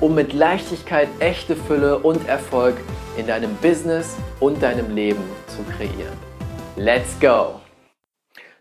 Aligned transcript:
um 0.00 0.14
mit 0.14 0.32
Leichtigkeit 0.32 1.08
echte 1.18 1.54
Fülle 1.54 1.98
und 1.98 2.26
Erfolg 2.26 2.76
in 3.18 3.26
deinem 3.26 3.54
Business 3.56 4.16
und 4.40 4.62
deinem 4.62 4.94
Leben 4.94 5.22
zu 5.46 5.62
kreieren. 5.74 6.16
Let's 6.76 7.18
go! 7.20 7.60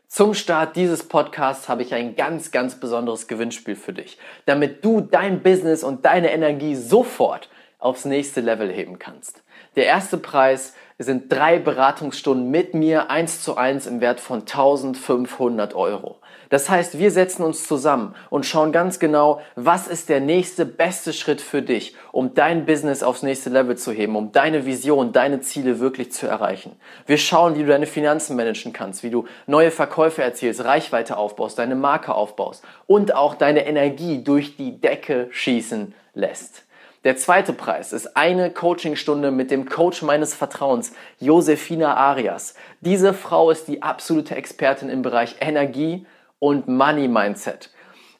Zum 0.07 0.33
Start 0.33 0.75
dieses 0.75 1.07
Podcasts 1.07 1.69
habe 1.69 1.83
ich 1.83 1.93
ein 1.93 2.15
ganz, 2.15 2.51
ganz 2.51 2.79
besonderes 2.79 3.27
Gewinnspiel 3.27 3.75
für 3.75 3.93
dich, 3.93 4.17
damit 4.45 4.83
du 4.83 5.01
dein 5.01 5.41
Business 5.41 5.83
und 5.83 6.03
deine 6.03 6.31
Energie 6.31 6.75
sofort 6.75 7.49
aufs 7.77 8.03
nächste 8.03 8.41
Level 8.41 8.69
heben 8.69 8.99
kannst. 8.99 9.43
Der 9.77 9.85
erste 9.85 10.17
Preis 10.17 10.73
sind 10.97 11.31
drei 11.31 11.59
Beratungsstunden 11.59 12.49
mit 12.49 12.73
mir 12.73 13.09
eins 13.09 13.41
zu 13.41 13.55
eins 13.55 13.87
im 13.87 14.01
Wert 14.01 14.19
von 14.19 14.41
1500 14.41 15.73
Euro. 15.73 16.18
Das 16.49 16.67
heißt, 16.69 16.97
wir 16.97 17.11
setzen 17.11 17.43
uns 17.43 17.67
zusammen 17.67 18.15
und 18.31 18.45
schauen 18.45 18.71
ganz 18.71 18.99
genau, 18.99 19.39
was 19.55 19.87
ist 19.87 20.09
der 20.09 20.19
nächste 20.19 20.65
beste 20.65 21.13
Schritt 21.13 21.41
für 21.41 21.61
dich, 21.61 21.95
um 22.11 22.33
dein 22.33 22.65
Business 22.65 23.03
aufs 23.03 23.21
nächste 23.21 23.51
Level 23.51 23.77
zu 23.77 23.91
heben, 23.91 24.15
um 24.15 24.31
deine 24.31 24.65
Vision, 24.65 25.11
deine 25.11 25.41
Ziele 25.41 25.79
wirklich 25.79 26.11
zu 26.11 26.27
erreichen. 26.27 26.75
Wir 27.05 27.17
schauen, 27.17 27.55
wie 27.55 27.61
du 27.61 27.67
deine 27.67 27.85
Finanzen 27.85 28.35
managen 28.35 28.73
kannst, 28.73 29.03
wie 29.03 29.11
du 29.11 29.25
neue 29.45 29.69
Verkäufe 29.69 30.23
erzielst, 30.23 30.63
Reichweite 30.63 31.17
aufbaust, 31.17 31.59
deine 31.59 31.75
Marke 31.75 32.15
aufbaust 32.15 32.63
und 32.87 33.13
auch 33.13 33.35
deine 33.35 33.67
Energie 33.67 34.23
durch 34.23 34.57
die 34.57 34.81
Decke 34.81 35.27
schießen 35.31 35.93
lässt. 36.15 36.63
Der 37.05 37.15
zweite 37.15 37.53
Preis 37.53 37.93
ist 37.93 38.17
eine 38.17 38.51
Coachingstunde 38.51 39.31
mit 39.31 39.51
dem 39.51 39.69
Coach 39.69 40.01
meines 40.01 40.33
Vertrauens, 40.33 40.91
Josefina 41.19 41.95
Arias. 41.95 42.55
Diese 42.81 43.13
Frau 43.13 43.51
ist 43.51 43.69
die 43.69 43.81
absolute 43.81 44.35
Expertin 44.35 44.89
im 44.89 45.01
Bereich 45.01 45.37
Energie, 45.39 46.05
und 46.39 46.67
Money 46.67 47.07
Mindset. 47.07 47.69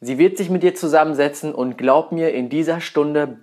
Sie 0.02 0.18
wird 0.18 0.38
sich 0.38 0.50
mit 0.50 0.64
dir 0.64 0.76
zusammensetzen 0.76 1.54
und 1.54 1.78
glaub 1.78 2.12
mir, 2.12 2.34
in 2.34 2.50
dieser 2.50 2.80
Stunde 2.80 3.40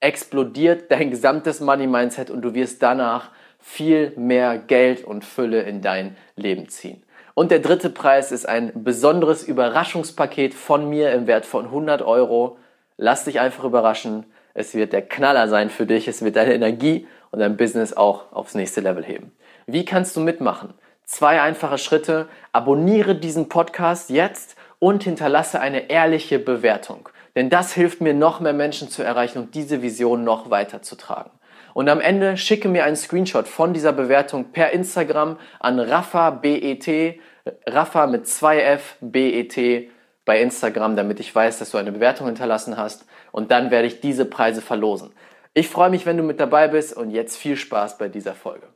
explodiert 0.00 0.90
dein 0.90 1.10
gesamtes 1.10 1.60
Money 1.60 1.86
Mindset 1.86 2.30
und 2.30 2.42
du 2.42 2.54
wirst 2.54 2.82
danach 2.82 3.30
viel 3.58 4.12
mehr 4.16 4.58
Geld 4.58 5.04
und 5.04 5.24
Fülle 5.24 5.62
in 5.62 5.80
dein 5.80 6.16
Leben 6.36 6.68
ziehen. 6.68 7.02
Und 7.34 7.50
der 7.50 7.58
dritte 7.58 7.90
Preis 7.90 8.32
ist 8.32 8.48
ein 8.48 8.72
besonderes 8.84 9.42
Überraschungspaket 9.42 10.54
von 10.54 10.88
mir 10.88 11.12
im 11.12 11.26
Wert 11.26 11.44
von 11.44 11.66
100 11.66 12.02
Euro. 12.02 12.58
Lass 12.96 13.24
dich 13.24 13.40
einfach 13.40 13.64
überraschen. 13.64 14.24
Es 14.54 14.74
wird 14.74 14.92
der 14.92 15.02
Knaller 15.02 15.48
sein 15.48 15.68
für 15.68 15.84
dich. 15.84 16.08
Es 16.08 16.22
wird 16.22 16.36
deine 16.36 16.54
Energie 16.54 17.06
und 17.30 17.40
dein 17.40 17.56
Business 17.58 17.92
auch 17.92 18.32
aufs 18.32 18.54
nächste 18.54 18.80
Level 18.80 19.04
heben. 19.04 19.32
Wie 19.66 19.84
kannst 19.84 20.16
du 20.16 20.20
mitmachen? 20.20 20.72
Zwei 21.06 21.40
einfache 21.40 21.78
Schritte. 21.78 22.28
Abonniere 22.50 23.14
diesen 23.14 23.48
Podcast 23.48 24.10
jetzt 24.10 24.56
und 24.80 25.04
hinterlasse 25.04 25.60
eine 25.60 25.88
ehrliche 25.88 26.40
Bewertung. 26.40 27.08
Denn 27.36 27.48
das 27.48 27.72
hilft 27.72 28.00
mir, 28.00 28.12
noch 28.12 28.40
mehr 28.40 28.52
Menschen 28.52 28.88
zu 28.88 29.04
erreichen 29.04 29.38
und 29.38 29.54
diese 29.54 29.82
Vision 29.82 30.24
noch 30.24 30.50
weiter 30.50 30.82
zu 30.82 30.96
tragen. 30.96 31.30
Und 31.74 31.88
am 31.88 32.00
Ende 32.00 32.36
schicke 32.36 32.68
mir 32.68 32.84
einen 32.84 32.96
Screenshot 32.96 33.46
von 33.46 33.72
dieser 33.72 33.92
Bewertung 33.92 34.46
per 34.50 34.72
Instagram 34.72 35.38
an 35.60 35.78
Rafa 35.78 36.30
BET, 36.30 37.20
Rafa 37.66 38.08
mit 38.08 38.24
2F 38.24 38.80
BET 39.00 39.88
bei 40.24 40.40
Instagram, 40.40 40.96
damit 40.96 41.20
ich 41.20 41.32
weiß, 41.32 41.60
dass 41.60 41.70
du 41.70 41.78
eine 41.78 41.92
Bewertung 41.92 42.26
hinterlassen 42.26 42.76
hast. 42.76 43.06
Und 43.30 43.52
dann 43.52 43.70
werde 43.70 43.86
ich 43.86 44.00
diese 44.00 44.24
Preise 44.24 44.60
verlosen. 44.60 45.12
Ich 45.54 45.68
freue 45.68 45.90
mich, 45.90 46.04
wenn 46.04 46.16
du 46.16 46.24
mit 46.24 46.40
dabei 46.40 46.66
bist 46.66 46.96
und 46.96 47.10
jetzt 47.10 47.36
viel 47.36 47.56
Spaß 47.56 47.96
bei 47.96 48.08
dieser 48.08 48.34
Folge. 48.34 48.66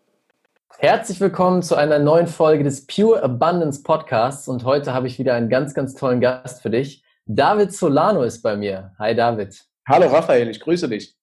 Herzlich 0.79 1.21
willkommen 1.21 1.63
zu 1.63 1.75
einer 1.75 1.99
neuen 1.99 2.27
Folge 2.27 2.65
des 2.65 2.87
Pure 2.87 3.23
Abundance 3.23 3.83
Podcasts 3.83 4.49
und 4.49 4.65
heute 4.65 4.95
habe 4.95 5.09
ich 5.09 5.19
wieder 5.19 5.35
einen 5.35 5.51
ganz, 5.51 5.75
ganz 5.75 5.95
tollen 5.95 6.21
Gast 6.21 6.63
für 6.63 6.71
dich. 6.71 7.05
David 7.27 7.73
Solano 7.73 8.23
ist 8.23 8.41
bei 8.43 8.57
mir. 8.57 8.93
Hi 8.99 9.15
David. 9.15 9.63
Hallo 9.87 10.07
Raphael, 10.07 10.49
ich 10.49 10.61
grüße 10.61 10.89
dich. 10.89 11.17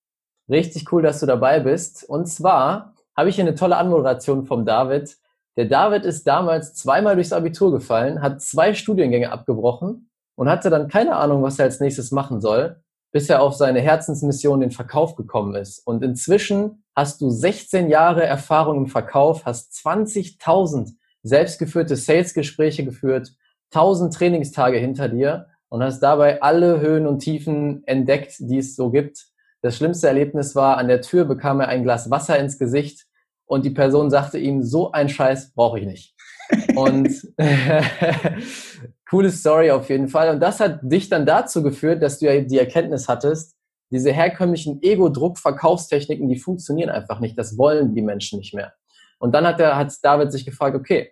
Richtig 0.50 0.92
cool, 0.92 1.02
dass 1.02 1.20
du 1.20 1.26
dabei 1.26 1.60
bist. 1.60 2.04
Und 2.08 2.28
zwar 2.28 2.94
habe 3.16 3.30
ich 3.30 3.36
hier 3.36 3.46
eine 3.46 3.56
tolle 3.56 3.78
Anmoderation 3.78 4.46
vom 4.46 4.66
David. 4.66 5.18
Der 5.56 5.66
David 5.66 6.06
ist 6.06 6.28
damals 6.28 6.76
zweimal 6.76 7.16
durchs 7.16 7.34
Abitur 7.34 7.72
gefallen, 7.72 8.22
hat 8.22 8.42
zwei 8.42 8.76
Studiengänge 8.76 9.32
abgebrochen 9.32 10.12
und 10.36 10.50
hatte 10.50 10.70
dann 10.70 10.88
keine 10.88 11.16
Ahnung, 11.16 11.42
was 11.42 11.58
er 11.58 11.66
als 11.66 11.80
nächstes 11.80 12.12
machen 12.12 12.42
soll, 12.42 12.84
bis 13.12 13.28
er 13.28 13.42
auf 13.42 13.56
seine 13.56 13.82
Herzensmission, 13.82 14.60
den 14.60 14.72
Verkauf 14.72 15.16
gekommen 15.16 15.56
ist. 15.56 15.80
Und 15.88 16.04
inzwischen 16.04 16.84
hast 16.98 17.22
du 17.22 17.30
16 17.30 17.90
Jahre 17.90 18.26
Erfahrung 18.26 18.78
im 18.78 18.88
Verkauf, 18.88 19.46
hast 19.46 19.72
20.000 19.86 20.96
selbstgeführte 21.22 21.96
Sales-Gespräche 21.96 22.84
geführt, 22.84 23.34
1000 23.72 24.16
Trainingstage 24.16 24.80
hinter 24.80 25.08
dir 25.08 25.46
und 25.70 25.84
hast 25.84 26.00
dabei 26.00 26.42
alle 26.42 26.82
Höhen 26.82 27.06
und 27.06 27.20
Tiefen 27.20 27.84
entdeckt, 27.86 28.38
die 28.40 28.58
es 28.58 28.76
so 28.76 28.90
gibt. 28.90 29.28
Das 29.62 29.78
schlimmste 29.78 30.08
Erlebnis 30.08 30.56
war, 30.56 30.78
an 30.78 30.88
der 30.88 31.02
Tür 31.02 31.26
bekam 31.26 31.60
er 31.60 31.68
ein 31.68 31.84
Glas 31.84 32.10
Wasser 32.10 32.40
ins 32.40 32.58
Gesicht 32.58 33.06
und 33.46 33.64
die 33.64 33.70
Person 33.70 34.10
sagte 34.10 34.40
ihm, 34.40 34.64
so 34.64 34.92
ein 34.92 35.08
Scheiß 35.08 35.54
brauche 35.54 35.80
ich 35.80 35.86
nicht. 35.86 36.16
und 36.76 37.10
coole 39.08 39.30
Story 39.30 39.70
auf 39.70 39.88
jeden 39.90 40.08
Fall. 40.08 40.32
Und 40.32 40.40
das 40.40 40.60
hat 40.60 40.80
dich 40.82 41.10
dann 41.10 41.28
dazu 41.28 41.62
geführt, 41.62 42.02
dass 42.02 42.18
du 42.18 42.26
ja 42.26 42.42
die 42.42 42.58
Erkenntnis 42.58 43.08
hattest, 43.08 43.57
diese 43.90 44.12
herkömmlichen 44.12 44.82
Ego-Druck-Verkaufstechniken, 44.82 46.28
die 46.28 46.38
funktionieren 46.38 46.90
einfach 46.90 47.20
nicht. 47.20 47.38
Das 47.38 47.58
wollen 47.58 47.96
die 47.96 48.02
Menschen 48.02 48.40
nicht 48.40 48.54
mehr. 48.54 48.74
Und 49.20 49.34
dann 49.34 49.46
hat, 49.48 49.60
der, 49.60 49.76
hat 49.76 49.94
David 50.04 50.32
sich 50.32 50.46
gefragt, 50.46 50.76
okay, 50.76 51.12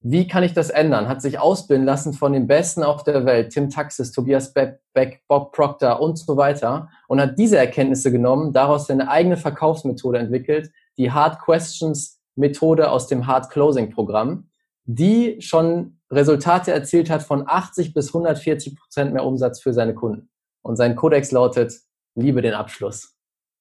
wie 0.00 0.28
kann 0.28 0.44
ich 0.44 0.52
das 0.52 0.70
ändern? 0.70 1.08
Hat 1.08 1.20
sich 1.20 1.38
ausbilden 1.38 1.84
lassen 1.84 2.12
von 2.12 2.32
den 2.32 2.46
Besten 2.46 2.82
auf 2.82 3.02
der 3.02 3.24
Welt, 3.24 3.50
Tim 3.50 3.70
Taxis, 3.70 4.12
Tobias 4.12 4.52
Beck, 4.52 5.22
Bob 5.26 5.52
Proctor 5.52 6.00
und 6.00 6.16
so 6.16 6.36
weiter 6.36 6.88
und 7.08 7.20
hat 7.20 7.38
diese 7.38 7.58
Erkenntnisse 7.58 8.12
genommen, 8.12 8.52
daraus 8.52 8.86
seine 8.86 9.10
eigene 9.10 9.36
Verkaufsmethode 9.36 10.18
entwickelt, 10.18 10.70
die 10.96 11.10
Hard 11.10 11.40
Questions 11.40 12.20
Methode 12.36 12.90
aus 12.90 13.08
dem 13.08 13.26
Hard 13.26 13.50
Closing 13.50 13.90
Programm, 13.90 14.48
die 14.84 15.40
schon 15.40 15.98
Resultate 16.10 16.72
erzielt 16.72 17.10
hat 17.10 17.22
von 17.22 17.44
80 17.46 17.92
bis 17.92 18.08
140 18.08 18.76
Prozent 18.76 19.12
mehr 19.12 19.24
Umsatz 19.24 19.60
für 19.60 19.72
seine 19.72 19.94
Kunden. 19.94 20.28
Und 20.62 20.76
sein 20.76 20.94
Kodex 20.94 21.32
lautet, 21.32 21.80
liebe 22.16 22.42
den 22.42 22.54
Abschluss. 22.54 23.14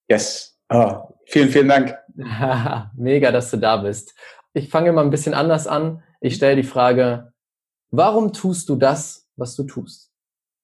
Yes. 0.10 0.58
Oh, 0.70 1.10
vielen, 1.28 1.50
vielen 1.50 1.68
Dank. 1.68 1.96
Mega, 2.96 3.32
dass 3.32 3.52
du 3.52 3.58
da 3.58 3.78
bist. 3.78 4.16
Ich 4.54 4.70
fange 4.70 4.92
mal 4.92 5.04
ein 5.04 5.12
bisschen 5.12 5.34
anders 5.34 5.68
an. 5.68 6.02
Ich 6.22 6.36
stelle 6.36 6.56
die 6.56 6.68
Frage, 6.68 7.34
warum 7.92 8.34
tust 8.34 8.70
du 8.70 8.76
das, 8.76 9.28
was 9.36 9.56
du 9.56 9.64
tust? 9.64 10.12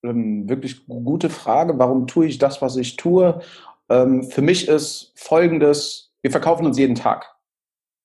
Ähm, 0.03 0.50
wirklich 0.50 0.88
gute 0.88 1.30
Frage. 1.30 1.78
Warum 1.78 2.07
tue 2.07 2.25
ich 2.25 2.38
das, 2.40 2.62
was 2.62 2.78
ich 2.78 2.96
tue? 2.96 3.41
Ähm, 3.90 4.24
für 4.24 4.41
mich 4.41 4.68
ist 4.68 5.12
folgendes, 5.16 6.13
wir 6.22 6.31
verkaufen 6.31 6.66
uns 6.66 6.78
jeden 6.78 6.96
Tag. 6.96 7.35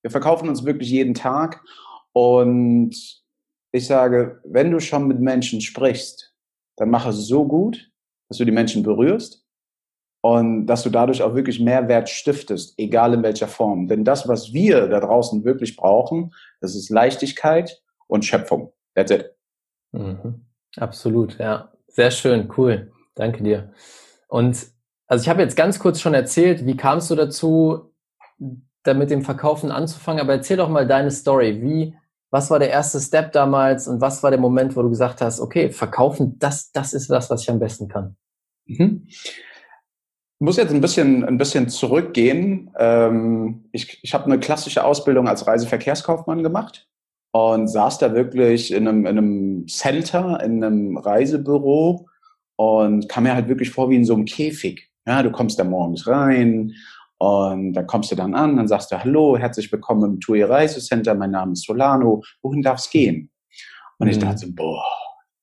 Wir 0.03 0.11
verkaufen 0.11 0.49
uns 0.49 0.65
wirklich 0.65 0.89
jeden 0.89 1.13
Tag. 1.13 1.63
Und 2.13 2.95
ich 3.71 3.87
sage, 3.87 4.41
wenn 4.43 4.71
du 4.71 4.79
schon 4.79 5.07
mit 5.07 5.19
Menschen 5.19 5.61
sprichst, 5.61 6.35
dann 6.75 6.89
mach 6.89 7.07
es 7.07 7.27
so 7.27 7.45
gut, 7.47 7.91
dass 8.29 8.37
du 8.37 8.45
die 8.45 8.51
Menschen 8.51 8.83
berührst 8.83 9.46
und 10.27 10.65
dass 10.65 10.83
du 10.83 10.89
dadurch 10.89 11.23
auch 11.23 11.35
wirklich 11.35 11.61
Mehrwert 11.61 12.09
stiftest, 12.09 12.77
egal 12.77 13.13
in 13.13 13.23
welcher 13.23 13.47
Form. 13.47 13.87
Denn 13.87 14.03
das, 14.03 14.27
was 14.27 14.51
wir 14.51 14.89
da 14.89 14.99
draußen 14.99 15.45
wirklich 15.45 15.77
brauchen, 15.77 16.33
das 16.59 16.75
ist 16.75 16.89
Leichtigkeit 16.89 17.81
und 18.07 18.25
Schöpfung. 18.25 18.73
That's 18.93 19.09
it. 19.09 19.33
Mhm. 19.93 20.45
Absolut, 20.75 21.39
ja. 21.39 21.71
Sehr 21.87 22.11
schön, 22.11 22.51
cool. 22.57 22.91
Danke 23.15 23.41
dir. 23.41 23.71
Und 24.27 24.67
also 25.07 25.23
ich 25.23 25.29
habe 25.29 25.41
jetzt 25.41 25.55
ganz 25.55 25.79
kurz 25.79 26.01
schon 26.01 26.13
erzählt, 26.13 26.65
wie 26.65 26.75
kamst 26.75 27.09
du 27.09 27.15
dazu, 27.15 27.93
da 28.83 28.93
mit 28.93 29.09
dem 29.09 29.21
Verkaufen 29.21 29.71
anzufangen, 29.71 30.19
aber 30.19 30.33
erzähl 30.33 30.57
doch 30.57 30.67
mal 30.67 30.85
deine 30.85 31.09
Story. 31.09 31.61
Wie, 31.61 31.95
was 32.31 32.51
war 32.51 32.59
der 32.59 32.69
erste 32.69 32.99
Step 32.99 33.31
damals 33.31 33.87
und 33.87 34.01
was 34.01 34.21
war 34.23 34.31
der 34.31 34.41
Moment, 34.41 34.75
wo 34.75 34.81
du 34.81 34.89
gesagt 34.89 35.21
hast, 35.21 35.39
okay, 35.39 35.69
verkaufen, 35.69 36.37
das, 36.37 36.73
das 36.73 36.91
ist 36.91 37.09
das, 37.09 37.29
was 37.29 37.43
ich 37.43 37.49
am 37.49 37.59
besten 37.59 37.87
kann? 37.87 38.17
Mhm. 38.65 39.07
Ich 40.39 40.45
muss 40.45 40.57
jetzt 40.57 40.71
ein 40.71 40.81
bisschen, 40.81 41.25
ein 41.25 41.39
bisschen 41.39 41.67
zurückgehen. 41.67 42.69
Ähm, 42.77 43.65
ich 43.71 43.99
ich 44.03 44.13
habe 44.13 44.25
eine 44.25 44.39
klassische 44.39 44.83
Ausbildung 44.83 45.27
als 45.27 45.47
Reiseverkehrskaufmann 45.47 46.43
gemacht 46.43 46.87
und 47.31 47.67
saß 47.67 47.97
da 47.97 48.13
wirklich 48.13 48.71
in 48.71 48.87
einem, 48.87 49.07
in 49.07 49.17
einem 49.17 49.67
Center, 49.67 50.39
in 50.43 50.63
einem 50.63 50.97
Reisebüro 50.97 52.07
und 52.55 53.09
kam 53.09 53.23
mir 53.23 53.33
halt 53.33 53.47
wirklich 53.47 53.71
vor 53.71 53.89
wie 53.89 53.95
in 53.95 54.05
so 54.05 54.13
einem 54.13 54.25
Käfig. 54.25 54.91
Ja, 55.07 55.23
du 55.23 55.31
kommst 55.31 55.57
da 55.57 55.63
morgens 55.63 56.05
rein 56.05 56.75
Und 57.17 57.73
da 57.73 57.81
kommst 57.81 58.11
du 58.11 58.15
dann 58.15 58.35
an, 58.35 58.57
dann 58.57 58.67
sagst 58.67 58.91
du, 58.91 58.99
hallo, 59.03 59.37
herzlich 59.39 59.71
willkommen 59.71 60.03
im 60.03 60.19
TUI 60.19 60.43
Reisecenter, 60.43 61.15
mein 61.15 61.31
Name 61.31 61.53
ist 61.53 61.65
Solano, 61.65 62.21
wohin 62.43 62.61
darf 62.61 62.77
es 62.77 62.91
gehen? 62.91 63.31
Und 63.97 64.07
ich 64.07 64.17
mhm. 64.17 64.21
dachte, 64.21 64.51
boah, 64.51 64.83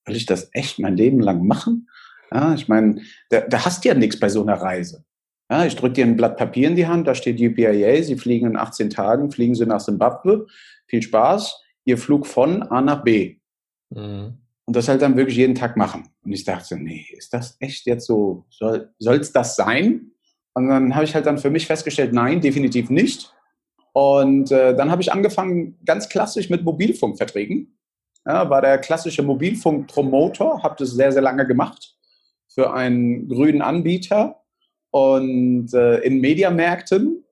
will 0.07 0.15
ich 0.15 0.27
das 0.27 0.51
echt 0.53 0.79
mein 0.79 0.97
Leben 0.97 1.19
lang 1.19 1.45
machen? 1.47 1.89
Ja, 2.35 2.53
ich 2.53 2.67
meine, 2.67 3.01
da, 3.31 3.43
da 3.43 3.65
hast 3.65 3.85
du 3.85 3.89
ja 3.89 3.95
nichts 3.95 4.19
bei 4.19 4.29
so 4.29 4.43
einer 4.43 4.61
Reise. 4.61 5.05
Ja, 5.51 5.65
ich 5.65 5.77
drücke 5.77 5.95
dir 5.95 6.05
ein 6.05 6.17
Blatt 6.17 6.37
Papier 6.37 6.69
in 6.69 6.75
die 6.75 6.87
Hand, 6.87 7.07
da 7.07 7.15
steht 7.15 7.41
UPIA, 7.41 8.03
Sie 8.03 8.17
fliegen 8.17 8.47
in 8.47 8.57
18 8.57 8.91
Tagen, 8.91 9.31
fliegen 9.31 9.55
Sie 9.55 9.67
nach 9.67 9.81
Simbabwe. 9.81 10.47
Viel 10.87 11.03
Spaß. 11.03 11.61
Ihr 11.85 11.99
Flug 11.99 12.27
von 12.27 12.63
A 12.63 12.81
nach 12.81 13.05
B. 13.05 13.37
Mhm. 13.91 14.39
Und 14.67 14.77
das 14.77 14.89
halt 14.89 15.03
dann 15.03 15.17
wirklich 15.17 15.37
jeden 15.37 15.55
Tag 15.55 15.77
machen. 15.77 16.09
Und 16.25 16.33
ich 16.33 16.45
dachte, 16.45 16.77
nee, 16.77 17.07
ist 17.17 17.35
das 17.35 17.57
echt 17.61 17.87
jetzt 17.87 18.07
so, 18.07 18.47
soll 18.51 18.91
es 18.99 19.33
das 19.33 19.57
sein? 19.57 20.11
Und 20.55 20.69
dann 20.69 20.95
habe 20.95 21.05
ich 21.05 21.15
halt 21.15 21.27
dann 21.27 21.39
für 21.39 21.51
mich 21.51 21.67
festgestellt, 21.67 22.15
nein, 22.15 22.41
definitiv 22.41 22.89
nicht. 22.89 23.33
Und 23.93 24.51
äh, 24.51 24.75
dann 24.75 24.91
habe 24.91 25.03
ich 25.03 25.13
angefangen, 25.13 25.79
ganz 25.85 26.09
klassisch 26.09 26.49
mit 26.49 26.65
Mobilfunkverträgen. 26.65 27.79
Ja, 28.27 28.49
war 28.49 28.63
der 28.63 28.79
klassische 28.79 29.23
Mobilfunkpromoter, 29.23 30.63
habe 30.63 30.77
das 30.79 30.93
sehr, 30.93 31.13
sehr 31.13 31.23
lange 31.23 31.47
gemacht 31.47 31.94
für 32.55 32.73
einen 32.73 33.29
grünen 33.29 33.63
Anbieter 33.63 34.43
und 34.91 35.75
äh, 35.75 35.99
in 35.99 36.21
Mediamärkten. 36.21 37.25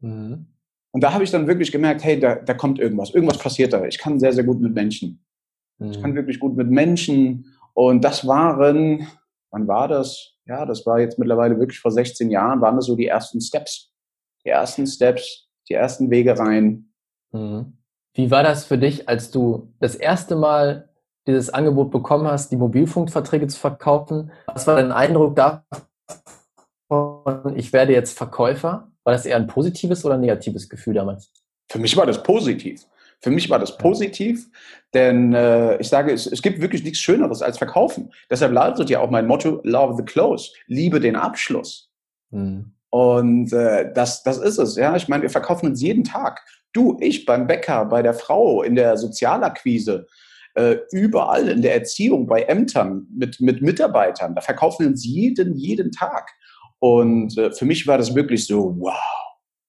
Mhm. 0.00 0.46
Und 0.92 1.02
da 1.02 1.12
habe 1.12 1.22
ich 1.22 1.30
dann 1.30 1.46
wirklich 1.46 1.70
gemerkt, 1.70 2.02
hey, 2.02 2.18
da, 2.18 2.36
da 2.36 2.54
kommt 2.54 2.78
irgendwas, 2.78 3.14
irgendwas 3.14 3.38
passiert 3.38 3.72
da. 3.72 3.84
Ich 3.84 3.98
kann 3.98 4.18
sehr, 4.18 4.32
sehr 4.32 4.44
gut 4.44 4.60
mit 4.60 4.74
Menschen. 4.74 5.22
Mhm. 5.78 5.90
Ich 5.90 6.00
kann 6.00 6.14
wirklich 6.14 6.40
gut 6.40 6.56
mit 6.56 6.70
Menschen. 6.70 7.54
Und 7.74 8.02
das 8.02 8.26
waren, 8.26 9.06
wann 9.50 9.68
war 9.68 9.86
das? 9.86 10.34
Ja, 10.46 10.64
das 10.64 10.86
war 10.86 10.98
jetzt 10.98 11.18
mittlerweile 11.18 11.58
wirklich 11.58 11.78
vor 11.78 11.92
16 11.92 12.30
Jahren, 12.30 12.60
waren 12.60 12.76
das 12.76 12.86
so 12.86 12.96
die 12.96 13.06
ersten 13.06 13.40
Steps. 13.40 13.92
Die 14.44 14.48
ersten 14.48 14.86
Steps, 14.86 15.48
die 15.68 15.74
ersten 15.74 16.10
Wege 16.10 16.38
rein. 16.38 16.92
Mhm. 17.32 17.76
Wie 18.14 18.30
war 18.30 18.42
das 18.42 18.64
für 18.64 18.78
dich, 18.78 19.08
als 19.08 19.30
du 19.30 19.72
das 19.78 19.94
erste 19.94 20.34
Mal 20.34 20.89
dieses 21.26 21.50
Angebot 21.50 21.90
bekommen 21.90 22.26
hast, 22.26 22.50
die 22.50 22.56
Mobilfunkverträge 22.56 23.46
zu 23.46 23.58
verkaufen? 23.58 24.30
Was 24.46 24.66
war 24.66 24.76
dein 24.76 24.92
Eindruck 24.92 25.36
davon, 25.36 25.64
ich 27.56 27.72
werde 27.72 27.92
jetzt 27.92 28.16
Verkäufer? 28.16 28.88
War 29.04 29.12
das 29.12 29.26
eher 29.26 29.36
ein 29.36 29.46
positives 29.46 30.04
oder 30.04 30.14
ein 30.14 30.20
negatives 30.20 30.68
Gefühl 30.68 30.94
damals? 30.94 31.30
Für 31.70 31.78
mich 31.78 31.96
war 31.96 32.06
das 32.06 32.22
positiv. 32.22 32.86
Für 33.22 33.30
mich 33.30 33.50
war 33.50 33.58
das 33.58 33.76
positiv, 33.76 34.48
denn 34.94 35.34
äh, 35.34 35.76
ich 35.76 35.88
sage, 35.88 36.10
es, 36.10 36.26
es 36.26 36.40
gibt 36.40 36.62
wirklich 36.62 36.82
nichts 36.82 37.00
Schöneres 37.00 37.42
als 37.42 37.58
Verkaufen. 37.58 38.12
Deshalb 38.30 38.52
lautet 38.52 38.88
ja 38.88 39.00
auch 39.00 39.10
mein 39.10 39.26
Motto, 39.26 39.60
Love 39.62 39.96
the 39.96 40.04
Close, 40.04 40.52
liebe 40.68 41.00
den 41.00 41.16
Abschluss. 41.16 41.90
Hm. 42.30 42.72
Und 42.88 43.52
äh, 43.52 43.92
das, 43.92 44.22
das 44.22 44.38
ist 44.38 44.58
es. 44.58 44.76
Ja, 44.76 44.96
ich 44.96 45.06
meine, 45.08 45.22
wir 45.22 45.30
verkaufen 45.30 45.66
uns 45.66 45.82
jeden 45.82 46.02
Tag. 46.02 46.40
Du, 46.72 46.96
ich 47.00 47.26
beim 47.26 47.46
Bäcker, 47.46 47.84
bei 47.84 48.02
der 48.02 48.14
Frau, 48.14 48.62
in 48.62 48.74
der 48.74 48.96
Sozialakquise, 48.96 50.06
äh, 50.54 50.76
überall 50.92 51.48
in 51.48 51.62
der 51.62 51.74
Erziehung, 51.74 52.26
bei 52.26 52.42
Ämtern, 52.42 53.06
mit, 53.14 53.40
mit 53.40 53.62
Mitarbeitern. 53.62 54.34
Da 54.34 54.40
verkaufen 54.40 54.84
wir 54.84 54.88
uns 54.88 55.04
jeden, 55.04 55.56
jeden 55.56 55.92
Tag. 55.92 56.30
Und 56.78 57.36
äh, 57.38 57.52
für 57.52 57.64
mich 57.64 57.86
war 57.86 57.98
das 57.98 58.14
wirklich 58.14 58.46
so, 58.46 58.76
wow, 58.78 58.94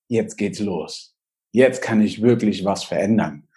jetzt 0.07 0.37
geht's 0.37 0.59
los. 0.59 1.15
Jetzt 1.51 1.81
kann 1.81 2.01
ich 2.01 2.21
wirklich 2.21 2.63
was 2.65 2.83
verändern. 2.83 3.47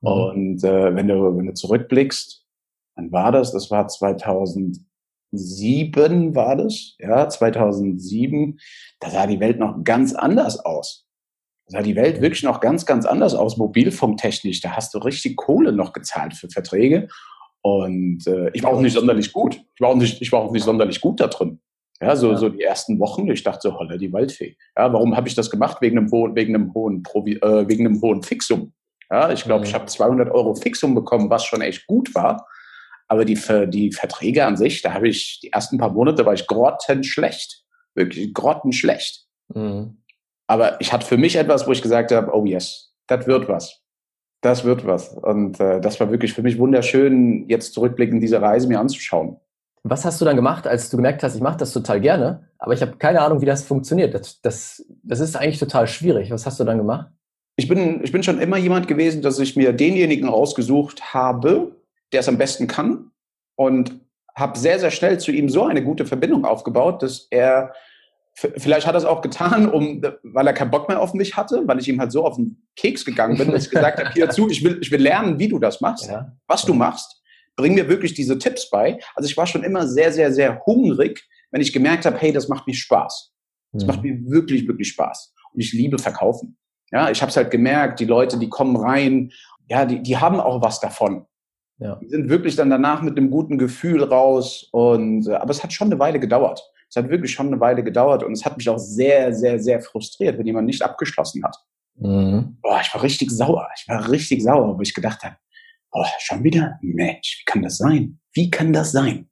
Mhm. 0.00 0.08
Und 0.08 0.64
äh, 0.64 0.94
wenn, 0.94 1.08
du, 1.08 1.36
wenn 1.36 1.46
du 1.46 1.54
zurückblickst, 1.54 2.46
wann 2.96 3.12
war 3.12 3.32
das? 3.32 3.52
Das 3.52 3.70
war 3.70 3.88
2007 3.88 6.34
war 6.34 6.56
das, 6.56 6.96
ja, 6.98 7.28
2007. 7.28 8.58
Da 9.00 9.10
sah 9.10 9.26
die 9.26 9.40
Welt 9.40 9.58
noch 9.58 9.84
ganz 9.84 10.14
anders 10.14 10.58
aus 10.58 11.06
sah 11.72 11.82
die 11.82 11.96
Welt 11.96 12.20
wirklich 12.20 12.42
noch 12.42 12.60
ganz, 12.60 12.84
ganz 12.84 13.06
anders 13.06 13.34
aus, 13.34 13.56
mobilfunktechnisch. 13.56 14.60
Da 14.60 14.76
hast 14.76 14.92
du 14.92 14.98
richtig 14.98 15.36
Kohle 15.36 15.72
noch 15.72 15.94
gezahlt 15.94 16.34
für 16.34 16.50
Verträge. 16.50 17.08
Und 17.62 18.26
äh, 18.26 18.50
ich 18.52 18.62
war 18.62 18.72
auch 18.72 18.80
nicht 18.80 18.92
sonderlich 18.92 19.32
gut. 19.32 19.54
Ich 19.74 19.80
war 19.80 19.88
auch 19.88 19.96
nicht, 19.96 20.20
ich 20.20 20.30
war 20.32 20.40
auch 20.42 20.52
nicht 20.52 20.64
sonderlich 20.64 21.00
gut 21.00 21.20
da 21.20 21.28
drin. 21.28 21.60
Ja, 22.00 22.14
so, 22.14 22.32
ja. 22.32 22.36
so 22.36 22.48
die 22.50 22.62
ersten 22.62 22.98
Wochen, 22.98 23.30
ich 23.30 23.42
dachte 23.42 23.70
so, 23.70 23.78
holla, 23.78 23.96
die 23.96 24.12
Waldfee. 24.12 24.56
Ja, 24.76 24.92
warum 24.92 25.16
habe 25.16 25.28
ich 25.28 25.34
das 25.34 25.50
gemacht? 25.50 25.78
Wegen 25.80 25.96
einem 25.96 26.10
hohen, 26.10 26.36
wegen 26.36 26.54
einem 26.54 26.74
hohen, 26.74 27.02
Provi 27.02 27.36
äh, 27.36 27.66
wegen 27.66 27.86
einem 27.86 28.02
hohen 28.02 28.22
Fixum. 28.22 28.74
Ja, 29.10 29.32
ich 29.32 29.44
glaube, 29.44 29.60
mhm. 29.60 29.68
ich 29.68 29.74
habe 29.74 29.86
200 29.86 30.30
Euro 30.30 30.54
Fixum 30.54 30.94
bekommen, 30.94 31.30
was 31.30 31.44
schon 31.44 31.62
echt 31.62 31.86
gut 31.86 32.14
war. 32.14 32.46
Aber 33.08 33.24
die, 33.24 33.38
die 33.68 33.92
Verträge 33.92 34.44
an 34.44 34.58
sich, 34.58 34.82
da 34.82 34.92
habe 34.92 35.08
ich, 35.08 35.40
die 35.42 35.52
ersten 35.52 35.78
paar 35.78 35.92
Monate 35.92 36.26
war 36.26 36.34
ich 36.34 36.46
grottenschlecht. 36.46 37.64
Wirklich 37.94 38.34
grottenschlecht. 38.34 39.26
Mhm. 39.54 40.01
Aber 40.52 40.78
ich 40.82 40.92
hatte 40.92 41.06
für 41.06 41.16
mich 41.16 41.36
etwas, 41.36 41.66
wo 41.66 41.72
ich 41.72 41.80
gesagt 41.80 42.12
habe, 42.12 42.30
oh 42.36 42.44
yes, 42.44 42.92
das 43.06 43.26
wird 43.26 43.48
was. 43.48 43.80
Das 44.42 44.64
wird 44.64 44.86
was. 44.86 45.08
Und 45.14 45.58
äh, 45.60 45.80
das 45.80 45.98
war 45.98 46.10
wirklich 46.10 46.34
für 46.34 46.42
mich 46.42 46.58
wunderschön, 46.58 47.48
jetzt 47.48 47.72
zurückblickend 47.72 48.22
diese 48.22 48.42
Reise 48.42 48.68
mir 48.68 48.78
anzuschauen. 48.78 49.38
Was 49.82 50.04
hast 50.04 50.20
du 50.20 50.26
dann 50.26 50.36
gemacht, 50.36 50.66
als 50.66 50.90
du 50.90 50.98
gemerkt 50.98 51.22
hast, 51.22 51.36
ich 51.36 51.40
mache 51.40 51.56
das 51.56 51.72
total 51.72 52.02
gerne, 52.02 52.50
aber 52.58 52.74
ich 52.74 52.82
habe 52.82 52.98
keine 52.98 53.22
Ahnung, 53.22 53.40
wie 53.40 53.46
das 53.46 53.64
funktioniert. 53.64 54.12
Das, 54.12 54.42
das, 54.42 54.84
das 55.02 55.20
ist 55.20 55.36
eigentlich 55.36 55.58
total 55.58 55.86
schwierig. 55.86 56.30
Was 56.30 56.44
hast 56.44 56.60
du 56.60 56.64
dann 56.64 56.76
gemacht? 56.76 57.08
Ich 57.56 57.66
bin, 57.66 58.04
ich 58.04 58.12
bin 58.12 58.22
schon 58.22 58.38
immer 58.38 58.58
jemand 58.58 58.88
gewesen, 58.88 59.22
dass 59.22 59.38
ich 59.38 59.56
mir 59.56 59.72
denjenigen 59.72 60.28
ausgesucht 60.28 61.14
habe, 61.14 61.76
der 62.12 62.20
es 62.20 62.28
am 62.28 62.36
besten 62.36 62.66
kann 62.66 63.10
und 63.56 64.02
habe 64.34 64.58
sehr, 64.58 64.78
sehr 64.78 64.90
schnell 64.90 65.18
zu 65.18 65.32
ihm 65.32 65.48
so 65.48 65.64
eine 65.64 65.82
gute 65.82 66.04
Verbindung 66.04 66.44
aufgebaut, 66.44 67.02
dass 67.02 67.26
er 67.30 67.72
Vielleicht 68.34 68.86
hat 68.86 68.94
er 68.94 68.98
es 68.98 69.04
auch 69.04 69.20
getan, 69.20 69.68
um, 69.68 70.02
weil 70.22 70.46
er 70.46 70.54
keinen 70.54 70.70
Bock 70.70 70.88
mehr 70.88 71.00
auf 71.00 71.12
mich 71.12 71.36
hatte, 71.36 71.62
weil 71.66 71.78
ich 71.78 71.88
ihm 71.88 72.00
halt 72.00 72.12
so 72.12 72.24
auf 72.24 72.36
den 72.36 72.66
Keks 72.76 73.04
gegangen 73.04 73.36
bin, 73.36 73.50
dass 73.52 73.64
ich 73.64 73.70
gesagt 73.70 73.98
habe, 73.98 74.10
hier 74.12 74.30
zu, 74.30 74.48
ich 74.48 74.64
will, 74.64 74.78
ich 74.80 74.90
will 74.90 75.02
lernen, 75.02 75.38
wie 75.38 75.48
du 75.48 75.58
das 75.58 75.80
machst, 75.82 76.06
ja. 76.06 76.32
was 76.46 76.64
du 76.64 76.72
machst. 76.72 77.22
Bring 77.56 77.74
mir 77.74 77.88
wirklich 77.88 78.14
diese 78.14 78.38
Tipps 78.38 78.70
bei. 78.70 78.98
Also 79.14 79.28
ich 79.28 79.36
war 79.36 79.46
schon 79.46 79.62
immer 79.62 79.86
sehr, 79.86 80.12
sehr, 80.12 80.32
sehr 80.32 80.62
hungrig, 80.64 81.28
wenn 81.50 81.60
ich 81.60 81.74
gemerkt 81.74 82.06
habe, 82.06 82.16
hey, 82.18 82.32
das 82.32 82.48
macht 82.48 82.66
mir 82.66 82.74
Spaß. 82.74 83.32
Das 83.72 83.82
mhm. 83.82 83.86
macht 83.86 84.02
mir 84.02 84.18
wirklich, 84.24 84.66
wirklich 84.66 84.88
Spaß. 84.88 85.34
Und 85.52 85.60
ich 85.60 85.74
liebe 85.74 85.98
Verkaufen. 85.98 86.56
Ja, 86.90 87.10
ich 87.10 87.20
habe 87.20 87.30
es 87.30 87.36
halt 87.36 87.50
gemerkt, 87.50 88.00
die 88.00 88.06
Leute, 88.06 88.38
die 88.38 88.48
kommen 88.48 88.76
rein, 88.76 89.30
ja, 89.68 89.84
die, 89.84 90.02
die 90.02 90.16
haben 90.16 90.40
auch 90.40 90.62
was 90.62 90.80
davon. 90.80 91.26
Ja. 91.78 91.96
Die 91.96 92.08
sind 92.08 92.28
wirklich 92.28 92.56
dann 92.56 92.70
danach 92.70 93.02
mit 93.02 93.16
einem 93.16 93.30
guten 93.30 93.58
Gefühl 93.58 94.02
raus. 94.02 94.68
Und, 94.72 95.26
äh, 95.26 95.34
aber 95.34 95.50
es 95.50 95.62
hat 95.62 95.72
schon 95.72 95.88
eine 95.88 95.98
Weile 95.98 96.20
gedauert. 96.20 96.62
Es 96.92 96.96
hat 96.96 97.08
wirklich 97.08 97.32
schon 97.32 97.46
eine 97.46 97.58
Weile 97.58 97.82
gedauert 97.82 98.22
und 98.22 98.32
es 98.32 98.44
hat 98.44 98.58
mich 98.58 98.68
auch 98.68 98.76
sehr, 98.76 99.32
sehr, 99.32 99.58
sehr 99.58 99.80
frustriert, 99.80 100.36
wenn 100.36 100.44
jemand 100.44 100.66
nicht 100.66 100.82
abgeschlossen 100.82 101.42
hat. 101.42 101.56
Mhm. 101.94 102.58
Boah, 102.60 102.82
ich 102.82 102.92
war 102.92 103.02
richtig 103.02 103.30
sauer. 103.30 103.66
Ich 103.78 103.88
war 103.88 104.10
richtig 104.10 104.42
sauer, 104.42 104.76
wo 104.76 104.82
ich 104.82 104.92
gedacht 104.92 105.22
habe, 105.22 105.36
boah, 105.90 106.06
schon 106.18 106.44
wieder? 106.44 106.78
Mensch, 106.82 107.38
wie 107.40 107.44
kann 107.46 107.62
das 107.62 107.78
sein? 107.78 108.20
Wie 108.34 108.50
kann 108.50 108.74
das 108.74 108.92
sein? 108.92 109.30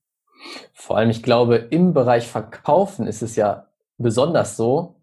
Vor 0.73 0.97
allem, 0.97 1.11
ich 1.11 1.23
glaube, 1.23 1.57
im 1.57 1.93
Bereich 1.93 2.29
Verkaufen 2.29 3.07
ist 3.07 3.21
es 3.21 3.37
ja 3.37 3.67
besonders 3.99 4.57
so, 4.57 4.97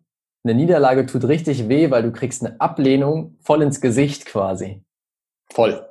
eine 0.43 0.55
Niederlage 0.55 1.05
tut 1.05 1.25
richtig 1.25 1.69
weh, 1.69 1.91
weil 1.91 2.01
du 2.01 2.11
kriegst 2.11 2.43
eine 2.43 2.59
Ablehnung 2.59 3.37
voll 3.41 3.61
ins 3.61 3.81
Gesicht 3.81 4.25
quasi. 4.25 4.83
Voll. 5.51 5.87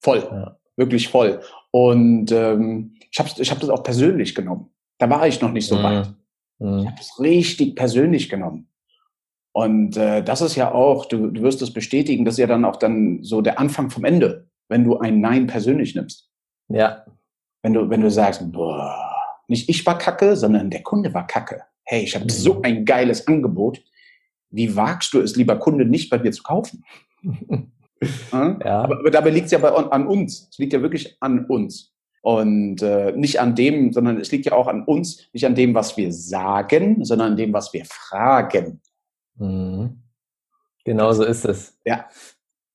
Voll. 0.00 0.18
Ja. 0.30 0.58
Wirklich 0.76 1.08
voll. 1.08 1.40
Und 1.72 2.30
ähm, 2.30 2.94
ich 3.10 3.18
habe 3.18 3.30
ich 3.36 3.50
hab 3.50 3.58
das 3.58 3.70
auch 3.70 3.82
persönlich 3.82 4.36
genommen. 4.36 4.70
Da 4.98 5.10
war 5.10 5.26
ich 5.26 5.40
noch 5.40 5.52
nicht 5.52 5.66
so 5.66 5.82
weit. 5.82 6.14
Mhm. 6.58 6.78
Ich 6.78 6.86
habe 6.86 7.00
es 7.00 7.20
richtig 7.20 7.76
persönlich 7.76 8.28
genommen. 8.28 8.68
Und 9.52 9.96
äh, 9.96 10.22
das 10.22 10.40
ist 10.40 10.56
ja 10.56 10.72
auch, 10.72 11.06
du, 11.06 11.30
du 11.30 11.42
wirst 11.42 11.62
es 11.62 11.72
bestätigen, 11.72 12.24
das 12.24 12.34
ist 12.34 12.38
ja 12.38 12.48
dann 12.48 12.64
auch 12.64 12.76
dann 12.76 13.22
so 13.22 13.40
der 13.40 13.60
Anfang 13.60 13.88
vom 13.88 14.04
Ende, 14.04 14.48
wenn 14.68 14.82
du 14.82 14.98
ein 14.98 15.20
Nein 15.20 15.46
persönlich 15.46 15.94
nimmst. 15.94 16.28
Ja. 16.68 17.04
Wenn 17.62 17.72
du, 17.72 17.88
wenn 17.88 18.00
du 18.00 18.10
sagst, 18.10 18.42
boah, 18.52 19.14
nicht 19.46 19.68
ich 19.68 19.86
war 19.86 19.96
kacke, 19.96 20.36
sondern 20.36 20.70
der 20.70 20.82
Kunde 20.82 21.14
war 21.14 21.26
kacke. 21.26 21.62
Hey, 21.84 22.02
ich 22.02 22.16
habe 22.16 22.24
mhm. 22.24 22.30
so 22.30 22.62
ein 22.62 22.84
geiles 22.84 23.28
Angebot. 23.28 23.80
Wie 24.50 24.74
wagst 24.74 25.12
du 25.14 25.20
es, 25.20 25.36
lieber 25.36 25.56
Kunde, 25.56 25.84
nicht 25.84 26.10
bei 26.10 26.18
dir 26.18 26.32
zu 26.32 26.42
kaufen? 26.42 26.84
ja. 28.32 28.82
aber, 28.82 28.98
aber 28.98 29.10
dabei 29.10 29.30
liegt 29.30 29.46
es 29.46 29.52
ja 29.52 29.58
bei, 29.58 29.68
an 29.68 30.06
uns. 30.06 30.48
Es 30.50 30.58
liegt 30.58 30.72
ja 30.72 30.82
wirklich 30.82 31.16
an 31.20 31.46
uns. 31.46 31.93
Und 32.24 32.80
äh, 32.80 33.12
nicht 33.12 33.38
an 33.38 33.54
dem, 33.54 33.92
sondern 33.92 34.18
es 34.18 34.32
liegt 34.32 34.46
ja 34.46 34.52
auch 34.52 34.66
an 34.66 34.84
uns, 34.84 35.28
nicht 35.34 35.44
an 35.44 35.54
dem, 35.54 35.74
was 35.74 35.98
wir 35.98 36.10
sagen, 36.10 37.04
sondern 37.04 37.32
an 37.32 37.36
dem, 37.36 37.52
was 37.52 37.74
wir 37.74 37.84
fragen. 37.84 38.80
Mhm. 39.36 40.02
Genau 40.86 41.12
so 41.12 41.22
ist 41.22 41.44
es. 41.44 41.78
Ja. 41.84 42.06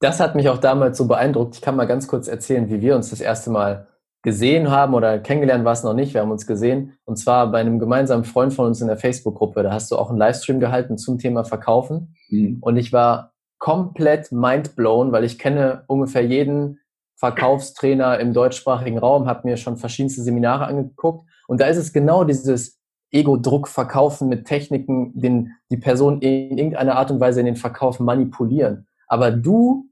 Das 0.02 0.20
hat 0.20 0.36
mich 0.36 0.50
auch 0.50 0.60
damals 0.60 1.00
so 1.00 1.08
beeindruckt. 1.08 1.56
Ich 1.56 1.62
kann 1.62 1.76
mal 1.76 1.88
ganz 1.88 2.08
kurz 2.08 2.28
erzählen, 2.28 2.70
wie 2.70 2.80
wir 2.80 2.96
uns 2.96 3.10
das 3.10 3.22
erste 3.22 3.50
Mal 3.50 3.88
gesehen 4.22 4.70
haben 4.70 4.94
oder 4.94 5.18
kennengelernt 5.18 5.66
war 5.66 5.74
es 5.74 5.82
noch 5.82 5.96
nicht. 5.96 6.14
Wir 6.14 6.22
haben 6.22 6.30
uns 6.30 6.46
gesehen 6.46 7.00
und 7.06 7.18
zwar 7.18 7.52
bei 7.52 7.60
einem 7.60 7.80
gemeinsamen 7.80 8.26
Freund 8.26 8.54
von 8.54 8.68
uns 8.68 8.82
in 8.82 8.88
der 8.88 8.98
Facebook-Gruppe. 8.98 9.64
Da 9.64 9.72
hast 9.72 9.90
du 9.90 9.98
auch 9.98 10.12
einen 10.12 10.20
Livestream 10.20 10.60
gehalten 10.60 11.00
zum 11.00 11.18
Thema 11.18 11.44
Verkaufen. 11.44 12.16
Mhm. 12.30 12.58
Und 12.62 12.78
ich 12.78 12.94
war 12.94 13.34
komplett 13.58 14.32
mindblown, 14.32 15.12
weil 15.12 15.24
ich 15.24 15.40
kenne 15.40 15.86
ungefähr 15.88 16.24
jeden 16.24 16.78
Verkaufstrainer 17.20 18.18
im 18.20 18.32
deutschsprachigen 18.32 18.98
Raum, 18.98 19.28
habe 19.28 19.48
mir 19.48 19.58
schon 19.58 19.76
verschiedenste 19.76 20.24
Seminare 20.24 20.66
angeguckt. 20.66 21.28
Und 21.50 21.60
da 21.60 21.68
ist 21.68 21.76
es 21.76 21.92
genau 21.92 22.24
dieses 22.24 22.80
Ego-Druck 23.12 23.68
verkaufen 23.68 24.30
mit 24.30 24.46
Techniken, 24.46 25.12
den, 25.20 25.52
die 25.70 25.78
Person 25.78 26.22
in 26.22 26.58
irgendeiner 26.58 26.96
Art 26.96 27.12
und 27.12 27.20
Weise 27.20 27.42
in 27.42 27.46
den 27.46 27.58
Verkauf 27.58 28.00
manipulieren. 28.00 28.88
Aber 29.08 29.32
du 29.32 29.90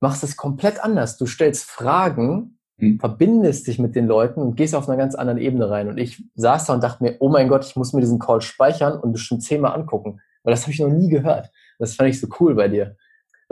machst 0.00 0.24
es 0.24 0.36
komplett 0.36 0.82
anders. 0.82 1.16
Du 1.16 1.26
stellst 1.26 1.64
Fragen, 1.64 2.58
hm. 2.78 2.98
verbindest 2.98 3.68
dich 3.68 3.78
mit 3.78 3.94
den 3.94 4.08
Leuten 4.08 4.40
und 4.40 4.56
gehst 4.56 4.74
auf 4.74 4.88
einer 4.88 4.98
ganz 4.98 5.14
anderen 5.14 5.38
Ebene 5.38 5.70
rein. 5.70 5.88
Und 5.88 5.98
ich 5.98 6.24
saß 6.34 6.64
da 6.64 6.74
und 6.74 6.82
dachte 6.82 7.04
mir, 7.04 7.16
oh 7.20 7.28
mein 7.28 7.48
Gott, 7.48 7.64
ich 7.64 7.76
muss 7.76 7.92
mir 7.92 8.00
diesen 8.00 8.18
Call 8.18 8.40
speichern 8.40 8.98
und 8.98 9.12
bestimmt 9.12 9.44
zehnmal 9.44 9.74
angucken. 9.74 10.20
Weil 10.42 10.52
das 10.52 10.62
habe 10.62 10.72
ich 10.72 10.80
noch 10.80 10.88
nie 10.88 11.08
gehört. 11.08 11.52
Das 11.78 11.94
fand 11.94 12.10
ich 12.10 12.20
so 12.20 12.26
cool 12.40 12.56
bei 12.56 12.66
dir. 12.66 12.96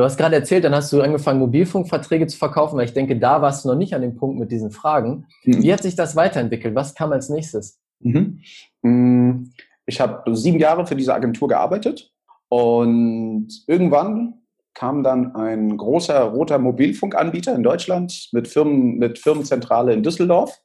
Du 0.02 0.06
hast 0.06 0.16
gerade 0.16 0.34
erzählt, 0.34 0.64
dann 0.64 0.74
hast 0.74 0.92
du 0.92 1.00
angefangen, 1.00 1.38
Mobilfunkverträge 1.38 2.26
zu 2.26 2.36
verkaufen, 2.36 2.76
weil 2.76 2.86
ich 2.86 2.92
denke, 2.92 3.16
da 3.20 3.40
warst 3.40 3.64
du 3.64 3.68
noch 3.68 3.76
nicht 3.76 3.94
an 3.94 4.02
dem 4.02 4.16
Punkt 4.16 4.36
mit 4.36 4.50
diesen 4.50 4.72
Fragen. 4.72 5.28
Mhm. 5.44 5.62
Wie 5.62 5.72
hat 5.72 5.80
sich 5.80 5.94
das 5.94 6.16
weiterentwickelt? 6.16 6.74
Was 6.74 6.96
kam 6.96 7.12
als 7.12 7.28
nächstes? 7.28 7.80
Mhm. 8.00 8.40
Mm, 8.82 9.52
ich 9.86 10.00
habe 10.00 10.34
sieben 10.34 10.58
Jahre 10.58 10.88
für 10.88 10.96
diese 10.96 11.14
Agentur 11.14 11.46
gearbeitet 11.46 12.12
und 12.48 13.46
irgendwann 13.68 14.40
kam 14.74 15.04
dann 15.04 15.36
ein 15.36 15.76
großer 15.76 16.20
roter 16.20 16.58
Mobilfunkanbieter 16.58 17.54
in 17.54 17.62
Deutschland 17.62 18.28
mit, 18.32 18.48
Firmen, 18.48 18.98
mit 18.98 19.20
Firmenzentrale 19.20 19.92
in 19.92 20.02
Düsseldorf. 20.02 20.60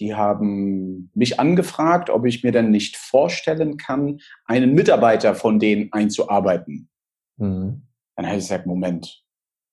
Die 0.00 0.16
haben 0.16 1.12
mich 1.14 1.38
angefragt, 1.38 2.10
ob 2.10 2.26
ich 2.26 2.42
mir 2.42 2.50
denn 2.50 2.72
nicht 2.72 2.96
vorstellen 2.96 3.76
kann, 3.76 4.18
einen 4.46 4.74
Mitarbeiter 4.74 5.36
von 5.36 5.60
denen 5.60 5.92
einzuarbeiten. 5.92 6.88
Mhm. 7.36 7.82
Dann 8.20 8.28
habe 8.28 8.38
ich 8.38 8.44
gesagt, 8.44 8.66
Moment, 8.66 9.24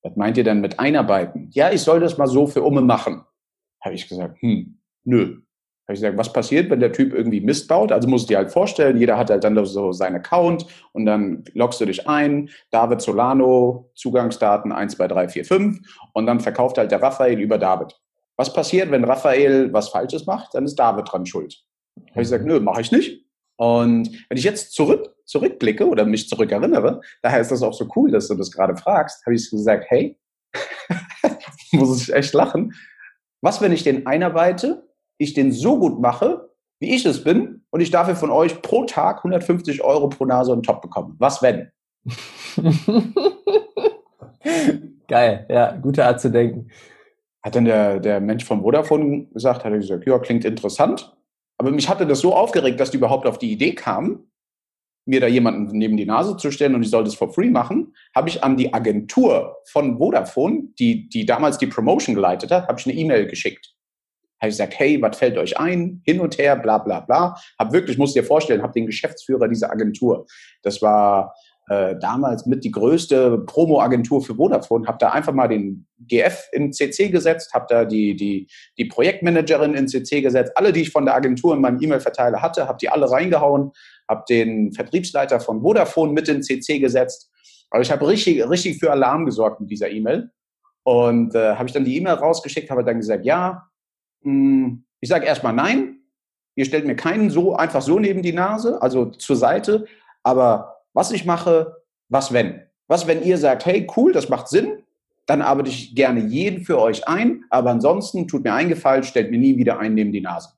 was 0.04 0.16
meint 0.16 0.38
ihr 0.38 0.46
denn 0.46 0.62
mit 0.62 0.80
einarbeiten? 0.80 1.50
Ja, 1.52 1.70
ich 1.70 1.82
soll 1.82 2.00
das 2.00 2.18
mal 2.18 2.28
so 2.28 2.48
für 2.48 2.64
Umme 2.64 2.80
machen. 2.80 3.26
Habe 3.84 3.96
ich 3.96 4.08
gesagt, 4.08 4.42
hm, 4.42 4.80
nö. 5.04 5.42
Habe 5.86 5.94
ich 5.94 6.00
gesagt, 6.00 6.18
was 6.18 6.32
passiert, 6.32 6.70
wenn 6.70 6.80
der 6.80 6.94
Typ 6.94 7.14
irgendwie 7.14 7.42
Mist 7.42 7.68
baut? 7.68 7.92
Also 7.92 8.08
musst 8.08 8.30
du 8.30 8.34
dir 8.34 8.38
halt 8.38 8.50
vorstellen, 8.50 8.96
jeder 8.96 9.18
hat 9.18 9.30
halt 9.30 9.44
dann 9.44 9.66
so 9.66 9.92
seinen 9.92 10.16
Account 10.16 10.66
und 10.94 11.06
dann 11.06 11.44
loggst 11.56 11.82
du 11.82 11.86
dich 11.86 12.08
ein, 12.08 12.50
David 12.72 13.02
Solano, 13.02 13.92
Zugangsdaten 13.96 14.72
1, 14.72 14.96
2, 14.96 15.08
3, 15.10 15.28
4, 15.28 15.44
5 15.44 15.80
und 16.14 16.26
dann 16.26 16.40
verkauft 16.40 16.78
halt 16.78 16.92
der 16.92 17.02
Raphael 17.02 17.42
über 17.42 17.58
David. 17.58 18.00
Was 18.38 18.54
passiert, 18.54 18.92
wenn 18.92 19.04
Raphael 19.04 19.74
was 19.74 19.90
Falsches 19.90 20.26
macht? 20.26 20.56
Dann 20.56 20.64
ist 20.64 20.76
David 20.76 21.12
dran 21.12 21.26
schuld. 21.26 21.66
Habe 21.98 22.12
ich 22.12 22.30
gesagt, 22.30 22.46
nö, 22.46 22.62
mache 22.62 22.80
ich 22.80 22.94
nicht. 22.94 23.27
Und 23.58 24.10
wenn 24.30 24.38
ich 24.38 24.44
jetzt 24.44 24.74
zurück, 24.74 25.14
zurückblicke 25.26 25.88
oder 25.88 26.06
mich 26.06 26.30
zurückerinnere, 26.30 27.02
daher 27.22 27.42
ist 27.42 27.52
das 27.52 27.62
auch 27.62 27.74
so 27.74 27.88
cool, 27.96 28.12
dass 28.12 28.28
du 28.28 28.36
das 28.36 28.52
gerade 28.52 28.78
fragst, 28.78 29.26
habe 29.26 29.36
ich 29.36 29.50
gesagt, 29.50 29.86
hey, 29.90 30.18
muss 31.72 32.02
ich 32.02 32.14
echt 32.14 32.34
lachen. 32.34 32.74
Was, 33.42 33.62
wenn 33.62 33.72
ich 33.72 33.84
den 33.84 34.06
einarbeite 34.08 34.88
ich 35.18 35.34
den 35.34 35.52
so 35.52 35.80
gut 35.80 36.00
mache, 36.00 36.50
wie 36.80 36.96
ich 36.96 37.06
es 37.06 37.24
bin, 37.24 37.64
und 37.70 37.82
ich 37.82 37.92
dafür 37.92 38.16
von 38.16 38.32
euch 38.32 38.62
pro 38.62 38.86
Tag 38.86 39.18
150 39.18 39.84
Euro 39.84 40.10
pro 40.10 40.26
Nase 40.26 40.52
und 40.52 40.66
Top 40.66 40.82
bekomme. 40.82 41.16
Was 41.18 41.42
wenn? 41.42 41.72
Geil, 45.08 45.46
ja, 45.50 45.76
gute 45.78 46.06
Art 46.06 46.22
zu 46.22 46.30
denken. 46.32 46.70
Hat 47.44 47.56
dann 47.56 47.66
der, 47.66 48.00
der 48.00 48.20
Mensch 48.20 48.46
vom 48.46 48.62
Vodafone 48.62 49.26
gesagt, 49.34 49.66
hat 49.66 49.72
er 49.72 49.80
gesagt, 49.80 50.06
ja, 50.06 50.20
klingt 50.20 50.46
interessant. 50.46 51.17
Aber 51.68 51.76
mich 51.76 51.90
hatte 51.90 52.08
das 52.08 52.22
so 52.22 52.34
aufgeregt, 52.34 52.80
dass 52.80 52.92
die 52.92 52.98
überhaupt 52.98 53.28
auf 53.28 53.40
die 53.40 53.52
Idee 53.52 53.76
kamen, 53.76 54.32
mir 55.06 55.20
da 55.20 55.28
jemanden 55.28 55.78
neben 55.78 55.98
die 55.98 56.06
Nase 56.06 56.38
zu 56.38 56.50
stellen 56.50 56.76
und 56.76 56.84
ich 56.84 56.90
soll 56.90 57.04
das 57.04 57.16
for 57.16 57.34
free 57.34 57.50
machen, 57.50 57.94
habe 58.16 58.30
ich 58.30 58.42
an 58.42 58.56
die 58.56 58.74
Agentur 58.74 59.58
von 59.66 59.98
Vodafone, 59.98 60.70
die, 60.80 61.10
die 61.10 61.26
damals 61.26 61.58
die 61.58 61.68
Promotion 61.68 62.16
geleitet 62.16 62.52
hat, 62.52 62.70
habe 62.70 62.80
ich 62.80 62.86
eine 62.86 62.96
E-Mail 62.96 63.28
geschickt 63.28 63.74
habe 64.40 64.50
ich 64.50 64.54
gesagt, 64.54 64.78
hey, 64.78 65.02
was 65.02 65.18
fällt 65.18 65.38
euch 65.38 65.58
ein? 65.58 66.02
Hin 66.06 66.20
und 66.20 66.38
her, 66.38 66.56
bla 66.56 66.78
bla 66.78 67.00
bla. 67.00 67.36
Hab 67.58 67.74
wirklich, 67.74 67.98
muss 67.98 68.14
dir 68.14 68.24
vorstellen, 68.24 68.62
habe 68.62 68.74
den 68.74 68.86
Geschäftsführer 68.86 69.48
dieser 69.48 69.72
Agentur. 69.72 70.28
Das 70.62 70.82
war 70.82 71.34
äh, 71.70 71.96
damals 72.00 72.46
mit 72.46 72.64
die 72.64 72.72
größte 72.72 73.40
Promo-Agentur 73.40 74.22
für 74.22 74.36
Vodafone. 74.36 74.88
Habe 74.88 74.98
da 75.00 75.10
einfach 75.10 75.34
mal 75.34 75.48
den 75.48 75.86
GF 76.00 76.48
in 76.54 76.72
CC 76.72 77.10
gesetzt, 77.10 77.54
habe 77.54 77.66
da 77.68 77.86
die, 77.86 78.16
die, 78.16 78.48
die 78.78 78.86
Projektmanagerin 78.86 79.74
in 79.74 79.88
CC 79.88 80.22
gesetzt. 80.22 80.54
Alle, 80.56 80.72
die 80.72 80.82
ich 80.82 80.92
von 80.92 81.06
der 81.06 81.16
Agentur 81.16 81.54
in 81.54 81.62
meinem 81.62 81.82
E-Mail-Verteiler 81.82 82.42
hatte, 82.42 82.68
habe 82.68 82.78
die 82.80 82.90
alle 82.90 83.12
reingehauen. 83.12 83.72
Habe 84.08 84.24
den 84.30 84.72
Vertriebsleiter 84.72 85.42
von 85.42 85.62
Vodafone 85.62 86.14
mit 86.14 86.30
in 86.30 86.42
CC 86.42 86.80
gesetzt. 86.80 87.30
Aber 87.70 87.82
ich 87.82 87.92
habe 87.92 88.08
richtig, 88.08 88.48
richtig 88.50 88.80
für 88.80 88.92
Alarm 88.92 89.26
gesorgt 89.26 89.60
mit 89.60 89.70
dieser 89.70 89.90
E-Mail. 89.90 90.32
Und 90.84 91.36
äh, 91.36 91.56
habe 91.56 91.68
ich 91.68 91.74
dann 91.74 91.84
die 91.84 91.98
E-Mail 91.98 92.14
rausgeschickt, 92.14 92.70
habe 92.70 92.86
dann 92.86 93.00
gesagt, 93.00 93.26
ja, 93.26 93.68
hm, 94.24 94.86
ich 95.02 95.10
sage 95.10 95.26
erstmal 95.26 95.52
nein. 95.52 96.00
Ihr 96.56 96.64
stellt 96.64 96.88
mir 96.88 96.96
keinen 96.96 97.30
so 97.30 97.56
einfach 97.56 97.82
so 97.82 98.00
neben 98.00 98.22
die 98.22 98.32
Nase, 98.32 98.82
also 98.82 99.08
zur 99.08 99.36
Seite. 99.36 99.86
Aber 100.24 100.77
was 100.98 101.12
ich 101.12 101.26
mache, 101.26 101.78
was 102.10 102.34
wenn? 102.34 102.64
Was, 102.88 103.06
wenn 103.06 103.22
ihr 103.22 103.38
sagt, 103.38 103.68
hey, 103.68 103.86
cool, 103.96 104.14
das 104.14 104.30
macht 104.30 104.48
Sinn, 104.48 104.84
dann 105.28 105.44
arbeite 105.44 105.70
ich 105.70 105.94
gerne 105.94 106.22
jeden 106.22 106.66
für 106.66 106.82
euch 106.82 107.08
ein, 107.08 107.44
aber 107.52 107.70
ansonsten 107.70 108.28
tut 108.28 108.44
mir 108.44 108.54
eingefallen, 108.54 109.04
stellt 109.04 109.30
mir 109.30 109.38
nie 109.38 109.58
wieder 109.58 109.78
einen 109.78 109.94
neben 109.94 110.12
die 110.12 110.22
Nase. 110.22 110.54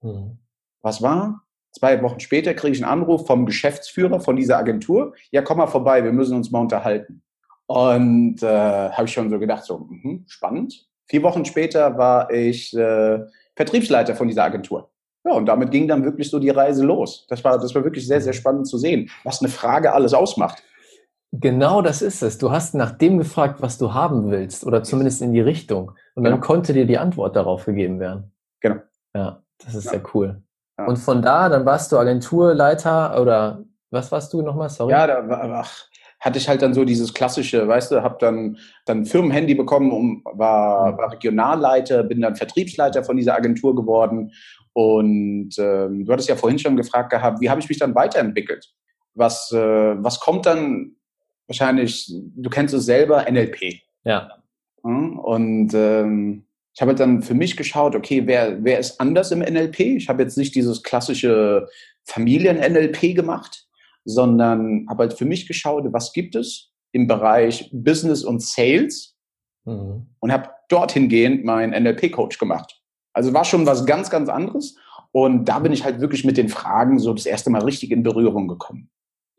Mhm. 0.00 0.38
Was 0.80 1.02
war? 1.02 1.42
Zwei 1.72 2.02
Wochen 2.02 2.20
später 2.20 2.54
kriege 2.54 2.74
ich 2.74 2.82
einen 2.82 2.90
Anruf 2.90 3.26
vom 3.26 3.44
Geschäftsführer 3.44 4.18
von 4.18 4.36
dieser 4.36 4.56
Agentur. 4.56 5.14
Ja, 5.30 5.42
komm 5.42 5.58
mal 5.58 5.66
vorbei, 5.66 6.02
wir 6.02 6.12
müssen 6.12 6.36
uns 6.36 6.50
mal 6.50 6.60
unterhalten. 6.60 7.22
Und 7.66 8.42
äh, 8.42 8.46
habe 8.90 9.04
ich 9.04 9.12
schon 9.12 9.28
so 9.28 9.38
gedacht, 9.38 9.64
so 9.64 9.86
mh, 9.90 10.20
spannend. 10.26 10.88
Vier 11.06 11.22
Wochen 11.22 11.44
später 11.44 11.98
war 11.98 12.30
ich 12.32 12.74
äh, 12.74 13.18
Vertriebsleiter 13.54 14.16
von 14.16 14.26
dieser 14.26 14.44
Agentur. 14.44 14.90
Ja, 15.26 15.32
und 15.32 15.46
damit 15.46 15.72
ging 15.72 15.88
dann 15.88 16.04
wirklich 16.04 16.30
so 16.30 16.38
die 16.38 16.50
Reise 16.50 16.84
los. 16.84 17.26
Das 17.28 17.42
war, 17.42 17.58
das 17.58 17.74
war 17.74 17.82
wirklich 17.82 18.06
sehr, 18.06 18.20
sehr 18.20 18.32
spannend 18.32 18.68
zu 18.68 18.78
sehen, 18.78 19.10
was 19.24 19.40
eine 19.40 19.50
Frage 19.50 19.92
alles 19.92 20.14
ausmacht. 20.14 20.62
Genau 21.32 21.82
das 21.82 22.00
ist 22.00 22.22
es. 22.22 22.38
Du 22.38 22.52
hast 22.52 22.74
nach 22.74 22.92
dem 22.92 23.18
gefragt, 23.18 23.60
was 23.60 23.76
du 23.76 23.92
haben 23.92 24.30
willst, 24.30 24.64
oder 24.64 24.84
zumindest 24.84 25.22
in 25.22 25.32
die 25.32 25.40
Richtung. 25.40 25.92
Und 26.14 26.22
dann 26.22 26.34
genau. 26.34 26.46
konnte 26.46 26.72
dir 26.72 26.86
die 26.86 26.98
Antwort 26.98 27.34
darauf 27.34 27.64
gegeben 27.64 27.98
werden. 27.98 28.32
Genau. 28.60 28.76
Ja, 29.14 29.42
das 29.58 29.74
ist 29.74 29.86
ja. 29.86 29.90
sehr 29.92 30.02
cool. 30.14 30.42
Ja. 30.78 30.86
Und 30.86 30.96
von 30.98 31.22
da, 31.22 31.48
dann 31.48 31.66
warst 31.66 31.90
du 31.90 31.98
Agenturleiter 31.98 33.20
oder 33.20 33.64
was 33.90 34.12
warst 34.12 34.32
du 34.32 34.42
nochmal? 34.42 34.68
Sorry. 34.68 34.92
Ja, 34.92 35.06
da 35.08 35.28
war, 35.28 35.42
ach, 35.42 35.88
hatte 36.20 36.38
ich 36.38 36.48
halt 36.48 36.62
dann 36.62 36.72
so 36.74 36.84
dieses 36.84 37.12
klassische, 37.12 37.66
weißt 37.66 37.90
du, 37.90 38.02
habe 38.02 38.16
dann 38.20 38.58
dann 38.84 39.04
Firmenhandy 39.04 39.54
bekommen, 39.54 39.90
um, 39.90 40.22
war, 40.24 40.92
mhm. 40.92 40.98
war 40.98 41.12
Regionalleiter, 41.12 42.04
bin 42.04 42.20
dann 42.20 42.36
Vertriebsleiter 42.36 43.02
von 43.02 43.16
dieser 43.16 43.34
Agentur 43.34 43.74
geworden. 43.74 44.32
Und 44.76 45.56
ähm, 45.58 46.04
du 46.04 46.12
hattest 46.12 46.28
ja 46.28 46.36
vorhin 46.36 46.58
schon 46.58 46.76
gefragt 46.76 47.08
gehabt, 47.08 47.40
wie 47.40 47.48
habe 47.48 47.62
ich 47.62 47.68
mich 47.70 47.78
dann 47.78 47.94
weiterentwickelt? 47.94 48.74
Was, 49.14 49.50
äh, 49.50 49.56
was 50.04 50.20
kommt 50.20 50.44
dann 50.44 50.96
wahrscheinlich, 51.46 52.12
du 52.12 52.50
kennst 52.50 52.74
es 52.74 52.84
selber, 52.84 53.24
NLP. 53.26 53.80
Ja. 54.04 54.28
Und 54.82 55.72
ähm, 55.72 56.44
ich 56.74 56.82
habe 56.82 56.90
halt 56.90 57.00
dann 57.00 57.22
für 57.22 57.32
mich 57.32 57.56
geschaut, 57.56 57.96
okay, 57.96 58.26
wer, 58.26 58.62
wer 58.62 58.78
ist 58.78 59.00
anders 59.00 59.32
im 59.32 59.38
NLP? 59.38 59.80
Ich 59.80 60.10
habe 60.10 60.22
jetzt 60.22 60.36
nicht 60.36 60.54
dieses 60.54 60.82
klassische 60.82 61.68
Familien-NLP 62.04 63.16
gemacht, 63.16 63.66
sondern 64.04 64.84
habe 64.90 65.04
halt 65.04 65.14
für 65.14 65.24
mich 65.24 65.48
geschaut, 65.48 65.90
was 65.90 66.12
gibt 66.12 66.36
es 66.36 66.70
im 66.92 67.06
Bereich 67.06 67.70
Business 67.72 68.24
und 68.24 68.42
Sales 68.42 69.16
mhm. 69.64 70.06
und 70.20 70.32
habe 70.32 70.50
dorthin 70.68 71.08
gehend 71.08 71.46
meinen 71.46 71.72
NLP-Coach 71.82 72.36
gemacht. 72.36 72.78
Also 73.16 73.32
war 73.32 73.46
schon 73.46 73.64
was 73.64 73.86
ganz, 73.86 74.10
ganz 74.10 74.28
anderes. 74.28 74.76
Und 75.10 75.46
da 75.46 75.58
bin 75.58 75.72
ich 75.72 75.84
halt 75.84 76.02
wirklich 76.02 76.26
mit 76.26 76.36
den 76.36 76.50
Fragen 76.50 76.98
so 76.98 77.14
das 77.14 77.24
erste 77.24 77.48
Mal 77.48 77.62
richtig 77.62 77.90
in 77.90 78.02
Berührung 78.02 78.46
gekommen. 78.46 78.90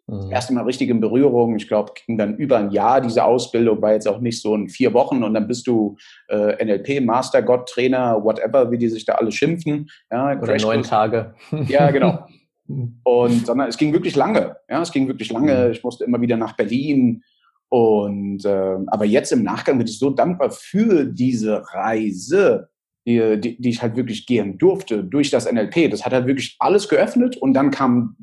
Das 0.07 0.25
mhm. 0.25 0.31
erste 0.31 0.53
Mal 0.55 0.63
richtig 0.63 0.89
in 0.89 1.00
Berührung. 1.00 1.55
Ich 1.55 1.67
glaube, 1.67 1.91
ging 2.07 2.17
dann 2.17 2.38
über 2.38 2.57
ein 2.57 2.72
Jahr 2.72 3.01
diese 3.01 3.24
Ausbildung, 3.24 3.79
war 3.79 3.93
jetzt 3.93 4.07
auch 4.07 4.19
nicht 4.19 4.41
so 4.41 4.55
in 4.55 4.67
vier 4.67 4.96
Wochen 4.96 5.24
und 5.24 5.36
dann 5.36 5.48
bist 5.48 5.67
du 5.67 5.96
äh, 6.27 6.65
NLP, 6.65 7.05
Master, 7.05 7.43
Gott, 7.43 7.69
Trainer, 7.69 8.24
whatever, 8.24 8.72
wie 8.72 8.79
die 8.79 8.89
sich 8.89 9.05
da 9.05 9.13
alle 9.13 9.31
schimpfen. 9.31 9.91
Ja, 10.10 10.39
Oder 10.41 10.57
neun 10.57 10.81
Tage. 10.81 11.36
Ja, 11.67 11.91
genau. 11.91 12.25
Und 13.03 13.46
sondern 13.46 13.69
es 13.69 13.77
ging 13.77 13.93
wirklich 13.93 14.15
lange. 14.15 14.57
Ja, 14.67 14.81
es 14.81 14.91
ging 14.91 15.07
wirklich 15.07 15.31
lange. 15.31 15.67
Mhm. 15.67 15.72
Ich 15.72 15.84
musste 15.84 16.03
immer 16.03 16.19
wieder 16.19 16.36
nach 16.36 16.57
Berlin. 16.57 17.24
Und 17.69 18.43
äh, 18.43 18.77
aber 18.88 19.05
jetzt 19.05 19.31
im 19.31 19.43
Nachgang 19.43 19.77
bin 19.77 19.88
ich 19.88 20.00
so 20.00 20.10
dankbar 20.10 20.50
für 20.50 21.05
diese 21.05 21.63
Reise, 21.74 22.69
die, 23.07 23.39
die, 23.39 23.59
die 23.59 23.69
ich 23.69 23.81
halt 23.81 23.95
wirklich 23.95 24.25
gehen 24.25 24.57
durfte 24.57 25.03
durch 25.03 25.31
das 25.31 25.49
NLP. 25.49 25.89
Das 25.89 26.05
hat 26.05 26.11
halt 26.11 26.27
wirklich 26.27 26.57
alles 26.59 26.89
geöffnet 26.89 27.37
und 27.37 27.53
dann 27.53 27.71
kam, 27.71 28.17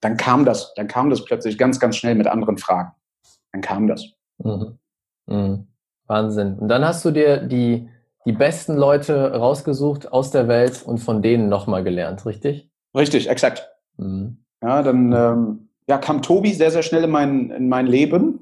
dann 0.00 0.18
kam 0.18 0.44
das, 0.44 0.74
dann 0.74 0.86
kam 0.86 1.08
das 1.08 1.24
plötzlich 1.24 1.56
ganz, 1.56 1.80
ganz 1.80 1.96
schnell 1.96 2.14
mit 2.14 2.26
anderen 2.26 2.58
Fragen. 2.58 2.92
Dann 3.52 3.62
kam 3.62 3.88
das. 3.88 4.04
Mhm. 4.38 4.78
Mhm. 5.26 5.66
Wahnsinn. 6.06 6.58
Und 6.58 6.68
dann 6.68 6.84
hast 6.84 7.04
du 7.04 7.12
dir 7.12 7.38
die, 7.38 7.88
die 8.26 8.32
besten 8.32 8.76
Leute 8.76 9.32
rausgesucht 9.32 10.12
aus 10.12 10.30
der 10.30 10.48
Welt 10.48 10.82
und 10.84 10.98
von 10.98 11.22
denen 11.22 11.48
nochmal 11.48 11.82
gelernt, 11.82 12.26
richtig? 12.26 12.70
Richtig, 12.94 13.30
exakt. 13.30 13.70
Mhm. 13.96 14.44
Ja, 14.62 14.82
dann 14.82 15.12
ähm, 15.12 15.68
ja, 15.88 15.96
kam 15.96 16.20
Tobi 16.20 16.52
sehr, 16.52 16.70
sehr 16.70 16.82
schnell 16.82 17.04
in 17.04 17.10
mein, 17.10 17.50
in 17.50 17.68
mein 17.70 17.86
Leben. 17.86 18.40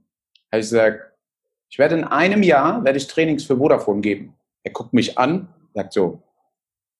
Habe 0.51 0.61
ich 0.61 0.69
gesagt, 0.69 1.01
ich 1.69 1.77
werde 1.77 1.95
in 1.95 2.03
einem 2.03 2.43
Jahr, 2.43 2.83
werde 2.83 2.97
ich 2.97 3.07
Trainings 3.07 3.43
für 3.43 3.57
Vodafone 3.57 4.01
geben. 4.01 4.35
Er 4.63 4.71
guckt 4.71 4.93
mich 4.93 5.17
an, 5.17 5.49
sagt 5.73 5.93
so, 5.93 6.21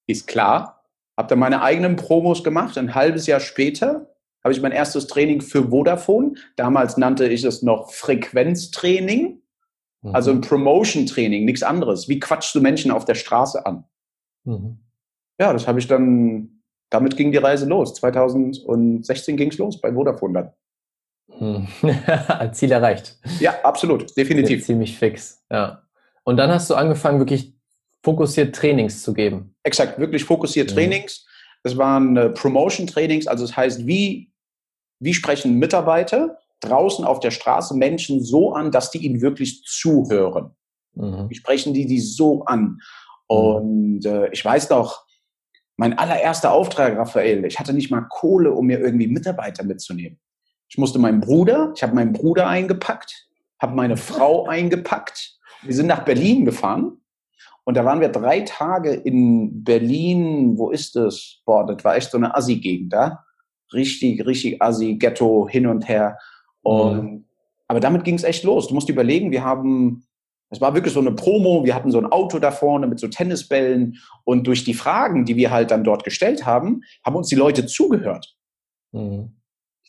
ist 0.10 0.28
klar. 0.28 0.84
Habe 1.18 1.28
dann 1.30 1.40
meine 1.40 1.62
eigenen 1.62 1.96
Promos 1.96 2.44
gemacht. 2.44 2.78
Ein 2.78 2.96
halbes 2.96 3.28
Jahr 3.28 3.40
später 3.40 4.10
habe 4.44 4.54
ich 4.54 4.62
mein 4.62 4.72
erstes 4.72 5.08
Training 5.08 5.42
für 5.42 5.70
Vodafone. 5.70 6.34
Damals 6.56 6.98
nannte 6.98 7.28
ich 7.28 7.44
es 7.44 7.62
noch 7.62 7.92
Frequenztraining. 7.92 9.42
Mhm. 10.02 10.16
Also 10.16 10.32
ein 10.32 10.42
Promotion-Training, 10.42 11.46
nichts 11.46 11.64
anderes. 11.64 12.08
Wie 12.08 12.20
quatschst 12.20 12.56
du 12.56 12.62
Menschen 12.62 12.92
auf 12.92 13.06
der 13.06 13.16
Straße 13.16 13.66
an? 13.66 13.84
Mhm. 14.46 14.80
Ja, 15.40 15.54
das 15.54 15.68
habe 15.68 15.80
ich 15.80 15.88
dann, 15.88 16.62
damit 16.90 17.18
ging 17.18 17.32
die 17.32 17.38
Reise 17.38 17.66
los. 17.66 17.94
2016 17.96 19.38
ging 19.38 19.52
es 19.52 19.58
los 19.58 19.80
bei 19.80 19.94
Vodafone 19.94 20.34
dann. 20.34 20.54
Hm. 21.38 21.68
Ziel 22.54 22.72
erreicht. 22.72 23.20
Ja, 23.40 23.54
absolut, 23.64 24.16
definitiv. 24.18 24.66
Ziemlich 24.66 24.98
fix, 24.98 25.46
ja. 25.52 25.84
Und 26.24 26.38
dann 26.38 26.50
hast 26.50 26.70
du 26.70 26.76
angefangen, 26.76 27.20
wirklich 27.20 27.59
fokussiert 28.04 28.56
Trainings 28.56 29.02
zu 29.04 29.14
geben. 29.14 29.56
Exakt, 29.64 30.00
wirklich 30.00 30.24
fokussiert. 30.24 30.70
Trainings. 30.72 31.26
Das 31.64 31.78
waren 31.78 32.16
äh, 32.16 32.30
Promotion-Trainings, 32.30 33.28
also 33.28 33.46
das 33.46 33.56
heißt, 33.56 33.86
wie, 33.86 34.32
wie 35.00 35.14
sprechen 35.14 35.56
Mitarbeiter 35.56 36.38
draußen 36.62 37.06
auf 37.06 37.20
der 37.20 37.32
Straße 37.32 37.76
Menschen 37.76 38.24
so 38.24 38.54
an, 38.54 38.72
dass 38.72 38.92
die 38.92 39.00
ihnen 39.00 39.22
wirklich 39.22 39.64
zuhören. 39.64 40.56
Mhm. 40.96 41.30
Wie 41.30 41.36
sprechen 41.36 41.74
die 41.74 41.86
die 41.86 42.00
so 42.00 42.46
an? 42.46 42.62
Mhm. 42.62 42.80
Und 43.28 44.06
äh, 44.06 44.30
ich 44.32 44.44
weiß 44.44 44.70
noch, 44.70 45.06
mein 45.76 45.98
allererster 45.98 46.52
Auftrag, 46.52 46.98
Raphael, 46.98 47.46
ich 47.46 47.60
hatte 47.60 47.74
nicht 47.74 47.90
mal 47.90 48.06
Kohle, 48.10 48.52
um 48.52 48.66
mir 48.66 48.80
irgendwie 48.80 49.08
Mitarbeiter 49.08 49.64
mitzunehmen. 49.64 50.20
Ich 50.70 50.78
musste 50.78 51.00
meinen 51.00 51.22
Bruder, 51.22 51.74
ich 51.76 51.84
habe 51.84 51.96
meinen 51.96 52.14
Bruder 52.14 52.48
eingepackt, 52.48 53.28
habe 53.62 53.76
meine 53.76 53.98
Frau 53.98 54.46
eingepackt. 54.48 55.38
Wir 55.62 55.74
sind 55.74 55.88
nach 55.88 56.06
Berlin 56.06 56.46
gefahren 56.46 56.99
und 57.66 57.78
da 57.78 57.86
waren 57.86 58.02
wir 58.02 58.10
drei 58.10 58.42
Tage 58.42 58.94
in 58.94 59.64
Berlin. 59.64 60.58
Wo 60.58 60.72
ist 60.72 60.96
das? 60.96 61.42
Boah, 61.46 61.66
das 61.66 61.84
war 61.84 61.96
echt 61.96 62.12
so 62.12 62.18
eine 62.18 62.36
Assi-Gegend 62.36 62.94
da. 62.94 63.24
Richtig, 63.74 64.26
richtig 64.26 64.62
Assi, 64.62 64.96
Ghetto, 64.96 65.48
hin 65.48 65.68
und 65.68 65.88
her. 65.88 66.18
Und, 66.62 67.04
mhm. 67.04 67.26
Aber 67.68 67.80
damit 67.80 68.04
ging 68.04 68.16
es 68.16 68.24
echt 68.24 68.44
los. 68.44 68.68
Du 68.68 68.74
musst 68.74 68.90
überlegen, 68.90 69.32
wir 69.32 69.44
haben, 69.44 70.04
es 70.50 70.60
war 70.60 70.74
wirklich 70.74 70.94
so 70.94 71.00
eine 71.00 71.12
Promo, 71.12 71.64
wir 71.64 71.76
hatten 71.76 71.92
so 71.92 72.00
ein 72.00 72.12
Auto 72.12 72.40
da 72.40 72.50
vorne 72.50 72.88
mit 72.88 73.00
so 73.00 73.08
Tennisbällen 73.08 73.98
und 74.24 74.48
durch 74.48 74.64
die 74.64 74.74
Fragen, 74.74 75.26
die 75.26 75.36
wir 75.36 75.52
halt 75.52 75.70
dann 75.70 75.84
dort 75.84 76.04
gestellt 76.04 76.46
haben, 76.48 76.82
haben 77.06 77.16
uns 77.16 77.28
die 77.28 77.36
Leute 77.36 77.68
zugehört. 77.68 78.36
Mhm. 78.92 79.36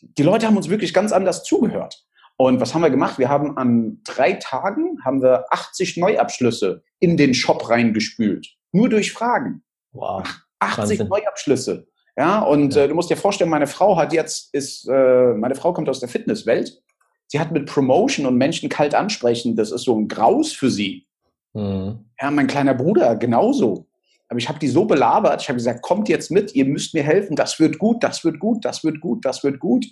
Die 0.02 0.22
Leute 0.22 0.46
haben 0.46 0.56
uns 0.56 0.68
wirklich 0.68 0.92
ganz 0.92 1.12
anders 1.12 1.44
zugehört. 1.44 2.04
Und 2.36 2.60
was 2.60 2.74
haben 2.74 2.82
wir 2.82 2.90
gemacht? 2.90 3.18
Wir 3.18 3.28
haben 3.28 3.56
an 3.56 4.00
drei 4.04 4.34
Tagen 4.34 4.98
haben 5.04 5.22
wir 5.22 5.44
80 5.50 5.96
Neuabschlüsse 5.98 6.82
in 7.00 7.16
den 7.16 7.34
Shop 7.34 7.68
reingespült. 7.68 8.46
Nur 8.72 8.88
durch 8.88 9.12
Fragen. 9.12 9.62
Wow. 9.92 10.22
80 10.60 10.78
Wahnsinn. 10.78 11.08
Neuabschlüsse. 11.08 11.86
Ja, 12.16 12.40
und 12.40 12.74
ja. 12.74 12.84
Äh, 12.84 12.88
du 12.88 12.94
musst 12.94 13.10
dir 13.10 13.16
vorstellen, 13.16 13.50
meine 13.50 13.66
Frau 13.66 13.96
hat 13.96 14.12
jetzt, 14.12 14.54
ist, 14.54 14.88
äh, 14.88 15.34
meine 15.34 15.54
Frau 15.54 15.72
kommt 15.72 15.88
aus 15.88 16.00
der 16.00 16.08
Fitnesswelt. 16.08 16.82
Sie 17.26 17.40
hat 17.40 17.52
mit 17.52 17.66
Promotion 17.66 18.26
und 18.26 18.36
Menschen 18.36 18.68
kalt 18.68 18.94
ansprechen, 18.94 19.56
das 19.56 19.70
ist 19.70 19.84
so 19.84 19.96
ein 19.96 20.08
Graus 20.08 20.52
für 20.52 20.70
sie. 20.70 21.06
Mhm. 21.54 22.04
Ja, 22.20 22.30
mein 22.30 22.46
kleiner 22.46 22.74
Bruder 22.74 23.16
genauso. 23.16 23.86
Aber 24.28 24.38
ich 24.38 24.48
habe 24.48 24.58
die 24.58 24.68
so 24.68 24.84
belabert, 24.84 25.42
ich 25.42 25.48
habe 25.48 25.56
gesagt, 25.56 25.82
kommt 25.82 26.08
jetzt 26.08 26.30
mit, 26.30 26.54
ihr 26.54 26.64
müsst 26.64 26.94
mir 26.94 27.02
helfen, 27.02 27.34
das 27.34 27.58
wird 27.58 27.78
gut, 27.78 28.02
das 28.04 28.24
wird 28.24 28.38
gut, 28.38 28.64
das 28.64 28.84
wird 28.84 29.00
gut, 29.00 29.24
das 29.24 29.42
wird 29.42 29.58
gut. 29.58 29.86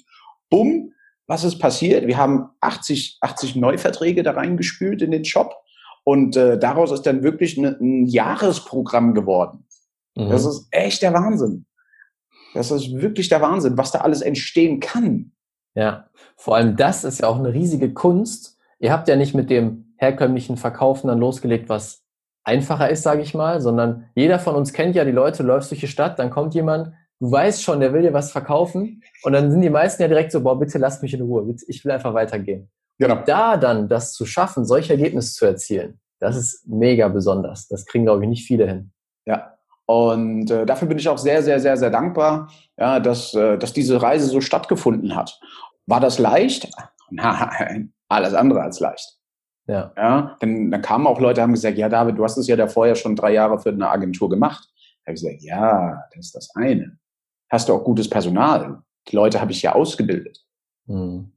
Bumm, 0.50 0.92
was 1.26 1.44
ist 1.44 1.58
passiert? 1.58 2.06
Wir 2.06 2.16
haben 2.16 2.48
80, 2.60 3.18
80 3.20 3.56
Neuverträge 3.56 4.22
da 4.22 4.32
reingespült 4.32 5.02
in 5.02 5.10
den 5.10 5.24
Shop 5.24 5.54
und 6.08 6.38
äh, 6.38 6.58
daraus 6.58 6.90
ist 6.90 7.02
dann 7.02 7.22
wirklich 7.22 7.58
eine, 7.58 7.76
ein 7.78 8.06
Jahresprogramm 8.06 9.12
geworden. 9.12 9.66
Mhm. 10.16 10.30
Das 10.30 10.46
ist 10.46 10.66
echt 10.70 11.02
der 11.02 11.12
Wahnsinn. 11.12 11.66
Das 12.54 12.70
ist 12.70 12.94
wirklich 12.94 13.28
der 13.28 13.42
Wahnsinn, 13.42 13.76
was 13.76 13.92
da 13.92 13.98
alles 13.98 14.22
entstehen 14.22 14.80
kann. 14.80 15.32
Ja, 15.74 16.08
vor 16.34 16.56
allem 16.56 16.76
das 16.76 17.04
ist 17.04 17.20
ja 17.20 17.28
auch 17.28 17.38
eine 17.38 17.52
riesige 17.52 17.92
Kunst. 17.92 18.56
Ihr 18.78 18.90
habt 18.90 19.06
ja 19.08 19.16
nicht 19.16 19.34
mit 19.34 19.50
dem 19.50 19.92
herkömmlichen 19.98 20.56
Verkaufen 20.56 21.08
dann 21.08 21.18
losgelegt, 21.18 21.68
was 21.68 22.02
einfacher 22.42 22.88
ist, 22.88 23.02
sage 23.02 23.20
ich 23.20 23.34
mal, 23.34 23.60
sondern 23.60 24.06
jeder 24.14 24.38
von 24.38 24.54
uns 24.54 24.72
kennt 24.72 24.96
ja 24.96 25.04
die 25.04 25.10
Leute, 25.10 25.42
läufst 25.42 25.70
durch 25.70 25.80
die 25.80 25.88
Stadt, 25.88 26.18
dann 26.18 26.30
kommt 26.30 26.54
jemand, 26.54 26.94
du 27.20 27.30
weißt 27.30 27.62
schon, 27.62 27.80
der 27.80 27.92
will 27.92 28.00
dir 28.00 28.14
was 28.14 28.32
verkaufen 28.32 29.02
und 29.24 29.34
dann 29.34 29.50
sind 29.50 29.60
die 29.60 29.68
meisten 29.68 30.00
ja 30.00 30.08
direkt 30.08 30.32
so, 30.32 30.42
boah, 30.42 30.58
bitte 30.58 30.78
lass 30.78 31.02
mich 31.02 31.12
in 31.12 31.20
Ruhe, 31.20 31.54
ich 31.66 31.84
will 31.84 31.92
einfach 31.92 32.14
weitergehen. 32.14 32.70
Genau. 32.98 33.22
Da 33.26 33.56
dann 33.56 33.88
das 33.88 34.12
zu 34.12 34.26
schaffen, 34.26 34.64
solche 34.64 34.92
Ergebnisse 34.92 35.34
zu 35.34 35.46
erzielen, 35.46 36.00
das 36.20 36.36
ist 36.36 36.66
mega 36.66 37.08
besonders. 37.08 37.68
Das 37.68 37.86
kriegen, 37.86 38.04
glaube 38.04 38.24
ich, 38.24 38.28
nicht 38.28 38.46
viele 38.46 38.66
hin. 38.66 38.92
Ja. 39.24 39.54
Und 39.86 40.50
äh, 40.50 40.66
dafür 40.66 40.88
bin 40.88 40.98
ich 40.98 41.08
auch 41.08 41.18
sehr, 41.18 41.42
sehr, 41.42 41.60
sehr, 41.60 41.76
sehr 41.76 41.90
dankbar, 41.90 42.50
ja, 42.76 43.00
dass, 43.00 43.34
äh, 43.34 43.56
dass 43.56 43.72
diese 43.72 44.02
Reise 44.02 44.26
so 44.26 44.40
stattgefunden 44.40 45.14
hat. 45.14 45.40
War 45.86 46.00
das 46.00 46.18
leicht? 46.18 46.68
Nein, 47.10 47.94
alles 48.08 48.34
andere 48.34 48.62
als 48.62 48.80
leicht. 48.80 49.16
Ja. 49.66 49.92
ja 49.96 50.36
denn 50.42 50.70
dann 50.70 50.82
kamen 50.82 51.06
auch 51.06 51.20
Leute, 51.20 51.40
haben 51.40 51.52
gesagt, 51.52 51.78
ja, 51.78 51.88
David, 51.88 52.18
du 52.18 52.24
hast 52.24 52.36
es 52.36 52.48
ja 52.48 52.56
da 52.56 52.66
vorher 52.66 52.96
schon 52.96 53.16
drei 53.16 53.32
Jahre 53.32 53.58
für 53.58 53.70
eine 53.70 53.88
Agentur 53.88 54.28
gemacht. 54.28 54.68
Da 55.04 55.10
habe 55.10 55.16
ich 55.16 55.22
gesagt, 55.22 55.42
ja, 55.42 56.04
das 56.14 56.26
ist 56.26 56.34
das 56.34 56.50
eine 56.54 56.98
hast 57.48 57.68
du 57.68 57.74
auch 57.74 57.84
gutes 57.84 58.08
Personal. 58.08 58.82
Die 59.08 59.16
Leute 59.16 59.40
habe 59.40 59.52
ich 59.52 59.62
ja 59.62 59.74
ausgebildet. 59.74 60.44
Mhm. 60.86 61.32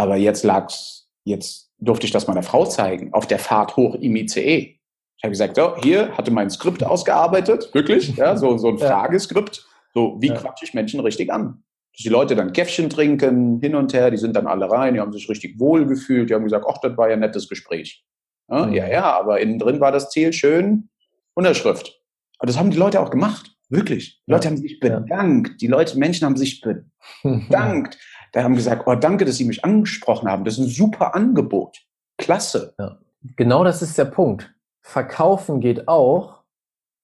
Aber 0.00 0.16
jetzt 0.16 0.44
lag's, 0.44 1.10
jetzt 1.24 1.72
durfte 1.76 2.06
ich 2.06 2.10
das 2.10 2.26
meiner 2.26 2.42
Frau 2.42 2.64
zeigen, 2.64 3.12
auf 3.12 3.26
der 3.26 3.38
Fahrt 3.38 3.76
hoch 3.76 3.96
im 3.96 4.16
ICE. 4.16 4.78
Ich 5.18 5.22
habe 5.22 5.30
gesagt, 5.30 5.56
so, 5.56 5.76
hier 5.82 6.16
hatte 6.16 6.30
mein 6.30 6.48
Skript 6.48 6.82
ausgearbeitet, 6.82 7.68
wirklich, 7.74 8.16
ja, 8.16 8.34
so, 8.34 8.56
so 8.56 8.68
ein 8.68 8.78
Frageskript. 8.78 9.68
So, 9.92 10.16
wie 10.18 10.28
ja. 10.28 10.36
quatsche 10.36 10.64
ich 10.64 10.72
Menschen 10.72 11.00
richtig 11.00 11.30
an? 11.30 11.64
Dass 11.92 12.02
die 12.02 12.08
Leute 12.08 12.34
dann 12.34 12.54
Käffchen 12.54 12.88
trinken, 12.88 13.60
hin 13.60 13.74
und 13.74 13.92
her, 13.92 14.10
die 14.10 14.16
sind 14.16 14.36
dann 14.36 14.46
alle 14.46 14.70
rein, 14.70 14.94
die 14.94 15.00
haben 15.00 15.12
sich 15.12 15.28
richtig 15.28 15.60
wohl 15.60 15.84
gefühlt, 15.84 16.30
die 16.30 16.34
haben 16.34 16.44
gesagt, 16.44 16.64
ach, 16.66 16.78
das 16.80 16.96
war 16.96 17.08
ja 17.08 17.14
ein 17.14 17.20
nettes 17.20 17.46
Gespräch. 17.46 18.02
Ja, 18.48 18.64
mhm. 18.64 18.72
ja, 18.72 18.88
ja, 18.88 19.18
aber 19.18 19.38
innen 19.38 19.58
drin 19.58 19.80
war 19.80 19.92
das 19.92 20.08
Ziel 20.08 20.32
schön, 20.32 20.88
Unterschrift. 21.34 22.00
Aber 22.38 22.46
das 22.46 22.58
haben 22.58 22.70
die 22.70 22.78
Leute 22.78 23.02
auch 23.02 23.10
gemacht. 23.10 23.54
Wirklich. 23.68 24.22
Die 24.26 24.32
Leute 24.32 24.48
haben 24.48 24.56
sich 24.56 24.80
bedankt. 24.80 25.60
Die 25.60 25.66
Leute, 25.66 25.98
Menschen 25.98 26.24
haben 26.24 26.38
sich 26.38 26.62
bedankt. 27.22 27.98
Da 28.32 28.42
haben 28.42 28.54
gesagt, 28.54 28.86
oh, 28.86 28.94
danke, 28.94 29.24
dass 29.24 29.36
Sie 29.36 29.44
mich 29.44 29.64
angesprochen 29.64 30.28
haben. 30.28 30.44
Das 30.44 30.54
ist 30.54 30.60
ein 30.60 30.68
super 30.68 31.14
Angebot. 31.14 31.78
Klasse. 32.18 32.74
Ja. 32.78 32.98
Genau 33.36 33.64
das 33.64 33.82
ist 33.82 33.98
der 33.98 34.04
Punkt. 34.06 34.54
Verkaufen 34.82 35.60
geht 35.60 35.88
auch, 35.88 36.40